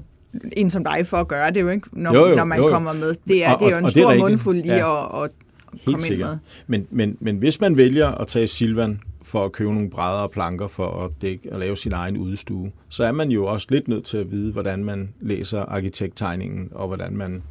en 0.57 0.69
som 0.69 0.83
dig 0.83 1.07
for 1.07 1.17
at 1.17 1.27
gøre 1.27 1.51
det 1.51 1.61
jo, 1.61 1.69
ikke? 1.69 1.87
Når, 1.91 2.13
jo, 2.13 2.27
jo, 2.27 2.35
når 2.35 2.43
man 2.43 2.57
jo, 2.57 2.67
jo. 2.67 2.73
kommer 2.73 2.93
med. 2.93 3.15
Det 3.27 3.45
er, 3.45 3.53
og, 3.53 3.59
det 3.59 3.67
er 3.67 3.71
jo 3.71 3.85
en 3.85 3.91
stor 3.91 4.15
mundfuld 4.15 4.57
i 4.57 4.67
ja. 4.67 5.21
at, 5.21 5.23
at 5.23 5.31
Helt 5.73 5.85
komme 5.85 6.01
sikkert. 6.01 6.37
Men, 6.67 6.87
men, 6.89 7.17
men 7.19 7.37
hvis 7.37 7.61
man 7.61 7.77
vælger 7.77 8.07
at 8.07 8.27
tage 8.27 8.47
Silvan 8.47 8.99
for 9.21 9.45
at 9.45 9.51
købe 9.51 9.73
nogle 9.73 9.89
brædder 9.89 10.19
og 10.19 10.31
planker 10.31 10.67
for 10.67 11.03
at, 11.05 11.11
dække, 11.21 11.53
at 11.53 11.59
lave 11.59 11.77
sin 11.77 11.93
egen 11.93 12.17
udstue, 12.17 12.71
så 12.89 13.03
er 13.03 13.11
man 13.11 13.29
jo 13.29 13.45
også 13.45 13.67
lidt 13.69 13.87
nødt 13.87 14.03
til 14.03 14.17
at 14.17 14.31
vide, 14.31 14.51
hvordan 14.51 14.83
man 14.83 15.13
læser 15.21 15.59
arkitekttegningen 15.59 16.69
og 16.71 16.87
hvordan 16.87 17.17
man 17.17 17.43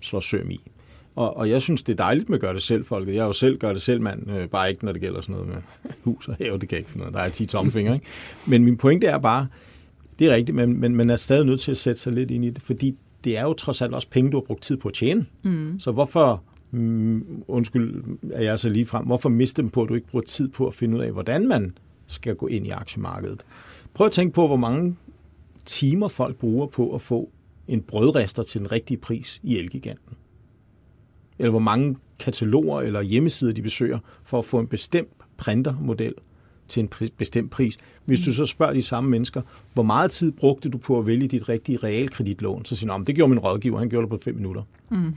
slår 0.00 0.20
søm 0.20 0.50
i. 0.50 0.60
Og, 1.16 1.36
og 1.36 1.50
jeg 1.50 1.62
synes, 1.62 1.82
det 1.82 1.92
er 1.92 1.96
dejligt 1.96 2.28
med 2.28 2.38
at 2.38 2.40
gøre 2.40 2.54
det 2.54 2.62
selv, 2.62 2.84
folket. 2.84 3.14
Jeg 3.14 3.20
er 3.20 3.26
jo 3.26 3.32
selv 3.32 3.58
gør 3.58 3.72
det 3.72 3.82
selv, 3.82 4.00
mand. 4.00 4.30
Øh, 4.30 4.48
bare 4.48 4.70
ikke, 4.70 4.84
når 4.84 4.92
det 4.92 5.00
gælder 5.00 5.20
sådan 5.20 5.32
noget 5.32 5.48
med 5.48 5.56
hus 6.02 6.28
og 6.28 6.36
have. 6.40 6.58
Det 6.58 6.68
kan 6.68 6.78
ikke 6.78 6.90
finde 6.90 7.00
noget. 7.00 7.14
Der 7.14 7.20
er 7.20 7.28
10 7.28 7.46
tommelfingre, 7.46 7.94
ikke? 7.94 8.06
Men 8.46 8.64
min 8.64 8.76
pointe 8.76 9.06
er 9.06 9.18
bare, 9.18 9.46
det 10.22 10.30
er 10.30 10.34
rigtigt, 10.34 10.56
men, 10.56 10.80
men 10.80 10.96
man 10.96 11.10
er 11.10 11.16
stadig 11.16 11.46
nødt 11.46 11.60
til 11.60 11.70
at 11.70 11.76
sætte 11.76 12.00
sig 12.00 12.12
lidt 12.12 12.30
ind 12.30 12.44
i 12.44 12.50
det, 12.50 12.62
fordi 12.62 12.96
det 13.24 13.38
er 13.38 13.42
jo 13.42 13.52
trods 13.52 13.82
alt 13.82 13.94
også 13.94 14.08
penge, 14.08 14.30
du 14.30 14.36
har 14.36 14.42
brugt 14.42 14.62
tid 14.62 14.76
på 14.76 14.88
at 14.88 14.94
tjene. 14.94 15.26
Mm. 15.42 15.80
Så 15.80 15.92
hvorfor, 15.92 16.42
mm, 16.70 17.42
undskyld, 17.48 18.04
er 18.32 18.42
jeg 18.42 18.58
så 18.58 18.68
lige 18.68 18.86
frem, 18.86 19.06
hvorfor 19.06 19.28
miste 19.28 19.62
dem 19.62 19.70
på, 19.70 19.82
at 19.82 19.88
du 19.88 19.94
ikke 19.94 20.06
bruger 20.06 20.24
tid 20.24 20.48
på 20.48 20.66
at 20.66 20.74
finde 20.74 20.96
ud 20.96 21.02
af, 21.02 21.12
hvordan 21.12 21.48
man 21.48 21.76
skal 22.06 22.34
gå 22.34 22.46
ind 22.46 22.66
i 22.66 22.70
aktiemarkedet? 22.70 23.44
Prøv 23.94 24.06
at 24.06 24.12
tænke 24.12 24.34
på, 24.34 24.46
hvor 24.46 24.56
mange 24.56 24.96
timer 25.64 26.08
folk 26.08 26.36
bruger 26.36 26.66
på 26.66 26.94
at 26.94 27.00
få 27.00 27.30
en 27.68 27.82
brødrester 27.82 28.42
til 28.42 28.60
den 28.60 28.72
rigtige 28.72 28.98
pris 28.98 29.40
i 29.42 29.58
Elgiganten. 29.58 30.16
Eller 31.38 31.50
hvor 31.50 31.60
mange 31.60 31.96
kataloger 32.18 32.80
eller 32.80 33.02
hjemmesider 33.02 33.52
de 33.52 33.62
besøger 33.62 33.98
for 34.24 34.38
at 34.38 34.44
få 34.44 34.58
en 34.58 34.66
bestemt 34.66 35.12
printermodel 35.36 36.14
til 36.72 36.80
en 36.80 37.10
bestemt 37.16 37.50
pris. 37.50 37.78
Hvis 38.04 38.20
du 38.20 38.32
så 38.32 38.46
spørger 38.46 38.72
de 38.72 38.82
samme 38.82 39.10
mennesker, 39.10 39.42
hvor 39.74 39.82
meget 39.82 40.10
tid 40.10 40.32
brugte 40.32 40.68
du 40.68 40.78
på 40.78 40.98
at 40.98 41.06
vælge 41.06 41.28
dit 41.28 41.48
rigtige 41.48 41.78
realkreditlån, 41.78 42.64
så 42.64 42.76
siger 42.76 42.98
de, 42.98 43.04
det 43.04 43.14
gjorde 43.14 43.30
min 43.30 43.38
rådgiver, 43.38 43.78
han 43.78 43.88
gjorde 43.88 44.02
det 44.02 44.10
på 44.10 44.18
fem 44.24 44.34
minutter. 44.34 44.62
Mm. 44.90 45.14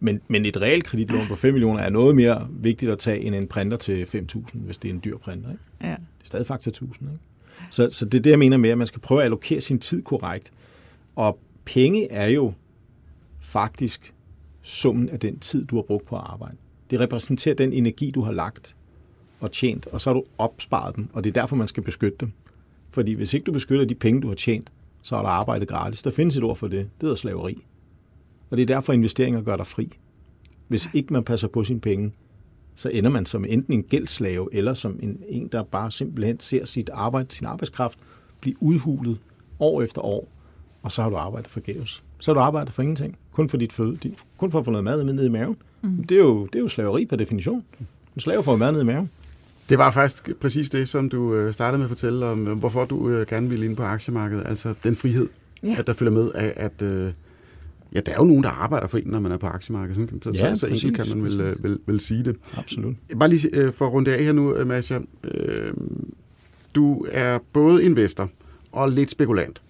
Men, 0.00 0.20
men 0.28 0.44
et 0.44 0.60
realkreditlån 0.60 1.26
på 1.28 1.36
5 1.36 1.54
millioner 1.54 1.80
er 1.80 1.90
noget 1.90 2.16
mere 2.16 2.48
vigtigt 2.50 2.92
at 2.92 2.98
tage 2.98 3.20
end 3.20 3.34
en 3.34 3.46
printer 3.46 3.76
til 3.76 4.04
5.000, 4.04 4.58
hvis 4.58 4.78
det 4.78 4.88
er 4.88 4.94
en 4.94 5.00
dyr 5.04 5.18
printer. 5.18 5.50
Ikke? 5.50 5.62
Ja. 5.80 5.88
Det 5.88 5.94
er 5.94 6.24
stadig 6.24 6.46
faktor 6.46 6.70
1.000. 6.70 6.84
Ikke? 6.84 7.08
Så, 7.70 7.88
så 7.90 8.04
det 8.04 8.18
er 8.18 8.22
det, 8.22 8.30
jeg 8.30 8.38
mener 8.38 8.56
med, 8.56 8.70
at 8.70 8.78
man 8.78 8.86
skal 8.86 9.00
prøve 9.00 9.20
at 9.20 9.24
allokere 9.24 9.60
sin 9.60 9.78
tid 9.78 10.02
korrekt. 10.02 10.52
Og 11.16 11.38
penge 11.64 12.12
er 12.12 12.26
jo 12.26 12.52
faktisk 13.40 14.14
summen 14.62 15.08
af 15.08 15.20
den 15.20 15.38
tid, 15.38 15.66
du 15.66 15.76
har 15.76 15.82
brugt 15.82 16.06
på 16.06 16.16
at 16.16 16.22
arbejde. 16.26 16.56
Det 16.90 17.00
repræsenterer 17.00 17.54
den 17.54 17.72
energi, 17.72 18.10
du 18.10 18.20
har 18.20 18.32
lagt 18.32 18.76
og 19.40 19.52
tjent, 19.52 19.86
og 19.86 20.00
så 20.00 20.10
har 20.10 20.14
du 20.14 20.24
opsparet 20.38 20.96
dem, 20.96 21.08
og 21.12 21.24
det 21.24 21.30
er 21.30 21.40
derfor, 21.40 21.56
man 21.56 21.68
skal 21.68 21.82
beskytte 21.82 22.16
dem. 22.20 22.32
Fordi 22.90 23.12
hvis 23.12 23.34
ikke 23.34 23.44
du 23.44 23.52
beskytter 23.52 23.84
de 23.84 23.94
penge, 23.94 24.20
du 24.20 24.28
har 24.28 24.34
tjent, 24.34 24.72
så 25.02 25.16
er 25.16 25.22
der 25.22 25.28
arbejdet 25.28 25.68
gratis. 25.68 26.02
Der 26.02 26.10
findes 26.10 26.36
et 26.36 26.44
ord 26.44 26.56
for 26.56 26.68
det. 26.68 26.78
Det 26.78 26.90
hedder 27.00 27.16
slaveri. 27.16 27.64
Og 28.50 28.56
det 28.56 28.62
er 28.62 28.66
derfor, 28.66 28.92
investeringer 28.92 29.42
gør 29.42 29.56
dig 29.56 29.66
fri. 29.66 29.92
Hvis 30.68 30.88
ikke 30.94 31.12
man 31.12 31.24
passer 31.24 31.48
på 31.48 31.64
sine 31.64 31.80
penge, 31.80 32.12
så 32.74 32.88
ender 32.88 33.10
man 33.10 33.26
som 33.26 33.44
enten 33.44 33.74
en 33.74 33.82
gældslave, 33.82 34.48
eller 34.52 34.74
som 34.74 34.98
en, 35.02 35.22
en 35.28 35.48
der 35.48 35.62
bare 35.62 35.90
simpelthen 35.90 36.40
ser 36.40 36.64
sit 36.64 36.90
arbejde, 36.92 37.34
sin 37.34 37.46
arbejdskraft 37.46 37.98
blive 38.40 38.56
udhulet 38.60 39.20
år 39.60 39.82
efter 39.82 40.02
år, 40.02 40.28
og 40.82 40.92
så 40.92 41.02
har 41.02 41.10
du 41.10 41.16
arbejdet 41.16 41.50
forgæves. 41.50 42.02
Så 42.20 42.30
har 42.30 42.34
du 42.34 42.40
arbejdet 42.40 42.72
for 42.72 42.82
ingenting. 42.82 43.18
Kun 43.32 43.48
for, 43.48 43.56
dit 43.56 43.72
føde, 43.72 43.98
kun 44.38 44.50
for 44.50 44.58
at 44.58 44.64
få 44.64 44.70
noget 44.70 44.84
mad 44.84 45.04
med 45.04 45.14
ned 45.14 45.24
i 45.24 45.28
maven. 45.28 45.56
Mm. 45.82 46.04
Det, 46.04 46.14
er 46.14 46.22
jo, 46.22 46.46
det 46.46 46.54
er 46.54 46.60
jo 46.60 46.68
slaveri 46.68 47.06
per 47.06 47.16
definition. 47.16 47.64
En 48.16 48.20
slave 48.20 48.42
får 48.42 48.56
mad 48.56 48.72
ned 48.72 48.80
i 48.80 48.84
maven. 48.84 49.10
Det 49.68 49.78
var 49.78 49.90
faktisk 49.90 50.30
præcis 50.40 50.70
det, 50.70 50.88
som 50.88 51.08
du 51.08 51.34
øh, 51.34 51.54
startede 51.54 51.78
med 51.78 51.84
at 51.84 51.88
fortælle 51.88 52.26
om, 52.26 52.48
øh, 52.48 52.58
hvorfor 52.58 52.84
du 52.84 53.08
øh, 53.08 53.26
gerne 53.26 53.48
ville 53.48 53.66
ind 53.66 53.76
på 53.76 53.82
aktiemarkedet. 53.82 54.46
Altså 54.46 54.74
den 54.84 54.96
frihed, 54.96 55.28
ja. 55.62 55.76
at 55.78 55.86
der 55.86 55.92
følger 55.92 56.12
med 56.12 56.30
af, 56.34 56.52
at 56.56 56.82
ja, 57.92 58.00
der 58.00 58.12
er 58.12 58.16
jo 58.18 58.24
nogen, 58.24 58.42
der 58.42 58.50
arbejder 58.50 58.86
for 58.86 58.98
en, 58.98 59.04
når 59.06 59.20
man 59.20 59.32
er 59.32 59.36
på 59.36 59.46
aktiemarkedet. 59.46 60.24
Så, 60.24 60.30
ja, 60.34 60.54
så, 60.54 60.60
så 60.60 60.66
enkelt 60.66 60.96
kan 60.96 61.08
man 61.08 61.24
vel, 61.24 61.56
vel, 61.62 61.78
vel 61.86 62.00
sige 62.00 62.24
det. 62.24 62.36
Absolut. 62.56 62.96
Bare 63.18 63.28
lige 63.28 63.72
for 63.72 63.86
at 63.86 63.92
runde 63.92 64.16
af 64.16 64.24
her 64.24 64.32
nu, 64.32 64.64
Masja. 64.64 64.98
Du 66.74 67.06
er 67.10 67.38
både 67.52 67.84
investor 67.84 68.30
og 68.72 68.92
lidt 68.92 69.10
spekulant. 69.10 69.62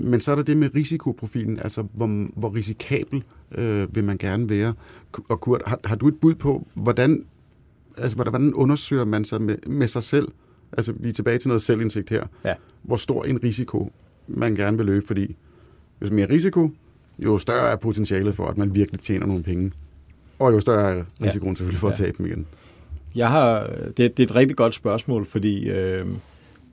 Men 0.00 0.20
så 0.20 0.30
er 0.30 0.34
der 0.34 0.42
det 0.42 0.56
med 0.56 0.70
risikoprofilen, 0.74 1.58
altså 1.58 1.84
hvor, 1.92 2.28
hvor 2.40 2.54
risikabel 2.54 3.22
øh, 3.54 3.94
vil 3.94 4.04
man 4.04 4.18
gerne 4.18 4.50
være. 4.50 4.74
Og 5.28 5.40
Kurt, 5.40 5.62
har, 5.66 5.80
har 5.84 5.96
du 5.96 6.08
et 6.08 6.16
bud 6.20 6.34
på, 6.34 6.66
hvordan 6.74 7.24
altså, 7.96 8.16
hvordan 8.16 8.54
undersøger 8.54 9.04
man 9.04 9.24
sig 9.24 9.42
med, 9.42 9.56
med 9.66 9.88
sig 9.88 10.02
selv? 10.02 10.28
Altså, 10.72 10.92
vi 10.96 11.08
er 11.08 11.12
tilbage 11.12 11.38
til 11.38 11.48
noget 11.48 11.62
selvindsigt 11.62 12.10
her. 12.10 12.26
Ja. 12.44 12.54
Hvor 12.82 12.96
stor 12.96 13.24
en 13.24 13.42
risiko 13.42 13.92
man 14.26 14.54
gerne 14.54 14.76
vil 14.76 14.86
løbe, 14.86 15.06
fordi 15.06 15.36
hvis 15.98 16.10
mere 16.10 16.30
risiko, 16.30 16.70
jo 17.18 17.38
større 17.38 17.70
er 17.70 17.76
potentialet 17.76 18.34
for, 18.34 18.46
at 18.46 18.58
man 18.58 18.74
virkelig 18.74 19.00
tjener 19.00 19.26
nogle 19.26 19.42
penge. 19.42 19.72
Og 20.38 20.52
jo 20.52 20.60
større 20.60 20.98
er 20.98 21.04
risikoen 21.22 21.52
ja. 21.52 21.54
selvfølgelig 21.54 21.80
for 21.80 21.88
at 21.88 21.94
tabe 21.94 22.18
dem 22.18 22.26
igen. 22.26 22.46
Jeg 23.14 23.30
har, 23.30 23.66
det, 23.86 23.96
det 23.96 24.18
er 24.18 24.22
et 24.22 24.34
rigtig 24.34 24.56
godt 24.56 24.74
spørgsmål, 24.74 25.26
fordi 25.26 25.68
øh, 25.68 26.06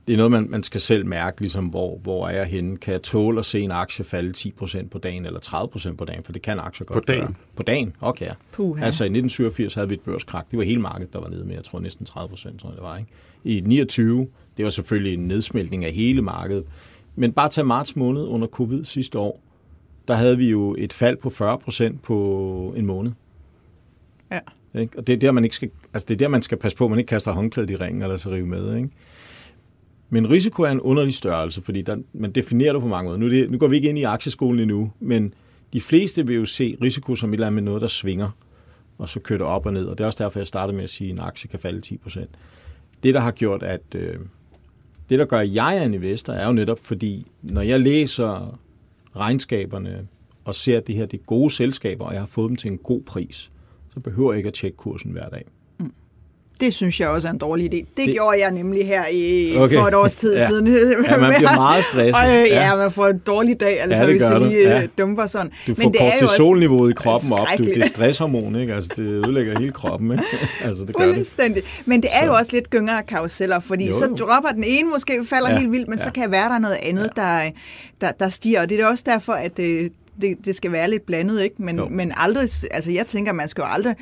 det 0.06 0.12
er 0.12 0.16
noget, 0.16 0.32
man, 0.32 0.46
man 0.50 0.62
skal 0.62 0.80
selv 0.80 1.06
mærke, 1.06 1.40
ligesom, 1.40 1.64
hvor, 1.64 1.98
hvor 1.98 2.28
er 2.28 2.36
jeg 2.36 2.46
henne. 2.46 2.76
Kan 2.76 2.92
jeg 2.92 3.02
tåle 3.02 3.38
at 3.38 3.46
se 3.46 3.60
en 3.60 3.70
aktie 3.70 4.04
falde 4.04 4.32
10% 4.38 4.88
på 4.88 4.98
dagen, 4.98 5.26
eller 5.26 5.40
30% 5.40 5.94
på 5.94 6.04
dagen? 6.04 6.24
For 6.24 6.32
det 6.32 6.42
kan 6.42 6.58
aktier 6.58 6.86
godt 6.86 6.96
På 6.96 7.12
dagen? 7.12 7.26
Gøre. 7.26 7.34
På 7.56 7.62
dagen, 7.62 7.96
okay. 8.00 8.30
Puh, 8.52 8.82
altså 8.82 9.04
i 9.04 9.06
1987 9.06 9.74
havde 9.74 9.88
vi 9.88 9.94
et 9.94 10.00
børskrak. 10.00 10.50
Det 10.50 10.58
var 10.58 10.64
hele 10.64 10.80
markedet, 10.80 11.12
der 11.12 11.20
var 11.20 11.28
nede 11.28 11.44
med, 11.44 11.54
jeg 11.54 11.64
tror 11.64 11.80
næsten 11.80 12.06
30%, 12.10 12.16
tror 12.16 12.68
jeg 12.68 12.76
det 12.76 12.82
var. 12.82 12.96
Ikke? 12.96 13.10
I 13.44 13.60
29, 13.66 14.28
det 14.56 14.64
var 14.64 14.70
selvfølgelig 14.70 15.14
en 15.14 15.28
nedsmeltning 15.28 15.84
af 15.84 15.92
hele 15.92 16.22
markedet. 16.22 16.64
Men 17.16 17.32
bare 17.32 17.48
tage 17.48 17.64
marts 17.64 17.96
måned 17.96 18.22
under 18.22 18.46
covid 18.46 18.84
sidste 18.84 19.18
år, 19.18 19.40
der 20.08 20.14
havde 20.14 20.38
vi 20.38 20.50
jo 20.50 20.76
et 20.78 20.92
fald 20.92 21.16
på 21.16 21.28
40% 21.28 21.96
på 22.02 22.74
en 22.76 22.86
måned. 22.86 23.12
Ja. 24.30 24.40
Ikke? 24.80 24.98
Og 24.98 25.06
det 25.06 25.12
er, 25.12 25.16
der, 25.16 25.32
man 25.32 25.44
ikke 25.44 25.56
skal, 25.56 25.70
altså 25.94 26.06
det 26.08 26.14
er 26.14 26.18
der, 26.18 26.28
man 26.28 26.42
skal 26.42 26.58
passe 26.58 26.76
på, 26.76 26.84
at 26.84 26.90
man 26.90 26.98
ikke 26.98 27.08
kaster 27.08 27.32
håndklædet 27.32 27.70
i 27.70 27.76
ringen 27.76 28.02
eller 28.02 28.16
så 28.16 28.30
rive 28.30 28.46
med. 28.46 28.76
Ikke? 28.76 28.88
Men 30.14 30.30
risiko 30.30 30.62
er 30.62 30.68
en 30.70 30.80
underlig 30.80 31.14
størrelse, 31.14 31.62
fordi 31.62 31.82
der, 31.82 31.96
man 32.12 32.32
definerer 32.32 32.72
det 32.72 32.82
på 32.82 32.88
mange 32.88 33.06
måder. 33.06 33.18
Nu, 33.18 33.30
det, 33.30 33.50
nu 33.50 33.58
går 33.58 33.68
vi 33.68 33.76
ikke 33.76 33.88
ind 33.88 33.98
i 33.98 34.02
aktieskolen 34.02 34.60
endnu, 34.60 34.92
men 35.00 35.34
de 35.72 35.80
fleste 35.80 36.26
vil 36.26 36.36
jo 36.36 36.44
se 36.44 36.76
risiko 36.82 37.16
som 37.16 37.30
et 37.30 37.34
eller 37.34 37.46
andet 37.46 37.54
med 37.54 37.62
noget, 37.62 37.82
der 37.82 37.88
svinger, 37.88 38.30
og 38.98 39.08
så 39.08 39.20
kører 39.20 39.38
det 39.38 39.46
op 39.46 39.66
og 39.66 39.72
ned. 39.72 39.86
Og 39.86 39.98
det 39.98 40.04
er 40.04 40.06
også 40.06 40.24
derfor, 40.24 40.40
jeg 40.40 40.46
startede 40.46 40.76
med 40.76 40.84
at 40.84 40.90
sige, 40.90 41.08
at 41.08 41.12
en 41.12 41.18
aktie 41.18 41.48
kan 41.50 41.58
falde 41.58 41.96
10%. 42.06 42.24
Det, 43.02 43.14
der 43.14 43.20
har 43.20 43.30
gjort, 43.30 43.62
at 43.62 43.82
øh, 43.94 44.18
det, 45.08 45.18
der 45.18 45.24
gør, 45.24 45.38
at 45.38 45.54
jeg 45.54 45.76
er 45.76 45.82
en 45.82 45.94
investor, 45.94 46.32
er 46.32 46.46
jo 46.46 46.52
netop 46.52 46.78
fordi, 46.78 47.26
når 47.42 47.62
jeg 47.62 47.80
læser 47.80 48.58
regnskaberne 49.16 50.06
og 50.44 50.54
ser, 50.54 50.76
at 50.76 50.86
det 50.86 50.94
her 50.94 51.06
det 51.06 51.20
er 51.20 51.24
gode 51.24 51.50
selskaber, 51.50 52.04
og 52.04 52.12
jeg 52.12 52.20
har 52.20 52.26
fået 52.26 52.48
dem 52.48 52.56
til 52.56 52.70
en 52.70 52.78
god 52.78 53.02
pris, 53.02 53.50
så 53.94 54.00
behøver 54.00 54.32
jeg 54.32 54.38
ikke 54.38 54.48
at 54.48 54.54
tjekke 54.54 54.76
kursen 54.76 55.12
hver 55.12 55.28
dag. 55.28 55.44
Det 56.60 56.74
synes 56.74 57.00
jeg 57.00 57.08
også 57.08 57.28
er 57.28 57.32
en 57.32 57.38
dårlig 57.38 57.64
idé. 57.66 57.76
Det, 57.76 57.86
det 57.96 58.14
gjorde 58.14 58.38
jeg 58.40 58.50
nemlig 58.50 58.86
her 58.86 59.04
i, 59.12 59.56
okay. 59.56 59.76
for 59.76 59.86
et 59.86 59.94
års 59.94 60.16
tid 60.16 60.36
ja. 60.36 60.46
siden. 60.46 60.66
Ja, 60.66 61.16
man 61.16 61.34
bliver 61.34 61.56
meget 61.66 61.84
stresset. 61.84 62.14
Og, 62.14 62.28
øh, 62.28 62.46
ja. 62.50 62.66
ja, 62.66 62.76
man 62.76 62.92
får 62.92 63.06
en 63.06 63.18
dårlig 63.18 63.60
dag, 63.60 63.80
altså, 63.80 63.98
ja, 63.98 64.10
hvis 64.10 64.22
jeg 64.22 64.40
lige 64.40 64.70
ja. 64.70 64.82
Øh, 64.82 64.88
dumper 64.98 65.26
sådan. 65.26 65.52
Du 65.66 65.74
får 65.74 65.94
kortisolniveauet 65.98 66.90
i 66.90 66.94
kroppen 66.94 67.32
op. 67.32 67.46
Du, 67.58 67.64
det 67.64 67.78
er 67.78 67.86
stresshormon, 67.86 68.56
ikke? 68.56 68.74
Altså, 68.74 68.90
det 68.96 69.02
ødelægger 69.02 69.58
hele 69.58 69.72
kroppen. 69.72 70.12
Ikke? 70.12 70.24
Altså, 70.64 70.84
det 70.84 70.96
gør 70.96 71.06
det. 71.06 71.64
Men 71.84 72.02
det 72.02 72.10
er 72.12 72.20
så. 72.20 72.26
jo 72.26 72.34
også 72.34 72.52
lidt 72.52 72.70
gynger 72.70 72.98
af 72.98 73.06
karuseller, 73.06 73.60
fordi 73.60 73.84
jo, 73.84 73.92
jo. 73.92 73.98
så 73.98 74.06
dropper 74.06 74.50
den 74.50 74.64
ene, 74.64 74.88
måske 74.90 75.24
falder 75.24 75.50
ja. 75.50 75.58
helt 75.58 75.72
vildt, 75.72 75.88
men 75.88 75.98
ja. 75.98 76.04
så 76.04 76.10
kan 76.12 76.30
være 76.30 76.48
der 76.48 76.58
noget 76.58 76.78
andet, 76.82 77.10
ja. 77.16 77.22
der, 77.22 77.50
der, 78.00 78.12
der 78.20 78.28
stiger. 78.28 78.60
Og 78.60 78.68
det 78.68 78.80
er 78.80 78.86
også 78.86 79.04
derfor, 79.06 79.32
at 79.32 79.58
øh, 79.58 79.90
det, 80.20 80.36
det 80.44 80.54
skal 80.54 80.72
være 80.72 80.90
lidt 80.90 81.06
blandet, 81.06 81.42
ikke? 81.42 81.56
Men, 81.58 81.80
men 81.90 82.12
aldrig, 82.16 82.48
altså 82.70 82.90
jeg 82.90 83.06
tænker, 83.06 83.32
man 83.32 83.48
skal 83.48 83.62
jo 83.62 83.68
aldrig 83.72 83.94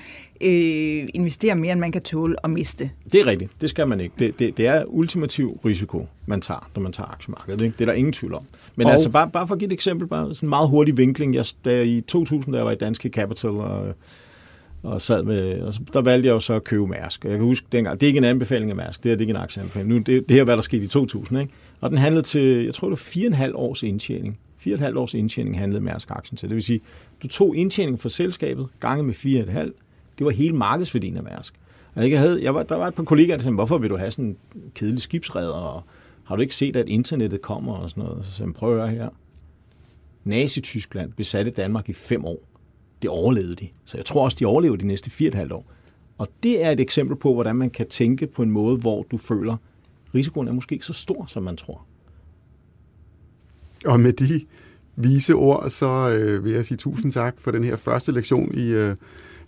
øh, 0.42 1.08
investere 1.14 1.56
mere, 1.56 1.72
end 1.72 1.80
man 1.80 1.92
kan 1.92 2.02
tåle 2.02 2.36
at 2.44 2.50
miste. 2.50 2.90
Det 3.12 3.20
er 3.20 3.26
rigtigt. 3.26 3.50
Det 3.60 3.70
skal 3.70 3.88
man 3.88 4.00
ikke. 4.00 4.14
Det, 4.18 4.38
det, 4.38 4.56
det 4.56 4.66
er 4.66 4.84
ultimativ 4.86 5.60
risiko, 5.64 6.06
man 6.26 6.40
tager, 6.40 6.70
når 6.74 6.82
man 6.82 6.92
tager 6.92 7.12
aktiemarkedet. 7.12 7.60
Ikke? 7.60 7.74
Det 7.78 7.80
er 7.80 7.86
der 7.86 7.92
ingen 7.92 8.12
tvivl 8.12 8.34
om. 8.34 8.42
Men 8.76 8.86
og... 8.86 8.92
altså, 8.92 9.10
bare, 9.10 9.30
bare 9.30 9.48
for 9.48 9.54
at 9.54 9.58
give 9.58 9.66
et 9.66 9.72
eksempel, 9.72 10.08
bare 10.08 10.34
sådan 10.34 10.46
en 10.46 10.50
meget 10.50 10.68
hurtig 10.68 10.96
vinkling. 10.96 11.34
Jeg, 11.34 11.44
da 11.64 11.82
i 11.82 12.00
2000, 12.00 12.52
da 12.52 12.58
jeg 12.58 12.66
var 12.66 12.72
i 12.72 12.76
Danske 12.76 13.08
Capital, 13.08 13.50
og 13.50 13.94
og 14.82 15.00
sad 15.00 15.22
med, 15.22 15.60
og 15.60 15.74
så, 15.74 15.80
der 15.92 16.00
valgte 16.00 16.26
jeg 16.26 16.32
jo 16.32 16.40
så 16.40 16.54
at 16.54 16.64
købe 16.64 16.86
Mærsk. 16.86 17.24
Og 17.24 17.30
jeg 17.30 17.38
kan 17.38 17.46
huske 17.46 17.66
dengang, 17.72 18.00
det 18.00 18.06
er 18.06 18.08
ikke 18.08 18.18
en 18.18 18.24
anbefaling 18.24 18.70
af 18.70 18.76
Mærsk, 18.76 19.04
det 19.04 19.12
er, 19.12 19.16
det 19.16 19.20
er 19.20 19.22
ikke 19.22 19.30
en 19.30 19.42
aktieanbefaling. 19.42 19.88
Nu, 19.88 19.98
det, 19.98 20.28
det 20.28 20.36
her, 20.36 20.44
hvad 20.44 20.56
der 20.56 20.62
skete 20.62 20.84
i 20.84 20.88
2000, 20.88 21.40
ikke? 21.40 21.52
Og 21.80 21.90
den 21.90 21.98
handlede 21.98 22.22
til, 22.22 22.64
jeg 22.64 22.74
tror 22.74 22.88
det 22.88 22.90
var 22.90 22.96
fire 22.96 23.26
og 23.26 23.28
en 23.28 23.34
halv 23.34 23.56
års 23.56 23.82
indtjening. 23.82 24.38
4,5 24.66 24.98
års 24.98 25.14
indtjening 25.14 25.58
handlede 25.58 25.84
Mærsk-aktien 25.84 26.36
til. 26.36 26.48
Det 26.48 26.54
vil 26.54 26.62
sige, 26.62 26.80
du 27.22 27.28
tog 27.28 27.56
indtjening 27.56 28.00
for 28.00 28.08
selskabet, 28.08 28.66
gange 28.80 29.02
med 29.02 29.14
4,5. 29.14 29.72
Det 30.22 30.26
var 30.26 30.32
hele 30.32 30.56
markedsværdien 30.56 31.16
af 31.16 31.22
Mærsk. 31.22 31.54
Altså, 31.94 32.04
og 32.04 32.10
jeg 32.10 32.18
havde, 32.18 32.42
jeg 32.42 32.54
var, 32.54 32.62
der 32.62 32.76
var 32.76 32.88
et 32.88 32.94
par 32.94 33.02
kollegaer, 33.02 33.36
der 33.36 33.42
sagde, 33.42 33.54
hvorfor 33.54 33.78
vil 33.78 33.90
du 33.90 33.96
have 33.96 34.10
sådan 34.10 34.24
en 34.24 34.36
kedelig 34.74 35.00
skibsredder, 35.00 35.52
og 35.52 35.82
har 36.24 36.36
du 36.36 36.42
ikke 36.42 36.54
set, 36.54 36.76
at 36.76 36.88
internettet 36.88 37.42
kommer 37.42 37.74
og 37.74 37.90
sådan 37.90 38.04
noget? 38.04 38.26
Så 38.26 38.32
sagde 38.32 38.48
jeg, 38.48 38.54
prøv 38.54 38.72
at 38.72 38.78
høre 38.78 38.90
her. 38.90 39.08
Nazi-Tyskland 40.24 41.12
besatte 41.12 41.50
Danmark 41.50 41.88
i 41.88 41.92
fem 41.92 42.24
år. 42.24 42.38
Det 43.02 43.10
overlevede 43.10 43.54
de. 43.54 43.68
Så 43.84 43.96
jeg 43.96 44.04
tror 44.04 44.24
også, 44.24 44.36
de 44.40 44.46
overlever 44.46 44.76
de 44.76 44.86
næste 44.86 45.10
4,5 45.10 45.54
år. 45.54 45.66
Og 46.18 46.28
det 46.42 46.64
er 46.64 46.70
et 46.70 46.80
eksempel 46.80 47.16
på, 47.16 47.34
hvordan 47.34 47.56
man 47.56 47.70
kan 47.70 47.88
tænke 47.88 48.26
på 48.26 48.42
en 48.42 48.50
måde, 48.50 48.76
hvor 48.76 49.06
du 49.10 49.18
føler, 49.18 49.56
risikoen 50.14 50.48
er 50.48 50.52
måske 50.52 50.72
ikke 50.72 50.86
så 50.86 50.92
stor, 50.92 51.26
som 51.26 51.42
man 51.42 51.56
tror. 51.56 51.86
Og 53.86 54.00
med 54.00 54.12
de 54.12 54.40
vise 54.96 55.34
ord, 55.34 55.70
så 55.70 56.10
øh, 56.18 56.44
vil 56.44 56.52
jeg 56.52 56.64
sige 56.64 56.78
tusind 56.78 57.12
tak 57.12 57.34
for 57.38 57.50
den 57.50 57.64
her 57.64 57.76
første 57.76 58.12
lektion 58.12 58.54
i, 58.54 58.70
øh, 58.70 58.96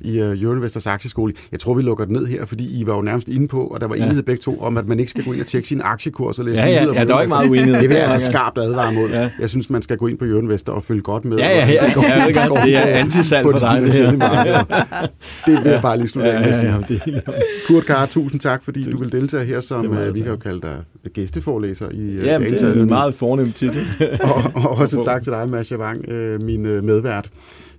i 0.01 0.23
uh, 0.23 0.43
Euroinvestors 0.43 0.87
aktieskole. 0.87 1.33
Jeg 1.53 1.61
tror, 1.61 1.75
vi 1.75 1.83
lukker 1.83 2.05
det 2.05 2.13
ned 2.13 2.27
her, 2.27 2.47
fordi 2.47 2.81
I 2.81 2.87
var 2.87 2.97
jo 2.97 3.03
nærmest 3.03 3.29
inde 3.29 3.49
på, 3.49 3.67
og 3.67 3.81
der 3.81 3.87
var 3.87 3.95
enighed 3.95 4.17
ja. 4.17 4.23
begge 4.23 4.41
to, 4.41 4.61
om 4.61 4.77
at 4.77 4.89
man 4.89 4.99
ikke 5.01 5.11
skal 5.11 5.25
gå 5.25 5.33
ind 5.33 5.41
og 5.41 5.47
tjekke 5.47 5.69
sin 5.69 5.81
aktiekurs 5.85 6.39
og 6.39 6.45
læse 6.45 6.57
ja, 6.57 6.69
ja, 6.69 6.93
ja, 6.95 7.05
der 7.05 7.15
var 7.15 7.21
ikke 7.21 7.29
meget 7.29 7.51
uenighed. 7.51 7.81
Det 7.81 7.89
vil 7.89 7.97
jeg 7.97 8.05
altså 8.05 8.27
skarpt 8.27 8.59
advare 8.59 8.93
mod. 8.93 9.09
Ja. 9.09 9.31
Jeg 9.41 9.51
synes, 9.51 9.71
man 9.71 9.83
skal 9.83 9.97
gå 9.97 10.07
ind 10.07 10.19
på 10.19 10.25
Euroinvestor 10.25 10.73
og 10.73 10.83
følge 10.83 11.03
godt 11.03 11.25
med. 11.25 11.39
Ja, 11.39 11.49
ja, 11.49 11.67
ja. 11.67 11.73
ja, 11.73 12.21
ja 12.21 12.27
det, 12.27 12.49
går, 12.49 12.57
det 12.57 12.77
er 12.77 12.81
antisalg 12.81 13.45
for 13.51 13.59
dig. 13.59 13.83
Det, 13.83 13.95
her. 13.95 15.07
det 15.47 15.65
vil 15.65 15.71
jeg 15.71 15.83
bare 15.83 15.97
lige 15.97 16.09
slutte 16.09 16.33
af 16.33 16.41
med 16.41 16.49
at 16.49 16.57
sige. 16.57 17.23
Kurt 17.67 17.85
Kar, 17.87 18.07
tusind 18.07 18.41
tak, 18.41 18.63
fordi 18.63 18.83
du 18.83 18.99
vil 18.99 19.13
deltage 19.13 19.45
her 19.45 19.61
som, 19.61 19.87
uh, 19.87 20.15
vi 20.15 20.21
kan 20.21 20.31
jo 20.31 20.37
kalde 20.37 20.61
dig 20.61 20.77
gæsteforelæser 21.15 21.91
i 21.91 22.19
uh, 22.19 22.27
Ja, 22.27 22.39
det 22.39 22.63
er 22.63 22.73
en 22.73 22.87
meget 22.87 23.15
fornem 23.15 23.53
titel. 23.53 23.87
og, 24.23 24.43
og 24.55 24.71
også 24.71 25.03
tak 25.11 25.23
til 25.23 25.33
dig, 25.33 25.49
Masha 25.49 25.77
Wang, 25.77 26.05
min 26.41 26.63
medvært. 26.63 27.31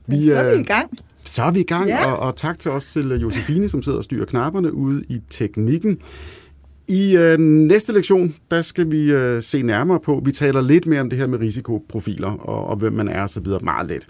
Vi, 0.07 0.23
så 0.23 0.37
er 0.37 0.55
vi 0.55 0.59
i 0.59 0.63
gang. 0.63 0.91
Så 1.25 1.43
er 1.43 1.51
vi 1.51 1.59
i 1.59 1.63
gang, 1.63 1.87
ja. 1.87 2.05
og, 2.05 2.19
og 2.19 2.35
tak 2.35 2.59
til 2.59 2.71
os 2.71 2.91
til 2.91 3.09
Josefine, 3.09 3.69
som 3.69 3.81
sidder 3.81 3.97
og 3.97 4.03
styrer 4.03 4.25
knapperne 4.25 4.73
ude 4.73 5.03
i 5.09 5.21
teknikken. 5.29 5.99
I 6.87 7.17
øh, 7.17 7.39
næste 7.39 7.93
lektion, 7.93 8.35
der 8.51 8.61
skal 8.61 8.91
vi 8.91 9.11
øh, 9.11 9.41
se 9.41 9.61
nærmere 9.61 9.99
på, 9.99 10.21
vi 10.25 10.31
taler 10.31 10.61
lidt 10.61 10.85
mere 10.85 11.01
om 11.01 11.09
det 11.09 11.19
her 11.19 11.27
med 11.27 11.39
risikoprofiler, 11.39 12.31
og, 12.31 12.67
og 12.67 12.75
hvem 12.75 12.93
man 12.93 13.07
er 13.07 13.23
osv. 13.23 13.45
meget 13.61 13.87
let. 13.87 14.07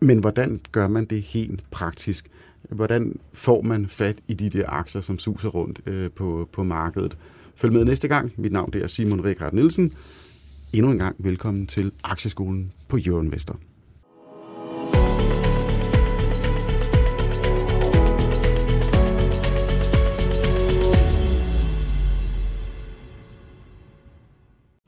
Men 0.00 0.18
hvordan 0.18 0.60
gør 0.72 0.88
man 0.88 1.04
det 1.04 1.22
helt 1.22 1.70
praktisk? 1.70 2.26
Hvordan 2.70 3.18
får 3.32 3.62
man 3.62 3.86
fat 3.88 4.16
i 4.28 4.34
de 4.34 4.50
der 4.50 4.64
aktier, 4.68 5.00
som 5.00 5.18
suser 5.18 5.48
rundt 5.48 5.80
øh, 5.86 6.10
på, 6.10 6.48
på 6.52 6.62
markedet? 6.62 7.18
Følg 7.56 7.72
med 7.72 7.84
næste 7.84 8.08
gang. 8.08 8.32
Mit 8.36 8.52
navn 8.52 8.72
det 8.72 8.82
er 8.82 8.86
Simon 8.86 9.24
Rikard 9.24 9.52
Nielsen. 9.52 9.92
Endnu 10.72 10.92
en 10.92 10.98
gang 10.98 11.16
velkommen 11.18 11.66
til 11.66 11.92
Aktieskolen 12.04 12.72
på 12.88 12.98
Euroinvestor. 13.06 13.58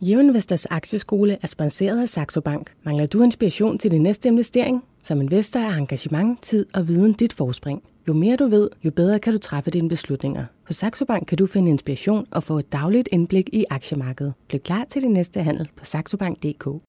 Geoinvestors 0.05 0.67
aktieskole 0.67 1.39
er 1.43 1.47
sponsoreret 1.47 2.03
af 2.03 2.09
Saxo 2.09 2.41
Bank. 2.41 2.73
Mangler 2.83 3.07
du 3.07 3.23
inspiration 3.23 3.79
til 3.79 3.91
din 3.91 4.03
næste 4.03 4.29
investering? 4.29 4.85
Som 5.03 5.21
investor 5.21 5.61
er 5.61 5.77
engagement, 5.77 6.43
tid 6.43 6.67
og 6.75 6.89
viden 6.89 7.13
dit 7.13 7.33
forspring. 7.33 7.83
Jo 8.09 8.13
mere 8.13 8.37
du 8.37 8.47
ved, 8.47 8.69
jo 8.85 8.91
bedre 8.91 9.21
kan 9.21 9.33
du 9.33 9.39
træffe 9.39 9.71
dine 9.71 9.89
beslutninger. 9.89 10.45
Hos 10.67 10.77
Saxo 10.77 11.05
Bank 11.05 11.27
kan 11.27 11.39
du 11.39 11.47
finde 11.47 11.71
inspiration 11.71 12.27
og 12.31 12.43
få 12.43 12.59
et 12.59 12.73
dagligt 12.73 13.09
indblik 13.13 13.49
i 13.53 13.65
aktiemarkedet. 13.71 14.33
Bliv 14.49 14.61
klar 14.61 14.87
til 14.91 15.03
din 15.03 15.11
næste 15.11 15.43
handel 15.43 15.69
på 15.77 15.85
saxobank.dk. 15.85 16.83